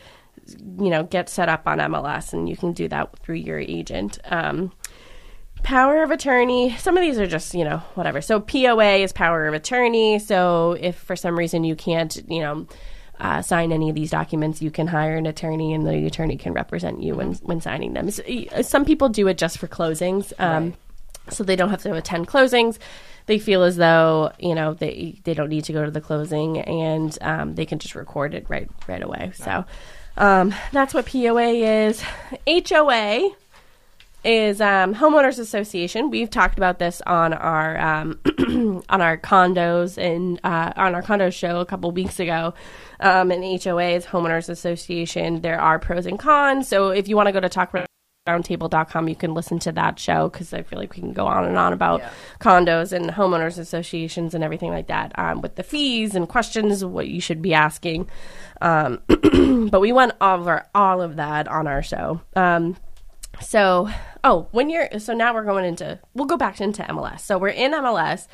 you 0.78 0.90
know, 0.90 1.04
get 1.04 1.28
set 1.28 1.48
up 1.48 1.66
on 1.66 1.78
MLS, 1.78 2.32
and 2.32 2.48
you 2.48 2.56
can 2.56 2.72
do 2.72 2.88
that 2.88 3.18
through 3.18 3.36
your 3.36 3.58
agent. 3.58 4.18
Um, 4.24 4.72
power 5.62 6.02
of 6.02 6.10
attorney 6.10 6.74
some 6.78 6.96
of 6.96 7.02
these 7.02 7.18
are 7.18 7.26
just 7.26 7.54
you 7.54 7.64
know 7.64 7.78
whatever. 7.94 8.20
So 8.20 8.40
poa 8.40 8.96
is 8.96 9.12
power 9.12 9.46
of 9.46 9.54
attorney. 9.54 10.18
So 10.18 10.76
if 10.80 10.96
for 10.96 11.16
some 11.16 11.38
reason 11.38 11.64
you 11.64 11.76
can't 11.76 12.16
you 12.28 12.40
know 12.40 12.66
uh, 13.18 13.42
sign 13.42 13.70
any 13.70 13.90
of 13.90 13.94
these 13.94 14.10
documents 14.10 14.62
you 14.62 14.70
can 14.70 14.86
hire 14.86 15.16
an 15.16 15.26
attorney 15.26 15.74
and 15.74 15.86
the 15.86 16.06
attorney 16.06 16.36
can 16.36 16.54
represent 16.54 17.02
you 17.02 17.14
when 17.14 17.34
when 17.34 17.60
signing 17.60 17.92
them. 17.92 18.10
So, 18.10 18.22
some 18.62 18.84
people 18.84 19.08
do 19.08 19.28
it 19.28 19.36
just 19.36 19.58
for 19.58 19.68
closings 19.68 20.32
um, 20.40 20.74
so 21.28 21.44
they 21.44 21.56
don't 21.56 21.70
have 21.70 21.82
to 21.82 21.94
attend 21.94 22.28
closings. 22.28 22.78
They 23.26 23.38
feel 23.38 23.62
as 23.62 23.76
though 23.76 24.32
you 24.38 24.54
know 24.54 24.74
they 24.74 25.20
they 25.24 25.34
don't 25.34 25.50
need 25.50 25.64
to 25.64 25.72
go 25.72 25.84
to 25.84 25.90
the 25.90 26.00
closing 26.00 26.58
and 26.60 27.16
um, 27.20 27.54
they 27.54 27.66
can 27.66 27.78
just 27.78 27.94
record 27.94 28.34
it 28.34 28.46
right 28.48 28.70
right 28.88 29.02
away. 29.02 29.32
So 29.34 29.64
um, 30.20 30.54
that's 30.72 30.94
what 30.94 31.06
poa 31.06 31.48
is 31.48 32.02
hoa 32.46 33.30
is 34.22 34.60
um, 34.60 34.94
homeowners 34.94 35.38
association. 35.38 36.10
We've 36.10 36.28
talked 36.28 36.58
about 36.58 36.78
this 36.78 37.00
on 37.06 37.32
our 37.32 37.80
um, 37.80 38.20
on 38.88 39.00
our 39.00 39.16
condos 39.16 39.96
and 39.96 40.38
uh, 40.44 40.72
on 40.76 40.94
our 40.94 41.02
condo 41.02 41.30
show 41.30 41.60
a 41.60 41.66
couple 41.66 41.90
weeks 41.90 42.20
ago. 42.20 42.54
Um, 43.00 43.30
and 43.30 43.42
HOA 43.42 43.90
is 43.90 44.06
homeowners 44.06 44.50
association. 44.50 45.40
There 45.40 45.58
are 45.58 45.78
pros 45.78 46.04
and 46.06 46.18
cons. 46.18 46.68
So 46.68 46.90
if 46.90 47.08
you 47.08 47.16
want 47.16 47.28
to 47.28 47.32
go 47.32 47.40
to 47.40 47.48
talkroundtable.com, 48.26 49.08
you 49.08 49.16
can 49.16 49.34
listen 49.34 49.58
to 49.60 49.72
that 49.72 49.98
show 49.98 50.28
because 50.28 50.52
I 50.52 50.62
feel 50.62 50.78
like 50.78 50.94
we 50.94 51.00
can 51.00 51.12
go 51.12 51.26
on 51.26 51.44
and 51.46 51.56
on 51.56 51.72
about 51.72 52.02
condos 52.40 52.92
and 52.92 53.10
homeowners 53.10 53.58
associations 53.58 54.34
and 54.34 54.44
everything 54.44 54.70
like 54.70 54.88
that 54.88 55.12
um, 55.18 55.40
with 55.40 55.56
the 55.56 55.62
fees 55.62 56.14
and 56.14 56.28
questions 56.28 56.84
what 56.84 57.08
you 57.08 57.20
should 57.20 57.40
be 57.40 57.54
asking. 57.54 58.08
Um, 58.60 59.00
but 59.70 59.80
we 59.80 59.92
went 59.92 60.12
over 60.20 60.66
all 60.74 61.00
of 61.00 61.16
that 61.16 61.48
on 61.48 61.66
our 61.66 61.82
show. 61.82 62.20
Um, 62.36 62.76
so, 63.40 63.88
oh, 64.22 64.48
when 64.50 64.68
you're 64.68 64.98
so 64.98 65.14
now 65.14 65.32
we're 65.32 65.44
going 65.44 65.64
into 65.64 65.98
we'll 66.14 66.26
go 66.26 66.36
back 66.36 66.60
into 66.60 66.82
MLS. 66.82 67.20
So 67.20 67.38
we're 67.38 67.48
in 67.48 67.72
MLS. 67.72 68.26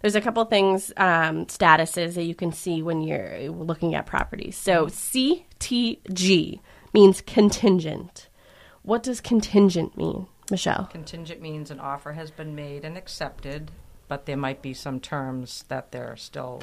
There's 0.00 0.14
a 0.14 0.20
couple 0.20 0.44
things 0.46 0.92
um, 0.96 1.46
statuses 1.46 2.14
that 2.14 2.24
you 2.24 2.34
can 2.34 2.52
see 2.52 2.82
when 2.82 3.02
you're 3.02 3.50
looking 3.50 3.94
at 3.94 4.06
properties. 4.06 4.56
So 4.56 4.86
CTG 4.86 6.60
means 6.92 7.20
contingent. 7.22 8.28
What 8.84 9.02
does 9.02 9.22
contingent 9.22 9.96
mean, 9.96 10.26
Michelle? 10.50 10.84
Contingent 10.92 11.40
means 11.40 11.70
an 11.70 11.80
offer 11.80 12.12
has 12.12 12.30
been 12.30 12.54
made 12.54 12.84
and 12.84 12.98
accepted, 12.98 13.70
but 14.08 14.26
there 14.26 14.36
might 14.36 14.60
be 14.60 14.74
some 14.74 15.00
terms 15.00 15.64
that 15.68 15.90
they're 15.90 16.16
still 16.16 16.62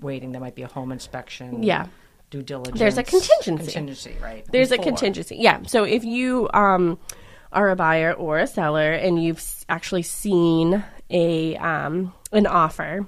waiting. 0.00 0.32
There 0.32 0.40
might 0.40 0.54
be 0.54 0.62
a 0.62 0.66
home 0.66 0.90
inspection. 0.90 1.62
Yeah. 1.62 1.86
Due 2.30 2.42
diligence. 2.42 2.78
There's 2.78 2.96
a 2.96 3.02
contingency. 3.02 3.64
Contingency, 3.64 4.16
right. 4.22 4.46
There's 4.50 4.72
a 4.72 4.78
contingency. 4.78 5.36
Yeah. 5.36 5.62
So 5.66 5.84
if 5.84 6.04
you 6.04 6.48
um, 6.54 6.98
are 7.52 7.68
a 7.68 7.76
buyer 7.76 8.14
or 8.14 8.38
a 8.38 8.46
seller 8.46 8.92
and 8.92 9.22
you've 9.22 9.44
actually 9.68 10.02
seen 10.02 10.82
a 11.10 11.56
um, 11.56 12.14
an 12.32 12.46
offer, 12.46 13.06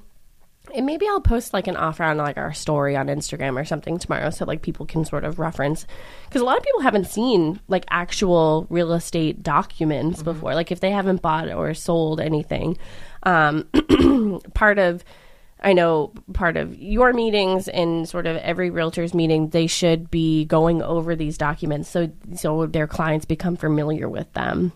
and 0.75 0.87
maybe 0.87 1.07
I'll 1.09 1.21
post 1.21 1.53
like 1.53 1.67
an 1.67 1.77
offer 1.77 2.05
on 2.05 2.17
like 2.19 2.37
our 2.37 2.53
story 2.53 2.97
on 2.97 3.09
Instagram 3.09 3.61
or 3.61 3.65
something 3.65 3.99
tomorrow, 3.99 4.31
so 4.31 4.45
like 4.45 4.63
people 4.63 4.87
can 4.87 5.05
sort 5.05 5.25
of 5.25 5.39
reference 5.39 5.87
because 6.25 6.41
a 6.41 6.45
lot 6.45 6.57
of 6.57 6.63
people 6.63 6.81
haven't 6.81 7.07
seen 7.07 7.61
like 7.69 7.85
actual 7.91 8.67
real 8.71 8.93
estate 8.93 9.43
documents 9.43 10.23
before. 10.23 10.55
Like 10.55 10.71
if 10.71 10.81
they 10.81 10.91
haven't 10.91 11.23
bought 11.23 11.51
or 11.51 11.75
sold 11.75 12.21
anything, 12.21 12.79
um, 13.25 13.69
part 14.55 14.79
of 14.79 15.05
I 15.61 15.73
know 15.75 16.13
part 16.33 16.57
of 16.57 16.77
your 16.77 17.13
meetings 17.13 17.69
and 17.69 18.09
sort 18.09 18.27
of 18.27 18.37
every 18.39 18.71
realtor's 18.71 19.15
meeting, 19.15 19.49
they 19.51 19.67
should 19.67 20.11
be 20.11 20.45
going 20.45 20.83
over 20.83 21.15
these 21.17 21.39
documents 21.39 21.89
so 21.89 22.11
so 22.35 22.67
their 22.67 22.87
clients 22.87 23.25
become 23.25 23.57
familiar 23.57 24.09
with 24.09 24.33
them. 24.33 24.73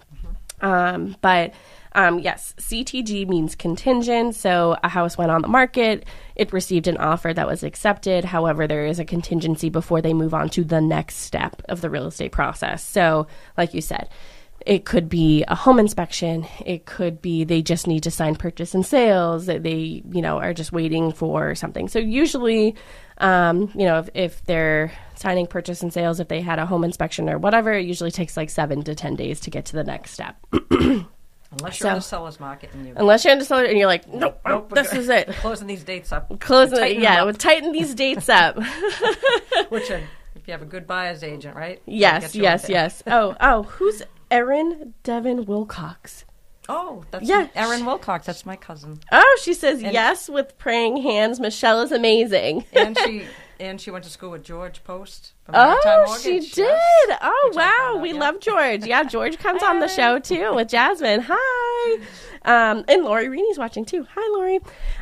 Um, 0.60 1.16
but 1.20 1.54
um, 1.96 2.18
yes, 2.18 2.54
CTG 2.58 3.26
means 3.26 3.54
contingent. 3.54 4.34
So 4.36 4.76
a 4.84 4.88
house 4.88 5.16
went 5.16 5.30
on 5.30 5.40
the 5.40 5.48
market, 5.48 6.04
it 6.36 6.52
received 6.52 6.86
an 6.86 6.98
offer 6.98 7.32
that 7.32 7.48
was 7.48 7.62
accepted. 7.62 8.22
However, 8.22 8.66
there 8.66 8.84
is 8.84 8.98
a 8.98 9.04
contingency 9.04 9.70
before 9.70 10.02
they 10.02 10.12
move 10.12 10.34
on 10.34 10.50
to 10.50 10.62
the 10.62 10.82
next 10.82 11.16
step 11.16 11.62
of 11.70 11.80
the 11.80 11.88
real 11.88 12.06
estate 12.06 12.32
process. 12.32 12.84
So, 12.84 13.26
like 13.56 13.72
you 13.72 13.80
said, 13.80 14.10
it 14.66 14.84
could 14.84 15.08
be 15.08 15.42
a 15.48 15.54
home 15.54 15.78
inspection. 15.78 16.46
It 16.66 16.84
could 16.84 17.22
be 17.22 17.44
they 17.44 17.62
just 17.62 17.86
need 17.86 18.02
to 18.02 18.10
sign 18.10 18.34
purchase 18.34 18.74
and 18.74 18.84
sales. 18.84 19.46
That 19.46 19.62
they, 19.62 20.02
you 20.10 20.20
know, 20.20 20.38
are 20.38 20.52
just 20.52 20.72
waiting 20.72 21.12
for 21.12 21.54
something. 21.54 21.88
So 21.88 21.98
usually, 21.98 22.74
um, 23.18 23.70
you 23.74 23.86
know, 23.86 24.00
if, 24.00 24.10
if 24.12 24.44
they're 24.44 24.92
signing 25.14 25.46
purchase 25.46 25.82
and 25.82 25.92
sales, 25.92 26.20
if 26.20 26.28
they 26.28 26.42
had 26.42 26.58
a 26.58 26.66
home 26.66 26.84
inspection 26.84 27.30
or 27.30 27.38
whatever, 27.38 27.72
it 27.72 27.86
usually 27.86 28.10
takes 28.10 28.36
like 28.36 28.50
seven 28.50 28.82
to 28.82 28.94
ten 28.94 29.16
days 29.16 29.40
to 29.40 29.50
get 29.50 29.64
to 29.66 29.72
the 29.72 29.84
next 29.84 30.10
step. 30.10 30.36
Unless 31.58 31.80
you're 31.80 31.88
in 31.90 31.94
So- 31.94 31.98
the 31.98 32.02
seller's 32.02 32.40
market 32.40 32.70
and 32.74 32.86
you. 32.86 32.92
Unless 32.96 33.24
you're 33.24 33.32
in 33.32 33.38
the 33.38 33.44
seller 33.44 33.64
and 33.64 33.78
you're 33.78 33.86
like, 33.86 34.06
nope, 34.08 34.40
Nope, 34.46 34.70
this 34.74 34.92
is 34.92 35.08
it. 35.08 35.28
Closing 35.36 35.66
these 35.66 35.84
dates 35.84 36.12
up. 36.12 36.38
Closing. 36.40 36.78
Tighten 36.78 37.02
Yeah, 37.02 37.20
up. 37.22 37.26
we'll 37.26 37.34
tighten 37.34 37.72
these 37.72 37.94
dates 37.94 38.28
up. 38.28 38.56
Which, 39.68 39.90
uh, 39.90 39.98
if 40.34 40.46
you 40.46 40.52
have 40.52 40.62
a 40.62 40.66
good 40.66 40.86
buyer's 40.86 41.22
agent, 41.22 41.56
right? 41.56 41.80
Yes, 41.86 42.34
yes, 42.34 42.68
yes. 42.68 43.02
Oh, 43.06 43.34
oh, 43.40 43.62
who's 43.64 44.02
Erin 44.30 44.94
Devon 45.02 45.44
Wilcox? 45.46 46.24
Oh, 46.68 47.04
that's 47.12 47.28
Yeah. 47.28 47.46
Erin 47.54 47.86
Wilcox. 47.86 48.26
That's 48.26 48.44
my 48.44 48.56
cousin. 48.56 48.98
Oh, 49.12 49.38
she 49.42 49.54
says 49.54 49.80
yes 49.82 50.28
with 50.28 50.58
praying 50.58 50.96
hands. 50.98 51.38
Michelle 51.40 51.80
is 51.82 51.92
amazing. 51.92 52.64
And 52.72 52.98
she 52.98 53.24
and 53.60 53.80
she 53.80 53.90
went 53.90 54.04
to 54.04 54.10
school 54.10 54.30
with 54.30 54.42
George 54.44 54.82
Post. 54.84 55.32
Oh, 55.52 56.18
she 56.20 56.36
yes. 56.36 56.50
did. 56.50 56.68
Oh, 57.20 57.44
Which 57.48 57.56
wow. 57.56 57.72
out, 57.94 58.00
We 58.00 58.12
yeah. 58.12 58.18
love 58.18 58.40
George. 58.40 58.84
Yeah, 58.84 59.04
George 59.04 59.38
comes 59.38 59.62
on 59.62 59.80
the 59.80 59.88
show 59.88 60.18
too 60.18 60.54
with 60.54 60.68
Jasmine. 60.68 61.24
Hi. 61.28 61.94
Um, 62.44 62.84
and 62.88 63.04
Lori 63.04 63.28
Reenie's 63.28 63.58
watching 63.58 63.84
too. 63.84 64.06
Hi, 64.14 64.28
Lori. 64.36 64.60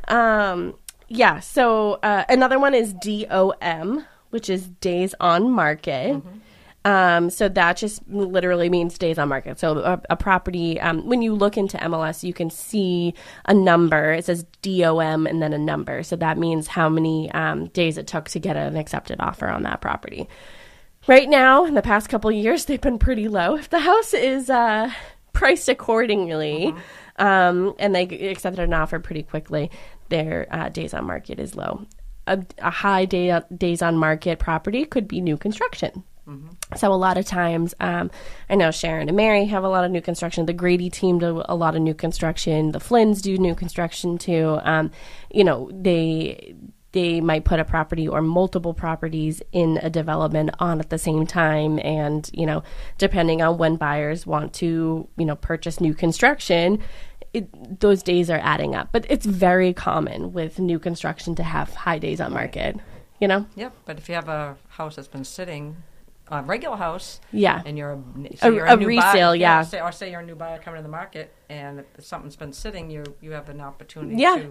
Um, 0.09 0.75
yeah, 1.09 1.41
so 1.41 1.95
uh, 2.03 2.25
another 2.29 2.59
one 2.59 2.75
is 2.75 2.95
DOM, 2.95 4.05
which 4.31 4.49
is 4.49 4.69
Days 4.69 5.15
on 5.21 5.51
Market. 5.51 6.17
Mm-hmm. 6.17 6.39
Um, 6.85 7.31
so 7.31 7.49
that 7.49 7.79
just 7.79 8.07
literally 8.09 8.69
means 8.69 8.99
days 8.99 9.19
on 9.19 9.29
market. 9.29 9.59
So 9.59 9.79
a, 9.79 10.01
a 10.11 10.17
property, 10.17 10.79
um, 10.81 11.07
when 11.07 11.23
you 11.23 11.35
look 11.35 11.57
into 11.57 11.79
MLS, 11.79 12.23
you 12.23 12.35
can 12.35 12.51
see 12.51 13.15
a 13.47 13.55
number. 13.55 14.13
It 14.13 14.27
says 14.27 14.45
DOM 14.61 15.27
and 15.27 15.41
then 15.41 15.55
a 15.55 15.59
number. 15.59 16.03
So 16.03 16.15
that 16.17 16.37
means 16.37 16.67
how 16.67 16.91
many 16.91 17.31
um, 17.33 17.69
days 17.69 17.97
it 17.97 18.07
took 18.07 18.29
to 18.31 18.39
get 18.39 18.57
an 18.57 18.77
accepted 18.77 19.19
offer 19.21 19.49
on 19.49 19.63
that 19.63 19.81
property. 19.81 20.29
Right 21.07 21.29
now, 21.29 21.65
in 21.65 21.75
the 21.75 21.83
past 21.83 22.09
couple 22.09 22.31
of 22.31 22.37
years, 22.37 22.67
they've 22.67 22.81
been 22.81 22.99
pretty 22.99 23.29
low. 23.29 23.57
If 23.57 23.71
the 23.71 23.81
house 23.81 24.13
is 24.13 24.51
uh, 24.51 24.91
priced 25.33 25.69
accordingly, 25.69 26.75
um, 27.17 27.75
and 27.79 27.95
they 27.95 28.03
accepted 28.03 28.63
an 28.63 28.75
offer 28.75 28.99
pretty 28.99 29.23
quickly, 29.23 29.71
their 30.11 30.47
uh, 30.51 30.69
days 30.69 30.93
on 30.93 31.05
market 31.05 31.39
is 31.39 31.55
low. 31.55 31.87
A, 32.27 32.43
a 32.59 32.71
high 32.71 33.05
day, 33.05 33.39
days 33.57 33.83
on 33.83 33.97
market 33.97 34.39
property 34.39 34.85
could 34.85 35.09
be 35.09 35.21
new 35.21 35.37
construction. 35.37 36.05
So 36.77 36.93
a 36.93 36.95
lot 36.95 37.19
of 37.19 37.27
times, 37.27 37.75
um, 37.81 38.11
I 38.49 38.55
know 38.55 38.71
Sharon 38.71 39.09
and 39.09 39.17
Mary 39.17 39.45
have 39.47 39.65
a 39.65 39.69
lot 39.69 39.85
of 39.85 39.91
new 39.91 40.01
construction. 40.01 40.47
The 40.47 40.53
Grady 40.53 40.91
team 40.91 41.19
do 41.19 41.43
a 41.47 41.55
lot 41.55 41.77
of 41.77 41.83
new 41.83 41.95
construction. 41.95 42.73
The 42.73 42.79
Flynns 42.79 43.21
do 43.23 43.37
new 43.37 43.55
construction 43.55 44.19
too. 44.19 44.59
Um, 44.63 44.91
you 45.31 45.45
know, 45.45 45.71
they 45.73 46.55
they 46.93 47.21
might 47.21 47.45
put 47.45 47.59
a 47.59 47.65
property 47.65 48.07
or 48.07 48.23
multiple 48.23 48.73
properties 48.73 49.43
in 49.51 49.79
a 49.83 49.91
development 49.91 50.51
on 50.61 50.79
at 50.79 50.91
the 50.91 50.99
same 50.99 51.27
time, 51.27 51.79
and 51.81 52.31
you 52.33 52.47
know, 52.47 52.63
depending 52.99 53.43
on 53.43 53.59
when 53.59 53.77
buyers 53.77 54.27
want 54.27 54.55
to, 54.55 55.09
you 55.19 55.27
know, 55.27 55.37
purchase 55.37 55.81
new 55.81 55.93
construction. 55.93 56.79
It, 57.33 57.81
those 57.81 58.05
days 58.05 58.31
are 58.31 58.39
adding 58.41 58.77
up, 58.77 58.91
but 58.93 59.07
it's 59.09 59.27
very 59.27 59.73
common 59.73 60.33
with 60.33 60.61
new 60.61 60.79
construction 60.79 61.35
to 61.35 61.43
have 61.43 61.75
high 61.75 61.99
days 61.99 62.21
on 62.21 62.33
market. 62.33 62.79
You 63.21 63.27
know, 63.27 63.47
Yep. 63.57 63.73
But 63.87 63.99
if 63.99 64.09
you 64.09 64.15
have 64.15 64.29
a 64.29 64.57
house 64.69 64.95
that's 64.95 65.09
been 65.09 65.25
sitting, 65.25 65.77
a 66.29 66.43
regular 66.43 66.77
house, 66.77 67.21
yeah. 67.33 67.63
and 67.67 67.77
you're 67.77 67.93
a, 67.93 68.03
A- 68.43 68.51
you're 68.51 68.65
a 68.67 68.77
new 68.77 68.87
resale, 68.87 69.31
buyer, 69.33 69.35
yeah. 69.37 69.63
Say, 69.63 69.81
or 69.81 69.93
say 69.93 70.11
you're 70.11 70.21
a 70.21 70.25
new 70.27 70.35
buyer 70.35 70.59
coming 70.59 70.79
to 70.79 70.83
the 70.83 70.89
market, 70.89 71.35
and 71.51 71.85
if 71.99 72.05
something's 72.05 72.37
been 72.37 72.53
sitting, 72.53 72.91
you 72.91 73.05
you 73.21 73.33
have 73.33 73.49
an 73.51 73.61
opportunity 73.61 74.17
Yeah. 74.23 74.43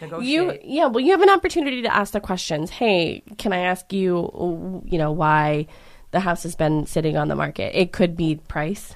to 0.00 0.20
You 0.20 0.58
yeah, 0.62 0.86
well, 0.86 1.00
you 1.00 1.12
have 1.12 1.22
an 1.22 1.30
opportunity 1.30 1.82
to 1.82 1.94
ask 1.94 2.12
the 2.12 2.20
questions. 2.20 2.70
Hey, 2.70 3.22
can 3.38 3.52
I 3.52 3.58
ask 3.60 3.92
you, 3.92 4.82
you 4.86 4.98
know, 4.98 5.10
why 5.12 5.66
the 6.10 6.20
house 6.20 6.42
has 6.42 6.54
been 6.54 6.86
sitting 6.86 7.16
on 7.16 7.28
the 7.28 7.34
market? 7.36 7.74
It 7.78 7.92
could 7.92 8.16
be 8.16 8.36
price. 8.36 8.94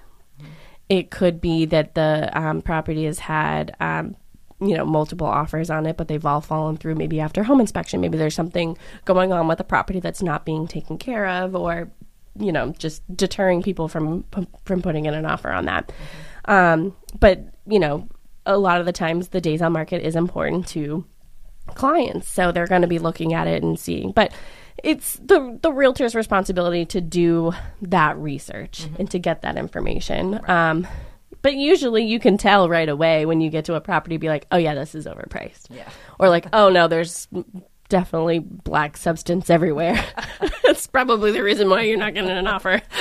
It 0.89 1.11
could 1.11 1.41
be 1.41 1.64
that 1.66 1.95
the 1.95 2.30
um, 2.39 2.62
property 2.62 3.07
has 3.07 3.18
had, 3.18 3.74
um, 3.80 4.14
you 4.61 4.76
know, 4.76 4.84
multiple 4.84 5.26
offers 5.26 5.68
on 5.68 5.84
it, 5.87 5.97
but 5.97 6.07
they've 6.07 6.24
all 6.24 6.41
fallen 6.41 6.76
through. 6.76 6.95
Maybe 6.95 7.18
after 7.18 7.43
home 7.43 7.61
inspection, 7.61 8.01
maybe 8.01 8.18
there's 8.18 8.34
something 8.37 8.76
going 9.05 9.32
on 9.32 9.49
with 9.49 9.59
the 9.59 9.64
property 9.64 9.99
that's 10.01 10.22
not 10.22 10.45
being 10.45 10.68
taken 10.68 10.97
care 10.97 11.26
of, 11.26 11.57
or 11.57 11.91
you 12.39 12.53
know, 12.53 12.72
just 12.78 13.03
deterring 13.16 13.62
people 13.62 13.89
from 13.89 14.24
from 14.64 14.82
putting 14.82 15.07
in 15.07 15.14
an 15.14 15.26
offer 15.26 15.51
on 15.51 15.64
that. 15.66 15.93
Um, 16.47 16.95
but 17.18 17.41
you 17.66 17.78
know, 17.78 18.09
a 18.45 18.57
lot 18.59 18.80
of 18.80 18.87
the 18.87 18.93
times 18.93 19.28
the 19.28 19.41
days 19.41 19.61
on 19.62 19.72
market 19.72 20.03
is 20.03 20.14
important 20.16 20.66
to 20.68 21.05
clients, 21.74 22.28
so 22.28 22.53
they're 22.53 22.66
going 22.66 22.82
to 22.82 22.89
be 22.89 22.99
looking 22.99 23.34
at 23.34 23.47
it 23.47 23.62
and 23.62 23.78
seeing. 23.78 24.12
But 24.12 24.32
it's 24.84 25.14
the 25.14 25.59
the 25.62 25.72
realtor's 25.72 26.14
responsibility 26.14 26.84
to 26.87 27.01
do 27.01 27.53
that 27.82 28.16
research 28.18 28.87
and 28.99 29.11
to 29.11 29.18
get 29.18 29.43
that 29.43 29.57
information. 29.57 30.41
Um, 30.49 30.87
but 31.43 31.55
usually 31.55 32.05
you 32.05 32.18
can 32.18 32.39
tell 32.39 32.68
right 32.68 32.89
away 32.89 33.24
when 33.24 33.41
you 33.41 33.51
get 33.51 33.64
to 33.66 33.74
a 33.74 33.80
property, 33.80 34.16
be 34.16 34.28
like, 34.28 34.47
oh 34.51 34.57
yeah, 34.57 34.74
this 34.74 34.95
is 34.95 35.07
overpriced, 35.07 35.66
Yeah. 35.70 35.89
or 36.18 36.28
like, 36.28 36.47
oh 36.53 36.68
no, 36.70 36.89
there's 36.89 37.28
definitely 37.89 38.39
black 38.39 38.97
substance 38.97 39.51
everywhere. 39.51 40.03
That's 40.64 40.87
probably 40.87 41.32
the 41.32 41.43
reason 41.43 41.68
why 41.68 41.82
you're 41.82 41.99
not 41.99 42.14
getting 42.14 42.30
an 42.30 42.47
offer. 42.47 42.82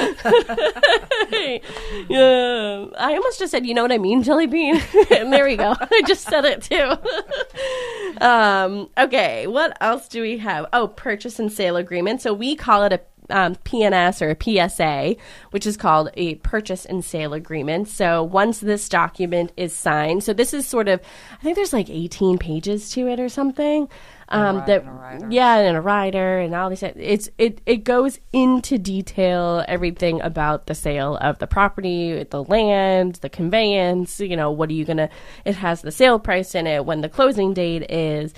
yeah, 2.10 2.86
I 2.98 3.14
almost 3.16 3.40
just 3.40 3.52
said, 3.52 3.66
you 3.66 3.74
know 3.74 3.82
what 3.82 3.92
I 3.92 3.98
mean, 3.98 4.24
Jelly 4.24 4.48
Bean. 4.48 4.82
and 5.12 5.32
there 5.34 5.46
we 5.46 5.56
go. 5.56 5.76
I 5.80 6.02
just 6.06 6.26
said 6.26 6.46
it 6.46 6.62
too. 6.62 8.24
um, 8.26 8.90
okay, 8.98 9.48
what 9.48 9.78
else 9.82 10.08
do 10.08 10.22
we 10.22 10.38
have? 10.38 10.66
Oh, 10.74 10.88
purchase 10.88 11.40
and 11.40 11.52
sale 11.52 11.78
agreement. 11.78 12.22
So 12.22 12.34
we 12.34 12.56
call 12.56 12.84
it 12.84 12.94
a 12.94 13.02
um, 13.30 13.56
PNS 13.56 14.22
or 14.22 14.30
a 14.30 14.70
PSA, 14.70 15.16
which 15.52 15.66
is 15.66 15.78
called 15.78 16.10
a 16.16 16.36
purchase 16.36 16.86
and 16.86 17.04
sale 17.04 17.34
agreement. 17.34 17.88
So 17.88 18.24
once 18.24 18.60
this 18.60 18.88
document 18.90 19.52
is 19.58 19.74
signed, 19.74 20.24
so 20.24 20.34
this 20.34 20.54
is 20.54 20.68
sort 20.68 20.88
of, 20.88 21.02
I 21.34 21.44
think 21.44 21.56
there's 21.56 21.74
like 21.74 21.90
18 21.90 22.38
pages 22.38 22.92
to 22.92 23.08
it 23.08 23.20
or 23.20 23.30
something. 23.30 23.90
Um, 24.30 24.64
that 24.66 24.84
and 24.84 25.32
yeah, 25.32 25.58
and 25.58 25.78
a 25.78 25.82
rider 25.82 26.40
and 26.40 26.56
all 26.56 26.70
these. 26.70 26.82
It's 26.84 27.30
it 27.38 27.62
it 27.66 27.84
goes 27.84 28.20
into 28.34 28.78
detail 28.78 29.64
everything 29.68 30.22
about 30.22 30.66
the 30.66 30.76
sale 30.76 31.18
of 31.18 31.40
the 31.40 31.48
property, 31.48 32.24
the 32.24 32.44
land, 32.44 33.16
the 33.16 33.30
conveyance. 33.30 34.20
You 34.20 34.36
know, 34.36 34.52
what 34.52 34.70
are 34.70 34.74
you 34.74 34.86
gonna? 34.86 35.10
It 35.46 35.56
has 35.56 35.82
the 35.82 35.92
sale 35.92 36.20
price 36.20 36.56
in 36.56 36.66
it, 36.68 36.86
when 36.86 37.02
the 37.02 37.10
closing 37.10 37.54
date 37.54 37.90
is. 37.92 38.34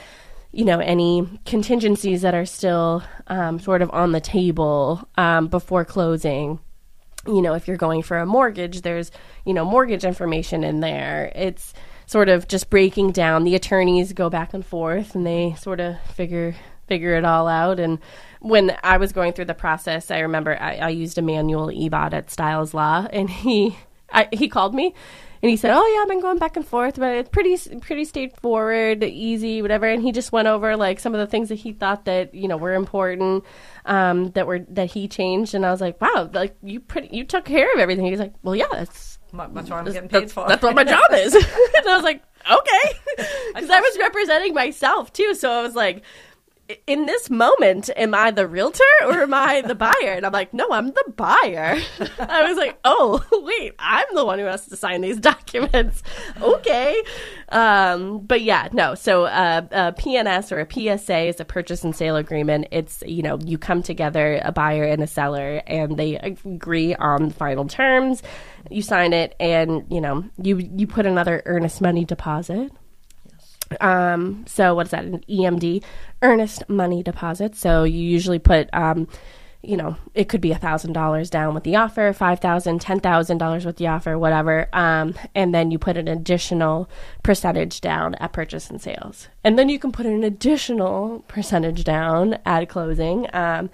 You 0.53 0.65
know, 0.65 0.79
any 0.79 1.27
contingencies 1.45 2.21
that 2.21 2.33
are 2.33 2.45
still 2.45 3.03
um, 3.27 3.59
sort 3.59 3.81
of 3.81 3.91
on 3.91 4.13
the 4.13 4.21
table 4.21 5.07
um, 5.15 5.49
before 5.49 5.85
closing 5.85 6.59
you 7.27 7.41
know, 7.41 7.53
if 7.53 7.67
you're 7.67 7.77
going 7.77 8.01
for 8.01 8.17
a 8.17 8.25
mortgage, 8.25 8.81
there's, 8.81 9.11
you 9.45 9.53
know, 9.53 9.65
mortgage 9.65 10.05
information 10.05 10.63
in 10.63 10.79
there. 10.79 11.31
It's 11.35 11.73
sort 12.08 12.30
of 12.30 12.47
just 12.47 12.72
breaking 12.72 13.12
down. 13.12 13.43
The 13.43 13.53
attorneys 13.53 14.14
go 14.14 14.30
back 14.30 14.53
and 14.53 14.66
forth 14.66 15.14
and 15.14 15.28
they 15.28 15.53
sort 15.60 15.80
of 15.80 16.01
figure 16.01 16.55
figure 16.88 17.16
it 17.16 17.26
all 17.26 17.47
out. 17.47 17.80
And 17.80 17.99
when 18.39 18.76
I 18.82 18.97
was 18.97 19.12
going 19.12 19.34
through 19.34 19.45
the 19.45 19.53
process, 19.53 20.10
I 20.10 20.20
remember 20.20 20.58
I, 20.60 20.78
I 20.78 20.89
used 20.89 21.18
Emmanuel 21.18 21.68
Ebot 21.68 22.14
at 22.14 22.32
Styles 22.32 22.74
Law, 22.74 23.08
and 23.12 23.30
he 23.30 23.78
I, 24.12 24.30
he 24.32 24.47
called 24.47 24.74
me. 24.74 24.95
And 25.39 25.51
he 25.51 25.58
said, 25.58 25.72
"Oh 25.72 25.86
yeah, 25.86 26.01
I've 26.01 26.08
been 26.08 26.22
going 26.22 26.39
back 26.39 26.55
and 26.55 26.66
forth, 26.66 26.95
but 26.97 27.16
it's 27.16 27.30
pretty 27.30 27.58
pretty 27.80 28.05
straightforward, 28.05 29.03
easy, 29.03 29.62
whatever." 29.62 29.86
And 29.86 30.01
he 30.01 30.12
just 30.12 30.32
went 30.32 30.47
over 30.47 30.76
like 30.76 30.99
some 30.99 31.14
of 31.14 31.20
the 31.20 31.28
things 31.28 31.49
that 31.49 31.55
he 31.55 31.74
thought 31.74 32.05
that 32.05 32.34
you 32.34 32.47
know 32.47 32.58
were 32.58 32.74
important, 32.74 33.43
um, 33.86 34.32
that 34.32 34.47
were 34.47 34.60
that 34.70 34.91
he 34.91 35.08
changed. 35.08 35.53
And 35.53 35.64
I 35.64 35.70
was 35.70 35.80
like, 35.80 36.01
"Wow, 36.01 36.32
like 36.34 36.55
you 36.64 36.80
pretty 36.80 37.16
you 37.16 37.24
took 37.24 37.45
care 37.45 37.72
of 37.72 37.80
everything." 37.80 38.08
He's 38.08 38.20
like, 38.20 38.34
"Well, 38.41 38.55
yeah, 38.55 38.66
that's 38.72 39.07
Mm, 39.34 39.53
that's 39.53 39.69
what 39.69 39.80
I'm 39.80 39.86
getting 39.86 40.09
that's, 40.09 40.34
for. 40.34 40.47
that's 40.47 40.63
what 40.63 40.75
my 40.75 40.84
job 40.84 41.11
is." 41.13 41.34
and 41.36 41.88
I 41.88 41.95
was 41.95 42.03
like, 42.03 42.21
"Okay," 42.49 42.99
because 43.53 43.69
I 43.69 43.80
was 43.88 43.97
representing 43.99 44.53
myself 44.53 45.11
too. 45.13 45.34
So 45.36 45.51
I 45.51 45.61
was 45.61 45.75
like, 45.75 45.97
"I- 45.97 46.01
"In 46.86 47.05
this 47.05 47.30
moment, 47.30 47.89
am 47.95 48.13
I 48.13 48.32
the 48.32 48.47
realtor 48.47 48.84
or 49.05 49.22
am 49.22 49.34
I 49.34 49.61
the 49.61 49.76
buyer?" 49.76 50.11
And 50.15 50.26
I'm 50.26 50.32
like, 50.32 50.53
"No, 50.53 50.70
I'm 50.72 50.88
the 50.88 51.13
buyer." 51.15 51.78
I 52.20 52.47
was 52.47 52.57
like, 52.57 52.80
"Oh, 52.84 53.24
wait, 53.43 53.74
I'm 53.80 54.05
the 54.13 54.26
one 54.26 54.39
who 54.39 54.45
has 54.45 54.65
to 54.68 54.76
sign 54.76 55.01
these 55.01 55.20
documents." 55.32 56.03
okay, 56.41 57.01
um, 57.49 58.20
but 58.20 58.41
yeah, 58.41 58.70
no. 58.74 58.95
So 58.95 59.26
uh, 59.26 59.61
a 59.72 59.93
PNS 59.93 60.51
or 60.51 60.59
a 60.59 60.97
PSA 60.97 61.28
is 61.28 61.39
a 61.39 61.45
purchase 61.45 61.84
and 61.84 61.95
sale 61.95 62.15
agreement. 62.15 62.68
It's 62.72 63.03
you 63.05 63.24
know 63.24 63.39
you 63.45 63.57
come 63.57 63.82
together, 63.82 64.41
a 64.43 64.51
buyer 64.51 64.84
and 64.84 65.01
a 65.03 65.07
seller, 65.07 65.61
and 65.68 65.97
they 65.97 66.18
agree 66.18 66.95
on 66.95 67.30
final 67.30 67.65
terms. 67.68 68.24
You 68.70 68.82
sign 68.82 69.13
it, 69.13 69.36
and 69.39 69.86
you 69.89 70.01
know 70.01 70.26
you 70.41 70.57
you 70.57 70.88
put 70.88 71.05
another 71.05 71.41
earnest 71.45 71.82
money 71.82 72.05
deposit. 72.05 72.72
Um, 73.82 74.45
so 74.47 74.76
what 74.76 74.88
is 74.88 74.91
that? 74.91 75.05
An 75.05 75.24
EMD, 75.30 75.84
earnest 76.22 76.68
money 76.70 77.03
deposit. 77.03 77.55
So 77.55 77.84
you 77.84 77.99
usually 77.99 78.39
put, 78.39 78.70
um, 78.74 79.07
you 79.61 79.76
know, 79.76 79.97
it 80.13 80.30
could 80.30 80.41
be 80.41 80.51
a 80.51 80.57
thousand 80.57 80.93
dollars 80.93 81.30
down 81.30 81.53
with 81.53 81.63
the 81.63 81.76
offer, 81.76 82.13
five 82.13 82.39
thousand, 82.39 82.80
ten 82.80 82.99
thousand 82.99 83.38
dollars 83.38 83.65
with 83.65 83.78
the 83.78 83.88
offer, 83.88 84.18
whatever. 84.18 84.70
Um, 84.74 85.15
and 85.36 85.53
then 85.53 85.72
you 85.72 85.80
put 85.80 85.97
an 85.97 86.07
additional 86.07 86.89
percentage 87.24 87.82
down 87.82 88.15
at 88.15 88.34
purchase 88.34 88.70
and 88.70 88.82
sales, 88.82 89.28
and 89.43 89.57
then 89.57 89.70
you 89.70 89.80
can 89.80 89.91
put 89.91 90.05
an 90.05 90.24
additional 90.24 91.24
percentage 91.28 91.84
down 91.84 92.38
at 92.45 92.70
closing. 92.70 93.28
Um, 93.34 93.70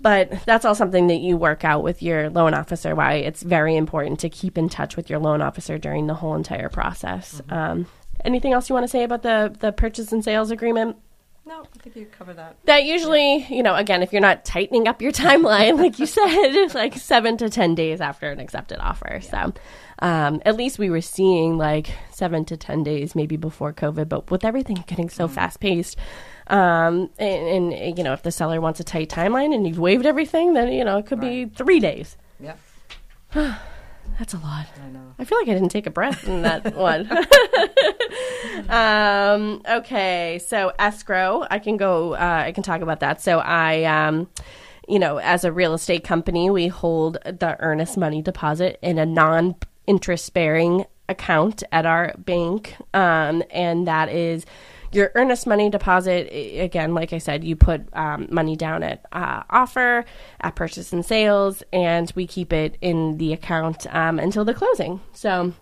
but 0.00 0.44
that's 0.44 0.64
all 0.64 0.74
something 0.74 1.08
that 1.08 1.16
you 1.16 1.36
work 1.36 1.64
out 1.64 1.82
with 1.82 2.02
your 2.02 2.30
loan 2.30 2.54
officer. 2.54 2.94
Why 2.94 3.14
it's 3.14 3.42
very 3.42 3.76
important 3.76 4.20
to 4.20 4.28
keep 4.28 4.56
in 4.56 4.68
touch 4.68 4.96
with 4.96 5.10
your 5.10 5.18
loan 5.18 5.42
officer 5.42 5.78
during 5.78 6.06
the 6.06 6.14
whole 6.14 6.34
entire 6.34 6.68
process. 6.68 7.42
Um, 7.48 7.86
anything 8.24 8.52
else 8.52 8.68
you 8.68 8.74
want 8.74 8.84
to 8.84 8.88
say 8.88 9.04
about 9.04 9.22
the 9.22 9.54
the 9.58 9.72
purchase 9.72 10.12
and 10.12 10.24
sales 10.24 10.50
agreement? 10.50 10.96
no, 11.48 11.62
I 11.62 11.82
think 11.82 11.96
you 11.96 12.06
cover 12.06 12.34
that. 12.34 12.56
That 12.66 12.84
usually, 12.84 13.46
you 13.48 13.62
know, 13.62 13.74
again, 13.74 14.02
if 14.02 14.12
you're 14.12 14.20
not 14.20 14.44
tightening 14.44 14.86
up 14.86 15.00
your 15.00 15.12
timeline, 15.26 15.78
like 15.78 15.98
you 15.98 16.04
said, 16.04 16.66
like 16.74 16.94
seven 16.94 17.38
to 17.38 17.48
10 17.48 17.74
days 17.74 18.02
after 18.02 18.30
an 18.30 18.38
accepted 18.38 18.78
offer. 18.80 19.20
So, 19.22 19.54
um, 20.00 20.42
at 20.44 20.56
least 20.56 20.78
we 20.78 20.90
were 20.90 21.00
seeing 21.00 21.56
like 21.56 21.90
seven 22.12 22.44
to 22.44 22.56
10 22.56 22.82
days 22.82 23.14
maybe 23.14 23.36
before 23.36 23.72
COVID, 23.72 24.08
but 24.10 24.30
with 24.30 24.44
everything 24.44 24.84
getting 24.86 25.08
so 25.08 25.26
fast 25.26 25.58
paced, 25.58 25.96
um, 26.48 27.10
and, 27.18 27.72
and, 27.72 27.98
you 27.98 28.04
know, 28.04 28.12
if 28.12 28.22
the 28.22 28.30
seller 28.30 28.60
wants 28.60 28.78
a 28.78 28.84
tight 28.84 29.08
timeline 29.08 29.54
and 29.54 29.66
you've 29.66 29.78
waived 29.78 30.06
everything, 30.06 30.52
then, 30.52 30.70
you 30.70 30.84
know, 30.84 30.98
it 30.98 31.06
could 31.06 31.20
be 31.20 31.46
three 31.46 31.80
days. 31.80 32.16
Yeah, 32.38 32.56
That's 34.18 34.34
a 34.34 34.38
lot. 34.38 34.66
I 34.84 34.88
know. 34.90 35.14
I 35.18 35.24
feel 35.24 35.38
like 35.38 35.48
I 35.48 35.54
didn't 35.54 35.68
take 35.68 35.86
a 35.86 35.90
breath 35.90 36.26
in 36.26 36.42
that 36.42 36.74
one. 36.76 37.08
um, 38.68 39.62
okay, 39.68 40.40
so 40.44 40.72
escrow, 40.78 41.46
I 41.50 41.60
can 41.60 41.76
go. 41.76 42.14
Uh, 42.14 42.42
I 42.46 42.52
can 42.52 42.64
talk 42.64 42.80
about 42.80 43.00
that. 43.00 43.22
So 43.22 43.38
I, 43.38 43.84
um, 43.84 44.28
you 44.88 44.98
know, 44.98 45.18
as 45.18 45.44
a 45.44 45.52
real 45.52 45.72
estate 45.72 46.02
company, 46.02 46.50
we 46.50 46.66
hold 46.66 47.18
the 47.24 47.56
earnest 47.60 47.96
money 47.96 48.20
deposit 48.20 48.78
in 48.82 48.98
a 48.98 49.06
non 49.06 49.54
interest 49.86 50.34
bearing 50.34 50.84
account 51.08 51.62
at 51.70 51.86
our 51.86 52.14
bank. 52.18 52.76
Um, 52.92 53.42
and 53.50 53.86
that 53.86 54.08
is 54.08 54.44
your 54.92 55.12
earnest 55.14 55.46
money 55.46 55.70
deposit. 55.70 56.28
Again, 56.32 56.94
like 56.94 57.12
I 57.12 57.18
said, 57.18 57.44
you 57.44 57.56
put 57.56 57.82
um, 57.94 58.28
money 58.30 58.56
down 58.56 58.82
at 58.82 59.04
uh, 59.12 59.42
offer, 59.50 60.04
at 60.40 60.56
purchase 60.56 60.92
and 60.92 61.04
sales, 61.04 61.62
and 61.72 62.12
we 62.14 62.26
keep 62.26 62.52
it 62.52 62.78
in 62.80 63.18
the 63.18 63.32
account 63.32 63.86
um, 63.94 64.18
until 64.18 64.44
the 64.44 64.54
closing. 64.54 65.00
So 65.12 65.52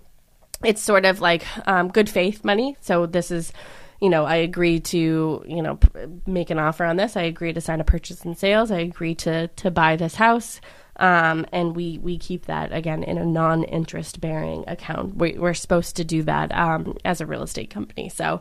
it's 0.64 0.82
sort 0.82 1.04
of 1.04 1.20
like 1.20 1.44
um, 1.68 1.88
good 1.88 2.08
faith 2.08 2.44
money. 2.44 2.76
So 2.80 3.06
this 3.06 3.30
is, 3.30 3.52
you 4.00 4.08
know, 4.08 4.24
I 4.24 4.36
agree 4.36 4.80
to, 4.80 5.44
you 5.46 5.62
know, 5.62 5.76
p- 5.76 5.88
make 6.26 6.50
an 6.50 6.58
offer 6.58 6.84
on 6.84 6.96
this. 6.96 7.16
I 7.16 7.22
agree 7.22 7.52
to 7.52 7.60
sign 7.60 7.80
a 7.80 7.84
purchase 7.84 8.24
and 8.24 8.36
sales. 8.36 8.70
I 8.70 8.78
agree 8.80 9.14
to 9.16 9.48
to 9.48 9.70
buy 9.70 9.96
this 9.96 10.14
house, 10.14 10.60
um, 10.96 11.46
and 11.52 11.74
we 11.74 11.98
we 11.98 12.18
keep 12.18 12.46
that 12.46 12.72
again 12.72 13.02
in 13.02 13.18
a 13.18 13.24
non 13.24 13.64
interest 13.64 14.20
bearing 14.20 14.64
account. 14.66 15.16
We, 15.16 15.38
we're 15.38 15.54
supposed 15.54 15.96
to 15.96 16.04
do 16.04 16.22
that 16.24 16.54
um, 16.54 16.96
as 17.04 17.20
a 17.20 17.26
real 17.26 17.42
estate 17.42 17.70
company. 17.70 18.08
So. 18.08 18.40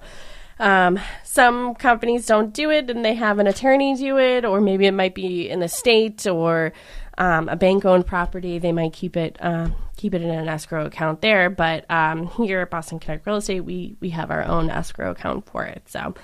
Um, 0.58 1.00
some 1.24 1.76
companies 1.76 2.26
don't 2.26 2.54
do 2.54 2.70
it 2.70 2.90
and 2.90 3.04
they 3.04 3.14
have 3.16 3.40
an 3.40 3.48
attorney 3.48 3.96
do 3.96 4.18
it, 4.18 4.46
or 4.46 4.62
maybe 4.62 4.86
it 4.86 4.94
might 4.94 5.16
be 5.16 5.50
in 5.50 5.60
the 5.60 5.68
state 5.68 6.26
or 6.26 6.72
um, 7.18 7.50
a 7.50 7.56
bank 7.56 7.86
owned 7.86 8.06
property. 8.06 8.60
They 8.60 8.72
might 8.72 8.94
keep 8.94 9.18
it 9.18 9.38
uh, 9.42 9.70
keep 9.98 10.14
it 10.14 10.22
in 10.22 10.30
an 10.30 10.48
escrow 10.48 10.86
account 10.86 11.22
there. 11.22 11.50
But 11.50 11.90
um, 11.90 12.28
here 12.28 12.62
at 12.62 12.70
Boston 12.70 13.00
Connect 13.00 13.26
Real 13.26 13.38
Estate, 13.38 13.62
we 13.62 13.96
we 14.00 14.10
have 14.12 14.32
our 14.32 14.44
own 14.44 14.70
escrow 14.70 15.12
account 15.12 15.46
for 15.50 15.66
it. 15.66 15.84
So 15.90 16.16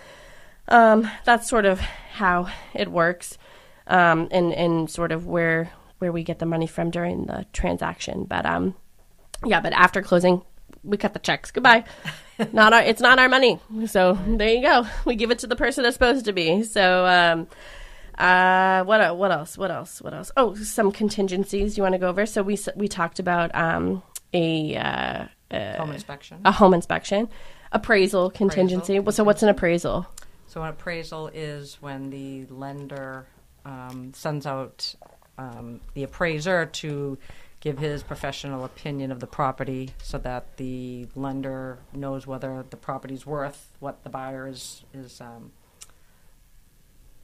um, 0.68 1.10
that's 1.26 1.50
sort 1.50 1.66
of 1.66 1.80
how 1.80 2.48
it 2.74 2.90
works, 2.90 3.38
um, 3.88 4.28
and 4.32 4.54
and 4.54 4.90
sort 4.90 5.12
of 5.12 5.28
where 5.28 5.72
where 6.00 6.12
we 6.12 6.24
get 6.24 6.40
the 6.40 6.46
money 6.46 6.68
from 6.68 6.90
during 6.90 7.26
the 7.26 7.46
transaction. 7.54 8.26
But 8.26 8.46
um, 8.46 8.76
yeah, 9.46 9.62
but 9.62 9.74
after 9.74 10.02
closing, 10.02 10.44
we 10.84 10.98
cut 10.98 11.14
the 11.14 11.20
checks. 11.20 11.52
Goodbye. 11.52 11.84
not 12.54 12.74
our. 12.74 12.82
It's 12.82 13.02
not 13.02 13.20
our 13.20 13.30
money. 13.30 13.60
So 13.88 14.18
there 14.28 14.50
you 14.50 14.62
go. 14.62 14.86
We 15.06 15.16
give 15.16 15.32
it 15.32 15.40
to 15.40 15.48
the 15.48 15.56
person 15.56 15.86
it's 15.86 15.96
supposed 15.96 16.26
to 16.26 16.34
be. 16.34 16.64
So. 16.64 17.06
Um, 17.06 17.48
uh, 18.18 18.84
what 18.84 19.18
what 19.18 19.32
else? 19.32 19.58
What 19.58 19.72
else? 19.72 20.02
What 20.02 20.14
else? 20.14 20.32
Oh, 20.38 20.54
some 20.54 20.92
contingencies 20.92 21.76
you 21.78 21.82
want 21.82 21.94
to 21.94 22.00
go 22.00 22.10
over. 22.10 22.26
So 22.26 22.44
we 22.44 22.58
we 22.76 22.88
talked 22.88 23.20
about 23.20 23.56
um, 23.56 24.04
a 24.34 24.76
uh, 24.76 25.26
Home 25.78 25.92
inspection. 25.92 26.40
a 26.46 26.52
home 26.52 26.74
inspection, 26.74 27.30
appraisal 27.72 28.30
contingency. 28.30 28.98
Appraisal, 28.98 29.12
So 29.12 29.24
what's 29.24 29.42
an 29.44 29.50
appraisal? 29.50 30.06
So 30.48 30.62
an 30.62 30.70
appraisal 30.70 31.30
is 31.34 31.78
when 31.82 32.10
the 32.10 32.46
lender 32.48 33.26
um, 33.66 34.12
sends 34.14 34.46
out 34.46 34.94
um, 35.38 35.82
the 35.94 36.04
appraiser 36.04 36.66
to 36.68 37.18
give 37.62 37.78
his 37.78 38.04
professional 38.04 38.66
opinion 38.66 39.12
of 39.12 39.20
the 39.20 39.28
property 39.28 39.92
so 40.04 40.18
that 40.18 40.58
the 40.58 41.08
lender 41.16 41.78
knows 41.94 42.28
whether 42.28 42.66
the 42.70 42.76
property's 42.78 43.26
worth 43.26 43.72
what 43.80 44.04
the 44.04 44.10
buyer 44.10 44.48
is, 44.48 44.84
is 44.94 45.22
um, 45.22 45.52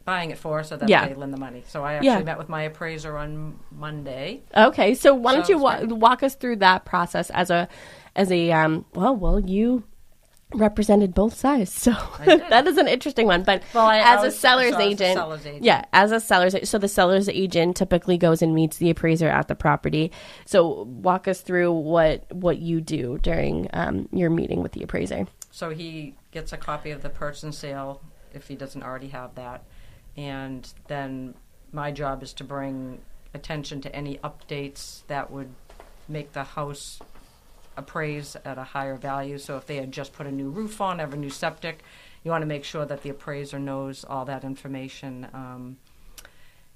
buying 0.06 0.32
it 0.32 0.38
for 0.38 0.64
so 0.64 0.78
that 0.78 0.88
Yeah. 0.88 1.08
they 1.08 1.16
lend 1.16 1.34
the 1.34 1.38
money. 1.40 1.64
So 1.68 1.84
I 1.84 1.94
actually 1.96 2.08
Yeah. 2.08 2.20
met 2.24 2.38
with 2.38 2.50
my 2.50 2.62
appraiser 2.64 3.18
on 3.18 3.60
Monday. 3.72 4.42
Okay, 4.56 4.94
so 4.94 5.14
why 5.14 5.34
don't 5.36 5.46
So 5.46 5.54
you 5.54 5.58
wa- 5.60 5.82
walk 5.84 6.24
us 6.24 6.36
through 6.36 6.58
that 6.58 6.86
process 6.86 7.30
as 7.32 7.50
a 7.50 7.68
as 8.16 8.32
a 8.32 8.52
um 8.52 8.86
well 8.96 9.16
well 9.16 9.40
you 9.40 9.84
represented 10.54 11.14
both 11.14 11.34
sides. 11.34 11.72
So 11.74 11.92
that 12.26 12.68
is 12.68 12.78
an 12.78 12.88
interesting 12.88 13.28
one. 13.28 13.44
But 13.44 13.64
Well, 13.74 13.86
I- 13.86 14.00
as 14.00 14.24
a 14.24 14.32
seller's 14.32 14.72
so 14.72 14.76
I 14.80 14.86
was 14.88 14.94
agent 14.94 15.18
seller's 15.18 15.46
agent. 15.46 15.64
yeah 15.64 15.86
as 15.94 16.12
a 16.12 16.20
seller's 16.20 16.54
a- 16.56 16.66
so 16.66 16.78
the 16.78 16.88
seller's 16.88 17.28
agent 17.30 17.76
typically 17.76 18.18
goes 18.18 18.42
and 18.42 18.56
meets 18.56 18.78
the 18.78 18.90
appraiser 18.90 19.28
at 19.28 19.48
the 19.48 19.56
property. 19.56 20.12
So 20.46 20.84
walk 20.84 21.28
us 21.28 21.42
through 21.42 21.72
what 21.74 22.32
what 22.34 22.60
you 22.60 22.80
do 22.82 23.18
during 23.22 23.68
um, 23.74 24.08
your 24.12 24.30
meeting 24.30 24.62
with 24.64 24.72
the 24.72 24.84
appraiser. 24.84 25.28
So 25.52 25.70
he 25.72 26.16
gets 26.32 26.54
a 26.54 26.58
copy 26.58 26.92
of 26.92 27.02
the 27.02 27.10
purchase 27.10 27.44
and 27.44 27.54
sale 27.54 28.02
if 28.34 28.48
he 28.48 28.56
doesn't 28.56 28.84
already 28.84 29.10
have 29.10 29.36
that. 29.36 29.64
And 30.16 30.72
then 30.88 31.36
my 31.72 31.92
job 31.92 32.24
is 32.24 32.34
to 32.34 32.44
bring 32.44 33.00
attention 33.34 33.82
to 33.82 33.94
any 33.96 34.18
updates 34.20 35.02
that 35.08 35.30
would 35.32 35.50
make 36.08 36.32
the 36.34 36.44
house 36.44 37.00
appraise 37.78 38.36
at 38.44 38.58
a 38.58 38.64
higher 38.64 38.96
value. 38.96 39.38
So 39.38 39.58
if 39.58 39.66
they 39.66 39.78
had 39.78 39.92
just 39.92 40.14
put 40.14 40.28
a 40.28 40.32
new 40.32 40.50
roof 40.50 40.82
on, 40.82 41.00
have 41.00 41.14
a 41.14 41.18
new 41.18 41.30
septic, 41.30 41.84
you 42.24 42.32
want 42.32 42.42
to 42.42 42.48
make 42.48 42.64
sure 42.64 42.86
that 42.86 43.04
the 43.04 43.10
appraiser 43.10 43.60
knows 43.60 44.04
all 44.04 44.26
that 44.26 44.44
information. 44.44 45.28
Um, 45.34 45.78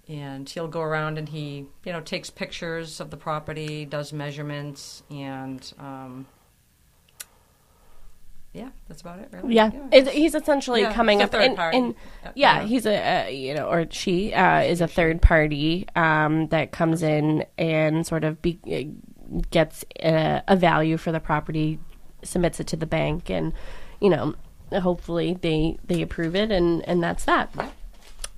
and 0.07 0.49
he'll 0.49 0.67
go 0.67 0.81
around 0.81 1.17
and 1.17 1.29
he, 1.29 1.65
you 1.85 1.91
know, 1.91 2.01
takes 2.01 2.29
pictures 2.29 2.99
of 2.99 3.09
the 3.11 3.17
property, 3.17 3.85
does 3.85 4.11
measurements, 4.11 5.03
and 5.09 5.73
um, 5.79 6.25
yeah, 8.53 8.69
that's 8.89 8.99
about 9.01 9.19
it, 9.19 9.29
really. 9.31 9.55
yeah, 9.55 9.71
It's- 9.93 10.13
he's 10.13 10.35
essentially 10.35 10.81
Yeah, 10.81 10.93
coming 10.93 11.21
up 11.21 11.33
and, 11.33 11.57
and 11.57 11.95
Yeah, 12.23 12.31
yeah, 12.35 12.59
yeah. 12.61 12.67
he's 12.67 12.85
a 12.85 13.25
uh, 13.25 13.27
you 13.29 13.53
know 13.53 13.67
or 13.69 13.85
she 13.89 14.33
uh, 14.33 14.61
is 14.63 14.81
a 14.81 14.87
third 14.87 15.21
party 15.21 15.87
um, 15.95 16.47
that 16.47 16.71
comes 16.73 17.01
in 17.01 17.45
and 17.57 18.05
sort 18.05 18.25
of 18.25 18.41
be, 18.41 18.59
uh, 18.69 18.91
gets 19.51 19.85
a, 20.03 20.41
a 20.47 20.55
value 20.55 20.97
for 20.97 21.11
the 21.11 21.19
property, 21.19 21.79
submits 22.23 22.59
it 22.59 22.67
to 22.67 22.75
the 22.75 22.85
bank, 22.85 23.29
and 23.29 23.53
you 23.99 24.09
know 24.09 24.35
hopefully 24.71 25.37
they 25.41 25.77
they 25.85 26.01
approve 26.01 26.35
it 26.35 26.51
and 26.51 26.87
and 26.87 27.03
that's 27.03 27.25
that. 27.25 27.53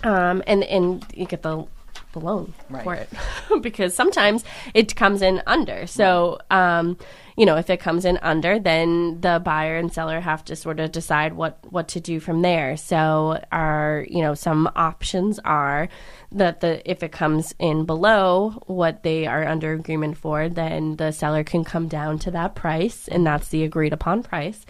Um, 0.03 0.43
and 0.47 0.63
and 0.63 1.05
you 1.13 1.25
get 1.25 1.43
the 1.43 1.65
the 2.13 2.19
loan 2.19 2.53
Right. 2.69 2.83
for 2.83 2.93
it 2.95 3.09
because 3.61 3.93
sometimes 3.93 4.43
it 4.73 4.95
comes 4.95 5.21
in 5.21 5.41
under. 5.45 5.85
So, 5.87 6.39
um, 6.49 6.97
you 7.35 7.45
know, 7.45 7.57
if 7.57 7.69
it 7.69 7.79
comes 7.79 8.05
in 8.05 8.17
under, 8.21 8.59
then 8.59 9.19
the 9.21 9.41
buyer 9.43 9.75
and 9.75 9.91
seller 9.91 10.19
have 10.19 10.45
to 10.45 10.55
sort 10.55 10.79
of 10.79 10.91
decide 10.91 11.33
what 11.33 11.59
what 11.69 11.87
to 11.89 11.99
do 11.99 12.19
from 12.19 12.41
there. 12.41 12.77
So, 12.77 13.43
our 13.51 14.05
you 14.09 14.21
know 14.21 14.35
some 14.35 14.69
options 14.75 15.39
are 15.39 15.89
that 16.31 16.61
the 16.61 16.89
if 16.89 17.03
it 17.03 17.11
comes 17.11 17.53
in 17.59 17.85
below 17.85 18.61
what 18.67 19.03
they 19.03 19.25
are 19.25 19.45
under 19.45 19.73
agreement 19.73 20.17
for, 20.17 20.47
then 20.47 20.95
the 20.95 21.11
seller 21.11 21.43
can 21.43 21.63
come 21.63 21.87
down 21.87 22.19
to 22.19 22.31
that 22.31 22.55
price, 22.55 23.07
and 23.07 23.25
that's 23.25 23.49
the 23.49 23.63
agreed 23.63 23.93
upon 23.93 24.23
price 24.23 24.65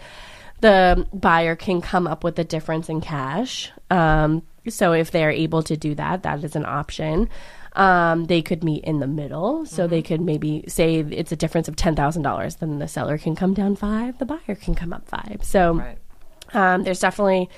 the 0.60 1.06
buyer 1.12 1.56
can 1.56 1.82
come 1.82 2.06
up 2.06 2.24
with 2.24 2.38
a 2.38 2.44
difference 2.44 2.88
in 2.88 3.02
cash. 3.02 3.70
Um, 3.90 4.42
so 4.68 4.92
if 4.92 5.10
they're 5.10 5.30
able 5.30 5.62
to 5.64 5.76
do 5.76 5.94
that, 5.94 6.22
that 6.22 6.42
is 6.44 6.56
an 6.56 6.64
option. 6.66 7.28
Um, 7.76 8.26
they 8.26 8.40
could 8.40 8.62
meet 8.62 8.84
in 8.84 9.00
the 9.00 9.06
middle. 9.06 9.66
So 9.66 9.86
they 9.86 10.00
could 10.02 10.20
maybe 10.20 10.64
say 10.68 10.96
it's 11.00 11.32
a 11.32 11.36
difference 11.36 11.66
of 11.68 11.76
ten 11.76 11.96
thousand 11.96 12.22
dollars. 12.22 12.56
Then 12.56 12.78
the 12.78 12.88
seller 12.88 13.18
can 13.18 13.34
come 13.34 13.52
down 13.54 13.74
five. 13.76 14.18
The 14.18 14.26
buyer 14.26 14.54
can 14.54 14.74
come 14.74 14.92
up 14.92 15.08
five. 15.08 15.40
So 15.42 15.74
Right. 15.74 15.98
um, 16.52 16.84
there's 16.84 17.00
definitely 17.00 17.50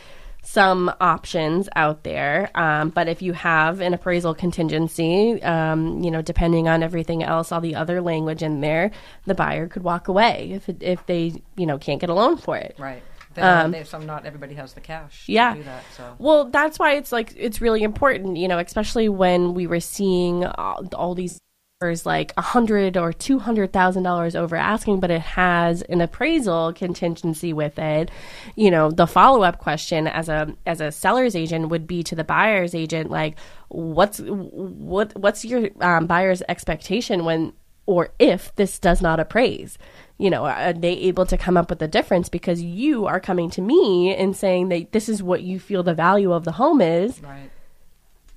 some 0.43 0.91
options 1.01 1.69
out 1.75 2.05
there. 2.05 2.51
Um, 2.55 2.91
but 2.91 3.09
if 3.09 3.21
you 3.21 3.33
have 3.33 3.81
an 3.81 3.93
appraisal 3.93 4.33
contingency, 4.33 5.43
um, 5.43 6.03
you 6.05 6.11
know, 6.11 6.23
depending 6.23 6.69
on 6.69 6.83
everything 6.85 7.23
else, 7.25 7.51
all 7.51 7.61
the 7.61 7.75
other 7.75 8.01
language 8.01 8.45
in 8.45 8.61
there, 8.61 8.93
the 9.27 9.35
buyer 9.35 9.67
could 9.67 9.83
walk 9.83 10.07
away 10.07 10.51
if 10.53 10.69
it, 10.69 10.83
if 10.83 11.05
they 11.07 11.43
you 11.57 11.67
know 11.67 11.79
can't 11.79 12.01
get 12.01 12.11
a 12.11 12.15
loan 12.15 12.37
for 12.37 12.57
it. 12.57 12.75
Right. 12.79 13.03
They 13.37 13.43
Um, 13.43 13.71
they, 13.71 13.85
some 13.85 14.07
not 14.07 14.27
everybody 14.27 14.55
has 14.55 14.73
the 14.73 14.81
cash 14.81 15.25
Yeah. 15.29 15.55
do 15.55 15.63
that. 15.63 15.85
So 15.97 16.17
Well, 16.19 16.47
that's 16.47 16.79
why 16.79 16.95
it's 16.97 17.13
like 17.13 17.33
it's 17.37 17.61
really 17.61 17.83
important, 17.83 18.37
you 18.37 18.49
know, 18.49 18.59
especially 18.59 19.09
when 19.09 19.55
we 19.55 19.67
were 19.67 19.81
seeing 19.81 20.45
all, 20.45 20.85
all 20.95 21.15
these 21.15 21.39
numbers 21.81 22.07
like 22.07 22.33
a 22.37 22.43
hundred 22.43 22.97
or 22.97 23.13
two 23.13 23.39
hundred 23.39 23.73
thousand 23.73 24.03
dollars 24.03 24.35
over 24.35 24.57
asking, 24.57 24.99
but 25.01 25.11
it 25.11 25.21
has 25.21 25.83
an 25.83 26.01
appraisal 26.01 26.73
contingency 26.73 27.53
with 27.53 27.79
it. 27.79 28.11
You 28.55 28.71
know, 28.71 28.91
the 28.91 29.07
follow 29.07 29.43
up 29.43 29.59
question 29.59 30.07
as 30.07 30.29
a 30.29 30.55
as 30.65 30.81
a 30.81 30.91
seller's 30.91 31.37
agent 31.37 31.69
would 31.69 31.87
be 31.87 32.03
to 32.05 32.15
the 32.15 32.25
buyer's 32.25 32.75
agent, 32.75 33.11
like, 33.11 33.39
what's 33.69 34.19
what 34.21 35.15
what's 35.17 35.45
your 35.45 35.69
um, 35.81 36.07
buyer's 36.07 36.43
expectation 36.49 37.25
when 37.25 37.53
or 37.85 38.09
if 38.19 38.55
this 38.57 38.79
does 38.79 39.01
not 39.01 39.21
appraise 39.21 39.79
you 40.19 40.31
know 40.31 40.47
are 40.47 40.73
they 40.73 40.93
able 40.93 41.27
to 41.27 41.37
come 41.37 41.57
up 41.57 41.71
with 41.71 41.83
a 41.83 41.89
difference 41.89 42.29
because 42.29 42.63
you 42.63 43.07
are 43.07 43.21
coming 43.21 43.51
to 43.51 43.61
me 43.61 44.15
and 44.15 44.37
saying 44.37 44.69
that 44.69 44.93
this 44.93 45.09
is 45.09 45.23
what 45.23 45.43
you 45.43 45.61
feel 45.61 45.83
the 45.83 45.95
value 45.95 46.33
of 46.33 46.45
the 46.45 46.53
home 46.53 46.81
is 46.81 47.23
right. 47.23 47.51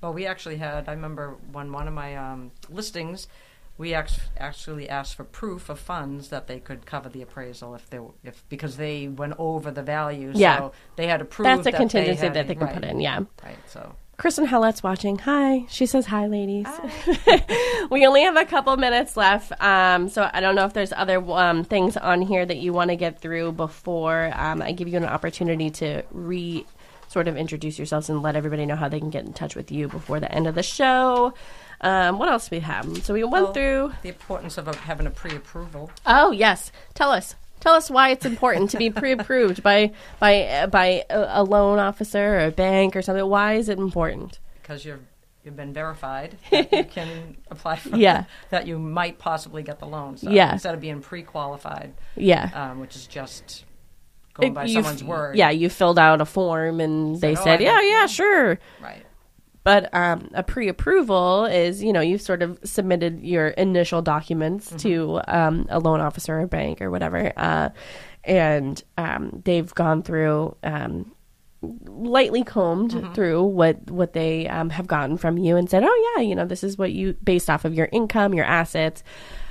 Well, 0.00 0.14
we 0.14 0.26
actually 0.26 0.56
had. 0.56 0.88
I 0.88 0.92
remember 0.92 1.36
when 1.52 1.72
one 1.72 1.86
of 1.86 1.92
my 1.92 2.16
um, 2.16 2.52
listings, 2.70 3.28
we 3.76 3.92
act- 3.92 4.30
actually 4.38 4.88
asked 4.88 5.14
for 5.14 5.24
proof 5.24 5.68
of 5.68 5.78
funds 5.78 6.28
that 6.28 6.46
they 6.46 6.58
could 6.58 6.86
cover 6.86 7.08
the 7.08 7.22
appraisal 7.22 7.74
if 7.74 7.88
they 7.90 7.98
w- 7.98 8.14
if 8.24 8.42
because 8.48 8.76
they 8.76 9.08
went 9.08 9.34
over 9.38 9.70
the 9.70 9.82
value. 9.82 10.32
Yeah. 10.34 10.58
So 10.58 10.72
they 10.96 11.06
had 11.06 11.18
to 11.18 11.26
prove 11.26 11.44
that's 11.44 11.66
a 11.66 11.70
that 11.70 11.76
contingency 11.76 12.24
had 12.24 12.34
that 12.34 12.48
they 12.48 12.54
can 12.54 12.66
right, 12.66 12.74
put 12.74 12.84
in 12.84 13.00
yeah 13.00 13.20
Right. 13.44 13.58
So 13.66 13.94
kristen 14.20 14.44
hallett's 14.44 14.82
watching 14.82 15.16
hi 15.16 15.64
she 15.70 15.86
says 15.86 16.04
hi 16.04 16.26
ladies 16.26 16.66
we 17.90 18.06
only 18.06 18.22
have 18.22 18.36
a 18.36 18.44
couple 18.44 18.76
minutes 18.76 19.16
left 19.16 19.50
um, 19.62 20.10
so 20.10 20.28
i 20.34 20.40
don't 20.40 20.54
know 20.54 20.66
if 20.66 20.74
there's 20.74 20.92
other 20.92 21.18
um, 21.32 21.64
things 21.64 21.96
on 21.96 22.20
here 22.20 22.44
that 22.44 22.58
you 22.58 22.70
want 22.70 22.90
to 22.90 22.96
get 22.96 23.18
through 23.18 23.50
before 23.52 24.30
um, 24.34 24.60
i 24.60 24.72
give 24.72 24.88
you 24.88 24.98
an 24.98 25.06
opportunity 25.06 25.70
to 25.70 26.02
re 26.10 26.66
sort 27.08 27.28
of 27.28 27.36
introduce 27.36 27.78
yourselves 27.78 28.10
and 28.10 28.20
let 28.20 28.36
everybody 28.36 28.66
know 28.66 28.76
how 28.76 28.90
they 28.90 29.00
can 29.00 29.08
get 29.08 29.24
in 29.24 29.32
touch 29.32 29.56
with 29.56 29.72
you 29.72 29.88
before 29.88 30.20
the 30.20 30.30
end 30.32 30.46
of 30.46 30.54
the 30.54 30.62
show. 30.62 31.34
Um, 31.80 32.20
what 32.20 32.28
else 32.28 32.52
we 32.52 32.60
have? 32.60 33.02
So 33.02 33.14
we 33.14 33.24
went 33.24 33.52
through. 33.52 33.92
the 34.02 34.10
importance 34.10 34.58
of 34.58 34.72
having 34.76 35.08
a 35.08 35.10
pre-approval. 35.10 35.90
Oh 36.06 36.30
yes, 36.30 36.70
tell 36.94 37.10
us. 37.10 37.34
Tell 37.60 37.74
us 37.74 37.90
why 37.90 38.08
it's 38.10 38.24
important 38.26 38.70
to 38.70 38.78
be 38.78 38.90
pre-approved 38.90 39.62
by 39.62 39.92
by 40.18 40.66
by 40.70 41.04
a, 41.10 41.44
loan 41.44 41.78
officer 41.78 42.36
or 42.36 42.44
a 42.46 42.50
bank 42.50 42.96
or 42.96 43.02
something. 43.02 43.26
Why 43.26 43.54
is 43.54 43.68
it 43.68 43.78
important? 43.78 44.38
because 44.62 44.84
you've 44.84 45.00
you've 45.44 45.56
been 45.56 45.72
verified 45.72 46.36
that 46.50 46.72
you 46.72 46.84
can 46.84 47.36
apply 47.50 47.76
for 47.76 47.96
Yeah. 47.96 48.24
that 48.50 48.66
you 48.66 48.78
might 48.78 49.18
possibly 49.18 49.62
get 49.62 49.78
the 49.80 49.86
loan. 49.86 50.16
So 50.16 50.30
Yeah. 50.30 50.52
instead 50.52 50.74
of 50.74 50.80
being 50.80 51.00
pre-qualified, 51.00 51.92
Yeah. 52.14 52.50
um, 52.54 52.78
which 52.80 52.94
is 52.94 53.06
just 53.06 53.64
going 54.34 54.52
by 54.54 54.66
someone's 54.66 55.02
word. 55.02 55.36
Yeah, 55.36 55.50
you 55.50 55.68
filled 55.68 55.98
out 55.98 56.20
a 56.20 56.24
form 56.26 56.78
and 56.80 57.20
they 57.20 57.34
Said, 57.34 57.40
"Oh, 57.40 57.44
said, 57.44 57.60
"Yeah, 57.62 57.74
have- 57.74 57.84
yeah, 57.84 58.06
sure." 58.06 58.58
right. 58.82 59.04
But 59.62 59.92
um, 59.94 60.30
a 60.32 60.42
pre-approval 60.42 61.44
is, 61.44 61.82
you 61.82 61.92
know, 61.92 62.00
you've 62.00 62.22
sort 62.22 62.42
of 62.42 62.58
submitted 62.64 63.20
your 63.20 63.48
initial 63.48 64.00
documents 64.02 64.68
Mm-hmm. 64.68 64.76
to 64.78 65.20
um, 65.28 65.66
a 65.68 65.78
loan 65.78 66.00
officer 66.00 66.40
or 66.40 66.46
bank 66.46 66.80
or 66.80 66.90
whatever, 66.90 67.32
uh, 67.36 67.68
and 68.24 68.82
um, 68.96 69.42
they've 69.44 69.72
gone 69.74 70.02
through. 70.02 70.56
Um, 70.62 71.12
lightly 71.86 72.42
combed 72.42 72.92
Mm-hmm. 72.92 73.12
through 73.12 73.42
what 73.42 73.90
what 73.90 74.14
they 74.14 74.48
um, 74.48 74.70
have 74.70 74.86
gotten 74.86 75.18
from 75.18 75.36
you 75.36 75.56
and 75.56 75.68
said, 75.68 75.82
"Oh 75.84 76.14
yeah, 76.16 76.22
you 76.22 76.34
know, 76.34 76.46
this 76.46 76.64
is 76.64 76.78
what 76.78 76.92
you 76.92 77.12
based 77.22 77.50
off 77.50 77.66
of 77.66 77.74
your 77.74 77.86
income, 77.92 78.32
your 78.32 78.46
assets, 78.46 79.02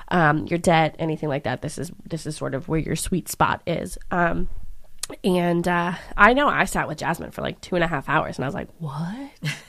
um, 0.07 0.47
your 0.47 0.57
debt, 0.57 0.95
anything 0.97 1.29
like 1.29 1.43
that. 1.43 1.61
This 1.61 1.77
is 1.77 1.91
this 2.09 2.25
is 2.25 2.35
sort 2.35 2.55
of 2.55 2.67
where 2.67 2.79
your 2.79 2.95
sweet 2.95 3.29
spot 3.29 3.61
is." 3.67 3.95
Um, 4.09 4.49
and 5.23 5.67
uh, 5.67 5.93
I 6.17 6.33
know 6.33 6.47
I 6.47 6.65
sat 6.65 6.87
with 6.87 6.97
Jasmine 6.97 7.29
for 7.29 7.43
like 7.43 7.61
two 7.61 7.75
and 7.75 7.83
a 7.83 7.87
half 7.87 8.09
hours, 8.09 8.37
and 8.39 8.45
I 8.45 8.47
was 8.47 8.55
like, 8.55 8.69
"What? 8.79 9.29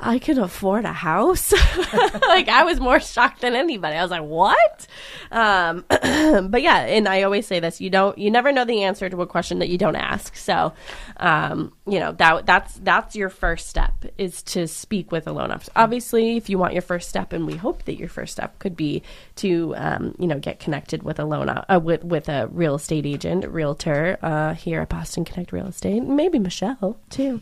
I 0.00 0.18
can 0.18 0.38
afford 0.38 0.84
a 0.84 0.92
house?" 0.92 1.52
like 2.28 2.48
I 2.48 2.64
was 2.64 2.80
more 2.80 3.00
shocked 3.00 3.40
than 3.40 3.54
anybody. 3.54 3.96
I 3.96 4.02
was 4.02 4.10
like, 4.10 4.22
"What?" 4.22 4.86
Um, 5.30 5.84
but 5.88 6.62
yeah, 6.62 6.78
and 6.78 7.08
I 7.08 7.22
always 7.22 7.46
say 7.46 7.60
this: 7.60 7.80
you 7.80 7.90
don't, 7.90 8.16
you 8.18 8.30
never 8.30 8.52
know 8.52 8.64
the 8.64 8.84
answer 8.84 9.08
to 9.08 9.22
a 9.22 9.26
question 9.26 9.58
that 9.58 9.68
you 9.68 9.78
don't 9.78 9.96
ask. 9.96 10.36
So, 10.36 10.72
um, 11.18 11.72
you 11.86 12.00
know 12.00 12.12
that 12.12 12.46
that's 12.46 12.74
that's 12.74 13.16
your 13.16 13.28
first 13.28 13.68
step 13.68 14.04
is 14.16 14.42
to 14.44 14.66
speak 14.66 15.12
with 15.12 15.26
a 15.26 15.32
loan 15.32 15.50
officer. 15.50 15.72
Obviously, 15.76 16.36
if 16.36 16.48
you 16.48 16.58
want 16.58 16.72
your 16.72 16.82
first 16.82 17.08
step, 17.08 17.32
and 17.32 17.46
we 17.46 17.56
hope 17.56 17.84
that 17.84 17.96
your 17.96 18.08
first 18.08 18.32
step 18.32 18.58
could 18.58 18.76
be 18.76 19.02
to, 19.36 19.74
um, 19.76 20.14
you 20.18 20.26
know, 20.26 20.38
get 20.38 20.60
connected 20.60 21.02
with 21.02 21.18
a 21.18 21.24
loan 21.24 21.48
uh, 21.48 21.80
with 21.82 22.04
with 22.04 22.28
a 22.28 22.48
real 22.48 22.74
estate 22.74 23.06
agent, 23.06 23.46
realtor 23.48 24.18
uh, 24.22 24.54
here 24.54 24.80
at 24.80 24.88
Boston 24.88 25.24
Connect 25.24 25.52
Real 25.52 25.66
Estate, 25.66 26.02
maybe 26.02 26.38
Michelle 26.38 26.98
too. 27.10 27.40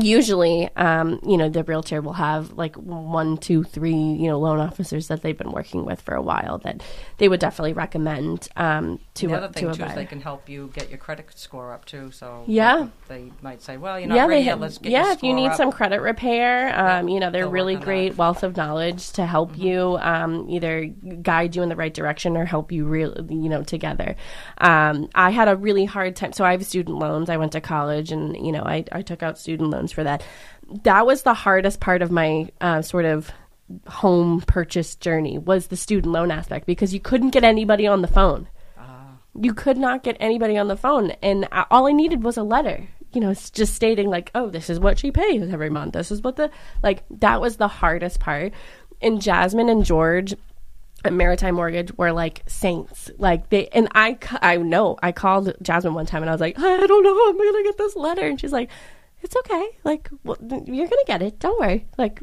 usually 0.00 0.68
um, 0.76 1.20
you 1.26 1.36
know 1.36 1.48
the 1.50 1.62
realtor 1.64 2.00
will 2.00 2.14
have 2.14 2.52
like 2.52 2.74
one 2.76 3.36
two 3.36 3.62
three 3.62 3.92
you 3.94 4.28
know 4.28 4.38
loan 4.38 4.58
officers 4.58 5.08
that 5.08 5.20
they've 5.22 5.36
been 5.36 5.52
working 5.52 5.84
with 5.84 6.00
for 6.00 6.14
a 6.14 6.22
while 6.22 6.58
that 6.58 6.82
they 7.18 7.28
would 7.28 7.38
definitely 7.40 7.74
recommend 7.74 8.48
um, 8.56 8.98
to 9.14 9.28
The 9.28 9.34
other 9.34 9.46
to 9.48 9.52
thing 9.52 9.68
a 9.68 9.74
too 9.74 9.84
is 9.84 9.94
they 9.94 10.06
can 10.06 10.20
help 10.22 10.48
you 10.48 10.70
get 10.72 10.88
your 10.88 10.98
credit 10.98 11.26
score 11.36 11.72
up 11.72 11.84
too. 11.84 12.10
So 12.12 12.44
Yeah. 12.46 12.88
they 13.08 13.30
might 13.42 13.60
say, 13.62 13.76
"Well, 13.76 14.00
you 14.00 14.06
know 14.06 14.14
yeah, 14.14 14.26
ready. 14.26 14.52
Let's 14.54 14.78
get 14.78 14.90
yeah. 14.92 15.12
If 15.12 15.22
you 15.22 15.34
need 15.34 15.48
up." 15.48 15.56
some 15.56 15.70
credit 15.70 16.00
repair, 16.00 16.74
um, 16.78 17.08
you 17.08 17.20
know 17.20 17.30
they're 17.30 17.48
really 17.48 17.74
on 17.74 17.80
that. 17.80 17.84
great 17.84 18.16
wealth 18.16 18.42
of 18.42 18.56
knowledge 18.56 19.12
to 19.12 19.26
help 19.26 19.52
Mm-hmm. 19.52 19.62
you 19.62 19.98
um, 20.00 20.48
either 20.48 20.86
guide 21.20 21.54
you 21.54 21.62
in 21.62 21.68
the 21.68 21.76
right 21.76 21.92
direction 21.92 22.36
or 22.36 22.46
help 22.46 22.72
you 22.72 22.86
real 22.86 23.14
you 23.28 23.48
know 23.50 23.62
together. 23.62 24.16
Um, 24.58 25.08
I 25.14 25.30
had 25.30 25.48
a 25.48 25.56
really 25.56 25.84
hard 25.84 26.16
time. 26.16 26.32
So 26.32 26.44
I 26.44 26.52
have 26.52 26.64
student 26.64 26.98
loans. 26.98 27.28
I 27.28 27.36
went 27.36 27.52
to 27.52 27.60
college, 27.60 28.10
and 28.12 28.34
you 28.44 28.50
know 28.52 28.62
I 28.64 28.84
I 28.92 29.02
took 29.02 29.22
out 29.22 29.38
student 29.38 29.70
loans 29.74 29.92
for 29.92 30.04
that. 30.04 30.22
That 30.84 31.06
was 31.06 31.22
the 31.22 31.34
hardest 31.34 31.80
part 31.80 32.00
of 32.02 32.10
my 32.10 32.48
uh, 32.60 32.80
sort 32.82 33.04
of 33.04 33.30
home 33.88 34.40
purchase 34.46 34.94
journey 34.94 35.38
was 35.38 35.66
the 35.66 35.76
student 35.76 36.12
loan 36.12 36.30
aspect 36.30 36.66
because 36.66 36.92
you 36.94 37.00
couldn't 37.00 37.30
get 37.30 37.44
anybody 37.44 37.86
on 37.86 38.02
the 38.02 38.08
phone. 38.08 38.48
You 39.40 39.52
could 39.52 39.78
not 39.78 40.04
get 40.04 40.16
anybody 40.20 40.56
on 40.56 40.68
the 40.68 40.76
phone. 40.76 41.10
And 41.22 41.48
I- 41.50 41.66
all 41.70 41.88
i 41.88 41.92
needed 41.92 42.22
was 42.22 42.36
a 42.36 42.42
letter 42.44 42.86
you 43.12 43.20
know 43.20 43.30
it's 43.30 43.48
just 43.50 43.74
stating 43.74 44.08
like 44.10 44.28
oh 44.34 44.50
this 44.50 44.68
is 44.68 44.80
what 44.80 44.98
she 44.98 45.10
pays 45.10 45.52
every 45.52 45.70
month. 45.70 45.94
This 45.94 46.10
is 46.10 46.20
what 46.22 46.36
the 46.36 46.50
like 46.82 47.04
that 47.10 47.40
was 47.40 47.56
the 47.56 47.68
hardest 47.68 48.20
part. 48.20 48.52
And 49.00 49.20
jasmine 49.22 49.68
and 49.68 49.84
george 49.84 50.34
at 51.04 51.12
maritime 51.12 51.54
mortgage 51.54 51.92
were 51.96 52.12
like 52.12 52.42
saints. 52.46 53.10
Like 53.18 53.50
they 53.50 53.68
and 53.68 53.88
I, 53.94 54.18
I 54.42 54.56
know 54.56 54.98
i 55.02 55.10
called 55.12 55.52
jasmine 55.62 55.94
one 55.94 56.06
time 56.06 56.22
and 56.22 56.30
i 56.30 56.34
was 56.34 56.40
like 56.40 56.58
i 56.58 56.86
don't 56.86 57.04
know 57.04 57.28
i'm 57.28 57.38
gonna 57.38 57.62
get 57.64 57.78
this 57.78 57.96
letter. 57.96 58.26
And 58.26 58.40
she's 58.40 58.52
like 58.52 58.70
it's 59.24 59.36
okay. 59.36 59.68
Like 59.82 60.08
well, 60.22 60.36
you're 60.40 60.86
gonna 60.86 61.02
get 61.06 61.22
it. 61.22 61.38
Don't 61.40 61.58
worry. 61.58 61.86
Like 61.98 62.20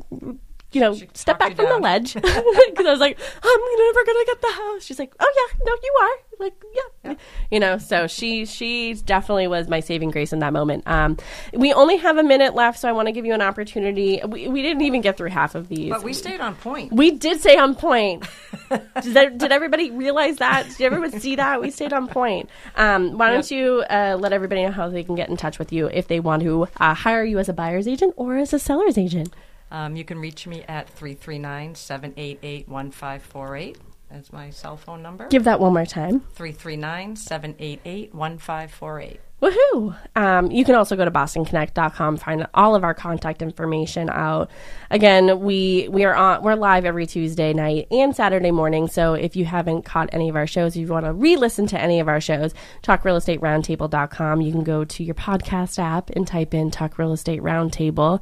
you 0.72 0.80
know, 0.82 0.96
She 0.96 1.10
step 1.14 1.38
back 1.40 1.56
from 1.56 1.66
the 1.66 1.78
ledge 1.78 2.14
because 2.14 2.86
I 2.86 2.92
was 2.92 3.00
like, 3.00 3.20
I'm 3.44 3.60
never 3.78 4.06
gonna 4.06 4.26
get 4.26 4.42
the 4.42 4.52
house. 4.52 4.84
She's 4.84 5.00
like, 5.00 5.14
oh 5.20 5.34
yeah, 5.36 5.66
no, 5.66 5.74
you 5.84 5.98
are. 6.02 6.10
Like, 6.40 6.64
yeah, 7.04 7.16
you 7.52 7.60
know. 7.60 7.78
So 7.78 8.08
she 8.08 8.46
she 8.48 8.96
definitely 8.96 9.48
was 9.48 9.68
my 9.68 9.80
saving 9.80 10.10
grace 10.10 10.34
in 10.34 10.40
that 10.40 10.54
moment. 10.54 10.84
Um, 10.88 11.18
we 11.54 11.72
only 11.72 11.98
have 11.98 12.18
a 12.18 12.24
minute 12.24 12.56
left, 12.56 12.80
so 12.80 12.90
I 12.90 12.94
want 12.94 13.10
to 13.10 13.12
give 13.12 13.26
you 13.28 13.34
an 13.36 13.44
opportunity. 13.44 14.20
We, 14.28 14.48
we 14.48 14.64
didn't 14.64 14.82
even 14.82 15.02
get 15.02 15.18
through 15.18 15.30
half 15.30 15.54
of 15.54 15.68
these. 15.68 15.92
But 15.92 16.02
we 16.02 16.14
stayed 16.14 16.40
on 16.42 16.56
point. 16.56 16.94
We 16.94 17.12
did 17.12 17.42
stay 17.42 17.58
on 17.58 17.76
point. 17.76 18.26
did, 18.70 19.14
that- 19.14 19.38
did 19.38 19.52
everybody 19.52 19.92
realize 19.92 20.38
that? 20.38 20.68
Did 20.68 20.82
everyone 20.82 21.12
see 21.20 21.36
that? 21.36 21.62
We 21.62 21.70
stayed 21.70 21.94
on 21.94 22.08
point. 22.08 22.50
Um, 22.76 23.20
why 23.20 23.30
don't 23.30 23.52
you 23.52 23.84
uh, 23.88 24.18
let 24.20 24.34
everybody 24.34 24.64
know 24.64 24.72
how 24.72 24.90
they 24.90 25.04
can 25.04 25.14
get 25.14 25.30
in 25.30 25.38
touch 25.38 25.60
with 25.60 25.72
you 25.72 25.88
if 25.94 26.08
they 26.08 26.20
want 26.20 26.42
to 26.42 26.68
uh, 26.80 26.96
hire 26.96 27.24
you 27.24 27.38
as 27.38 27.50
a 27.50 27.54
buyer's 27.54 27.88
agent 27.88 28.16
or 28.18 28.38
as 28.38 28.52
a 28.52 28.58
seller's 28.58 28.98
agent? 28.98 29.32
Um, 29.72 29.96
you 29.96 30.04
can 30.04 30.20
reach 30.20 30.46
me 30.46 30.64
at 30.68 30.90
339 30.90 31.76
788 31.76 32.68
1548. 32.68 33.78
That's 34.12 34.34
my 34.34 34.50
cell 34.50 34.76
phone 34.76 35.02
number. 35.02 35.28
Give 35.30 35.46
that 35.46 35.60
one 35.60 35.74
more 35.74 35.86
time. 35.86 36.20
339 36.34 37.16
788 37.16 38.14
1548. 38.14 39.20
Woohoo! 39.42 39.98
Um, 40.16 40.52
you 40.52 40.64
can 40.64 40.76
also 40.76 40.96
go 40.96 41.04
to 41.04 41.10
bostonconnect.com, 41.10 42.18
find 42.18 42.46
all 42.54 42.76
of 42.76 42.84
our 42.84 42.94
contact 42.94 43.42
information 43.42 44.08
out. 44.12 44.52
Again, 44.92 45.40
we 45.40 45.88
we 45.90 46.04
are 46.04 46.14
on 46.14 46.44
we're 46.44 46.54
live 46.54 46.86
every 46.86 47.08
Tuesday 47.08 47.52
night 47.52 47.88
and 47.90 48.16
Saturday 48.16 48.52
morning. 48.52 48.88
So 48.88 49.16
if 49.16 49.36
you 49.36 49.46
haven't 49.46 49.82
caught 49.82 50.10
any 50.12 50.30
of 50.30 50.36
our 50.36 50.46
shows, 50.46 50.76
if 50.76 50.82
you 50.82 50.88
want 50.88 51.06
to 51.06 51.14
re-listen 51.14 51.66
to 51.68 51.82
any 51.82 52.00
of 52.00 52.08
our 52.08 52.22
shows, 52.22 52.54
talkrealestateroundtable.com. 52.84 54.42
You 54.42 54.52
can 54.52 54.64
go 54.64 54.84
to 54.86 55.04
your 55.04 55.16
podcast 55.16 55.80
app 55.80 56.12
and 56.12 56.28
type 56.28 56.54
in 56.54 56.70
Talk 56.70 57.00
Real 57.00 57.14
Estate 57.14 57.42
Roundtable. 57.42 58.22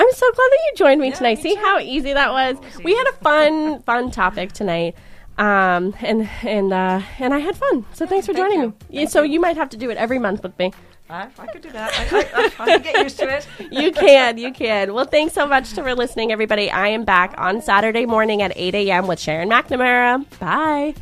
I'm 0.00 0.12
so 0.12 0.26
glad 0.32 0.48
that 0.50 0.58
you 0.66 0.72
joined 0.76 1.00
me 1.00 1.10
tonight. 1.10 1.38
me 1.38 1.42
See 1.42 1.54
too. 1.54 1.60
how 1.60 1.78
easy 1.80 2.12
that 2.12 2.30
was. 2.32 2.56
We 2.84 2.94
had 2.96 3.06
a 3.08 3.12
fun 3.14 3.82
fun 3.82 4.10
topic 4.10 4.52
tonight. 4.52 4.94
Um 5.38 5.94
and 6.00 6.28
and 6.42 6.72
uh 6.72 7.00
and 7.18 7.34
I 7.34 7.38
had 7.38 7.56
fun. 7.56 7.84
So 7.92 8.06
thanks 8.06 8.26
for 8.26 8.32
Thank 8.32 8.46
joining 8.46 8.60
you. 8.62 8.68
me. 8.68 8.74
Yeah, 9.02 9.06
so 9.06 9.22
you 9.22 9.40
might 9.40 9.56
have 9.56 9.68
to 9.70 9.76
do 9.76 9.90
it 9.90 9.96
every 9.96 10.18
month 10.18 10.42
with 10.42 10.58
me. 10.58 10.72
I, 11.10 11.26
I 11.38 11.46
could 11.46 11.62
do 11.62 11.70
that. 11.70 11.90
I, 11.94 12.18
I, 12.18 12.44
I, 12.44 12.64
I 12.64 12.78
can 12.78 12.82
get 12.82 13.02
used 13.02 13.18
to 13.18 13.28
it. 13.36 13.46
You 13.72 13.92
can, 13.92 14.36
you 14.36 14.52
can. 14.52 14.92
Well, 14.92 15.06
thanks 15.06 15.32
so 15.32 15.46
much 15.46 15.68
for 15.68 15.94
listening, 15.94 16.32
everybody. 16.32 16.70
I 16.70 16.88
am 16.88 17.04
back 17.04 17.34
on 17.38 17.62
Saturday 17.62 18.04
morning 18.04 18.42
at 18.42 18.52
8 18.54 18.74
a.m. 18.74 19.06
with 19.06 19.18
Sharon 19.18 19.48
McNamara. 19.48 20.26
Bye. 20.38 20.94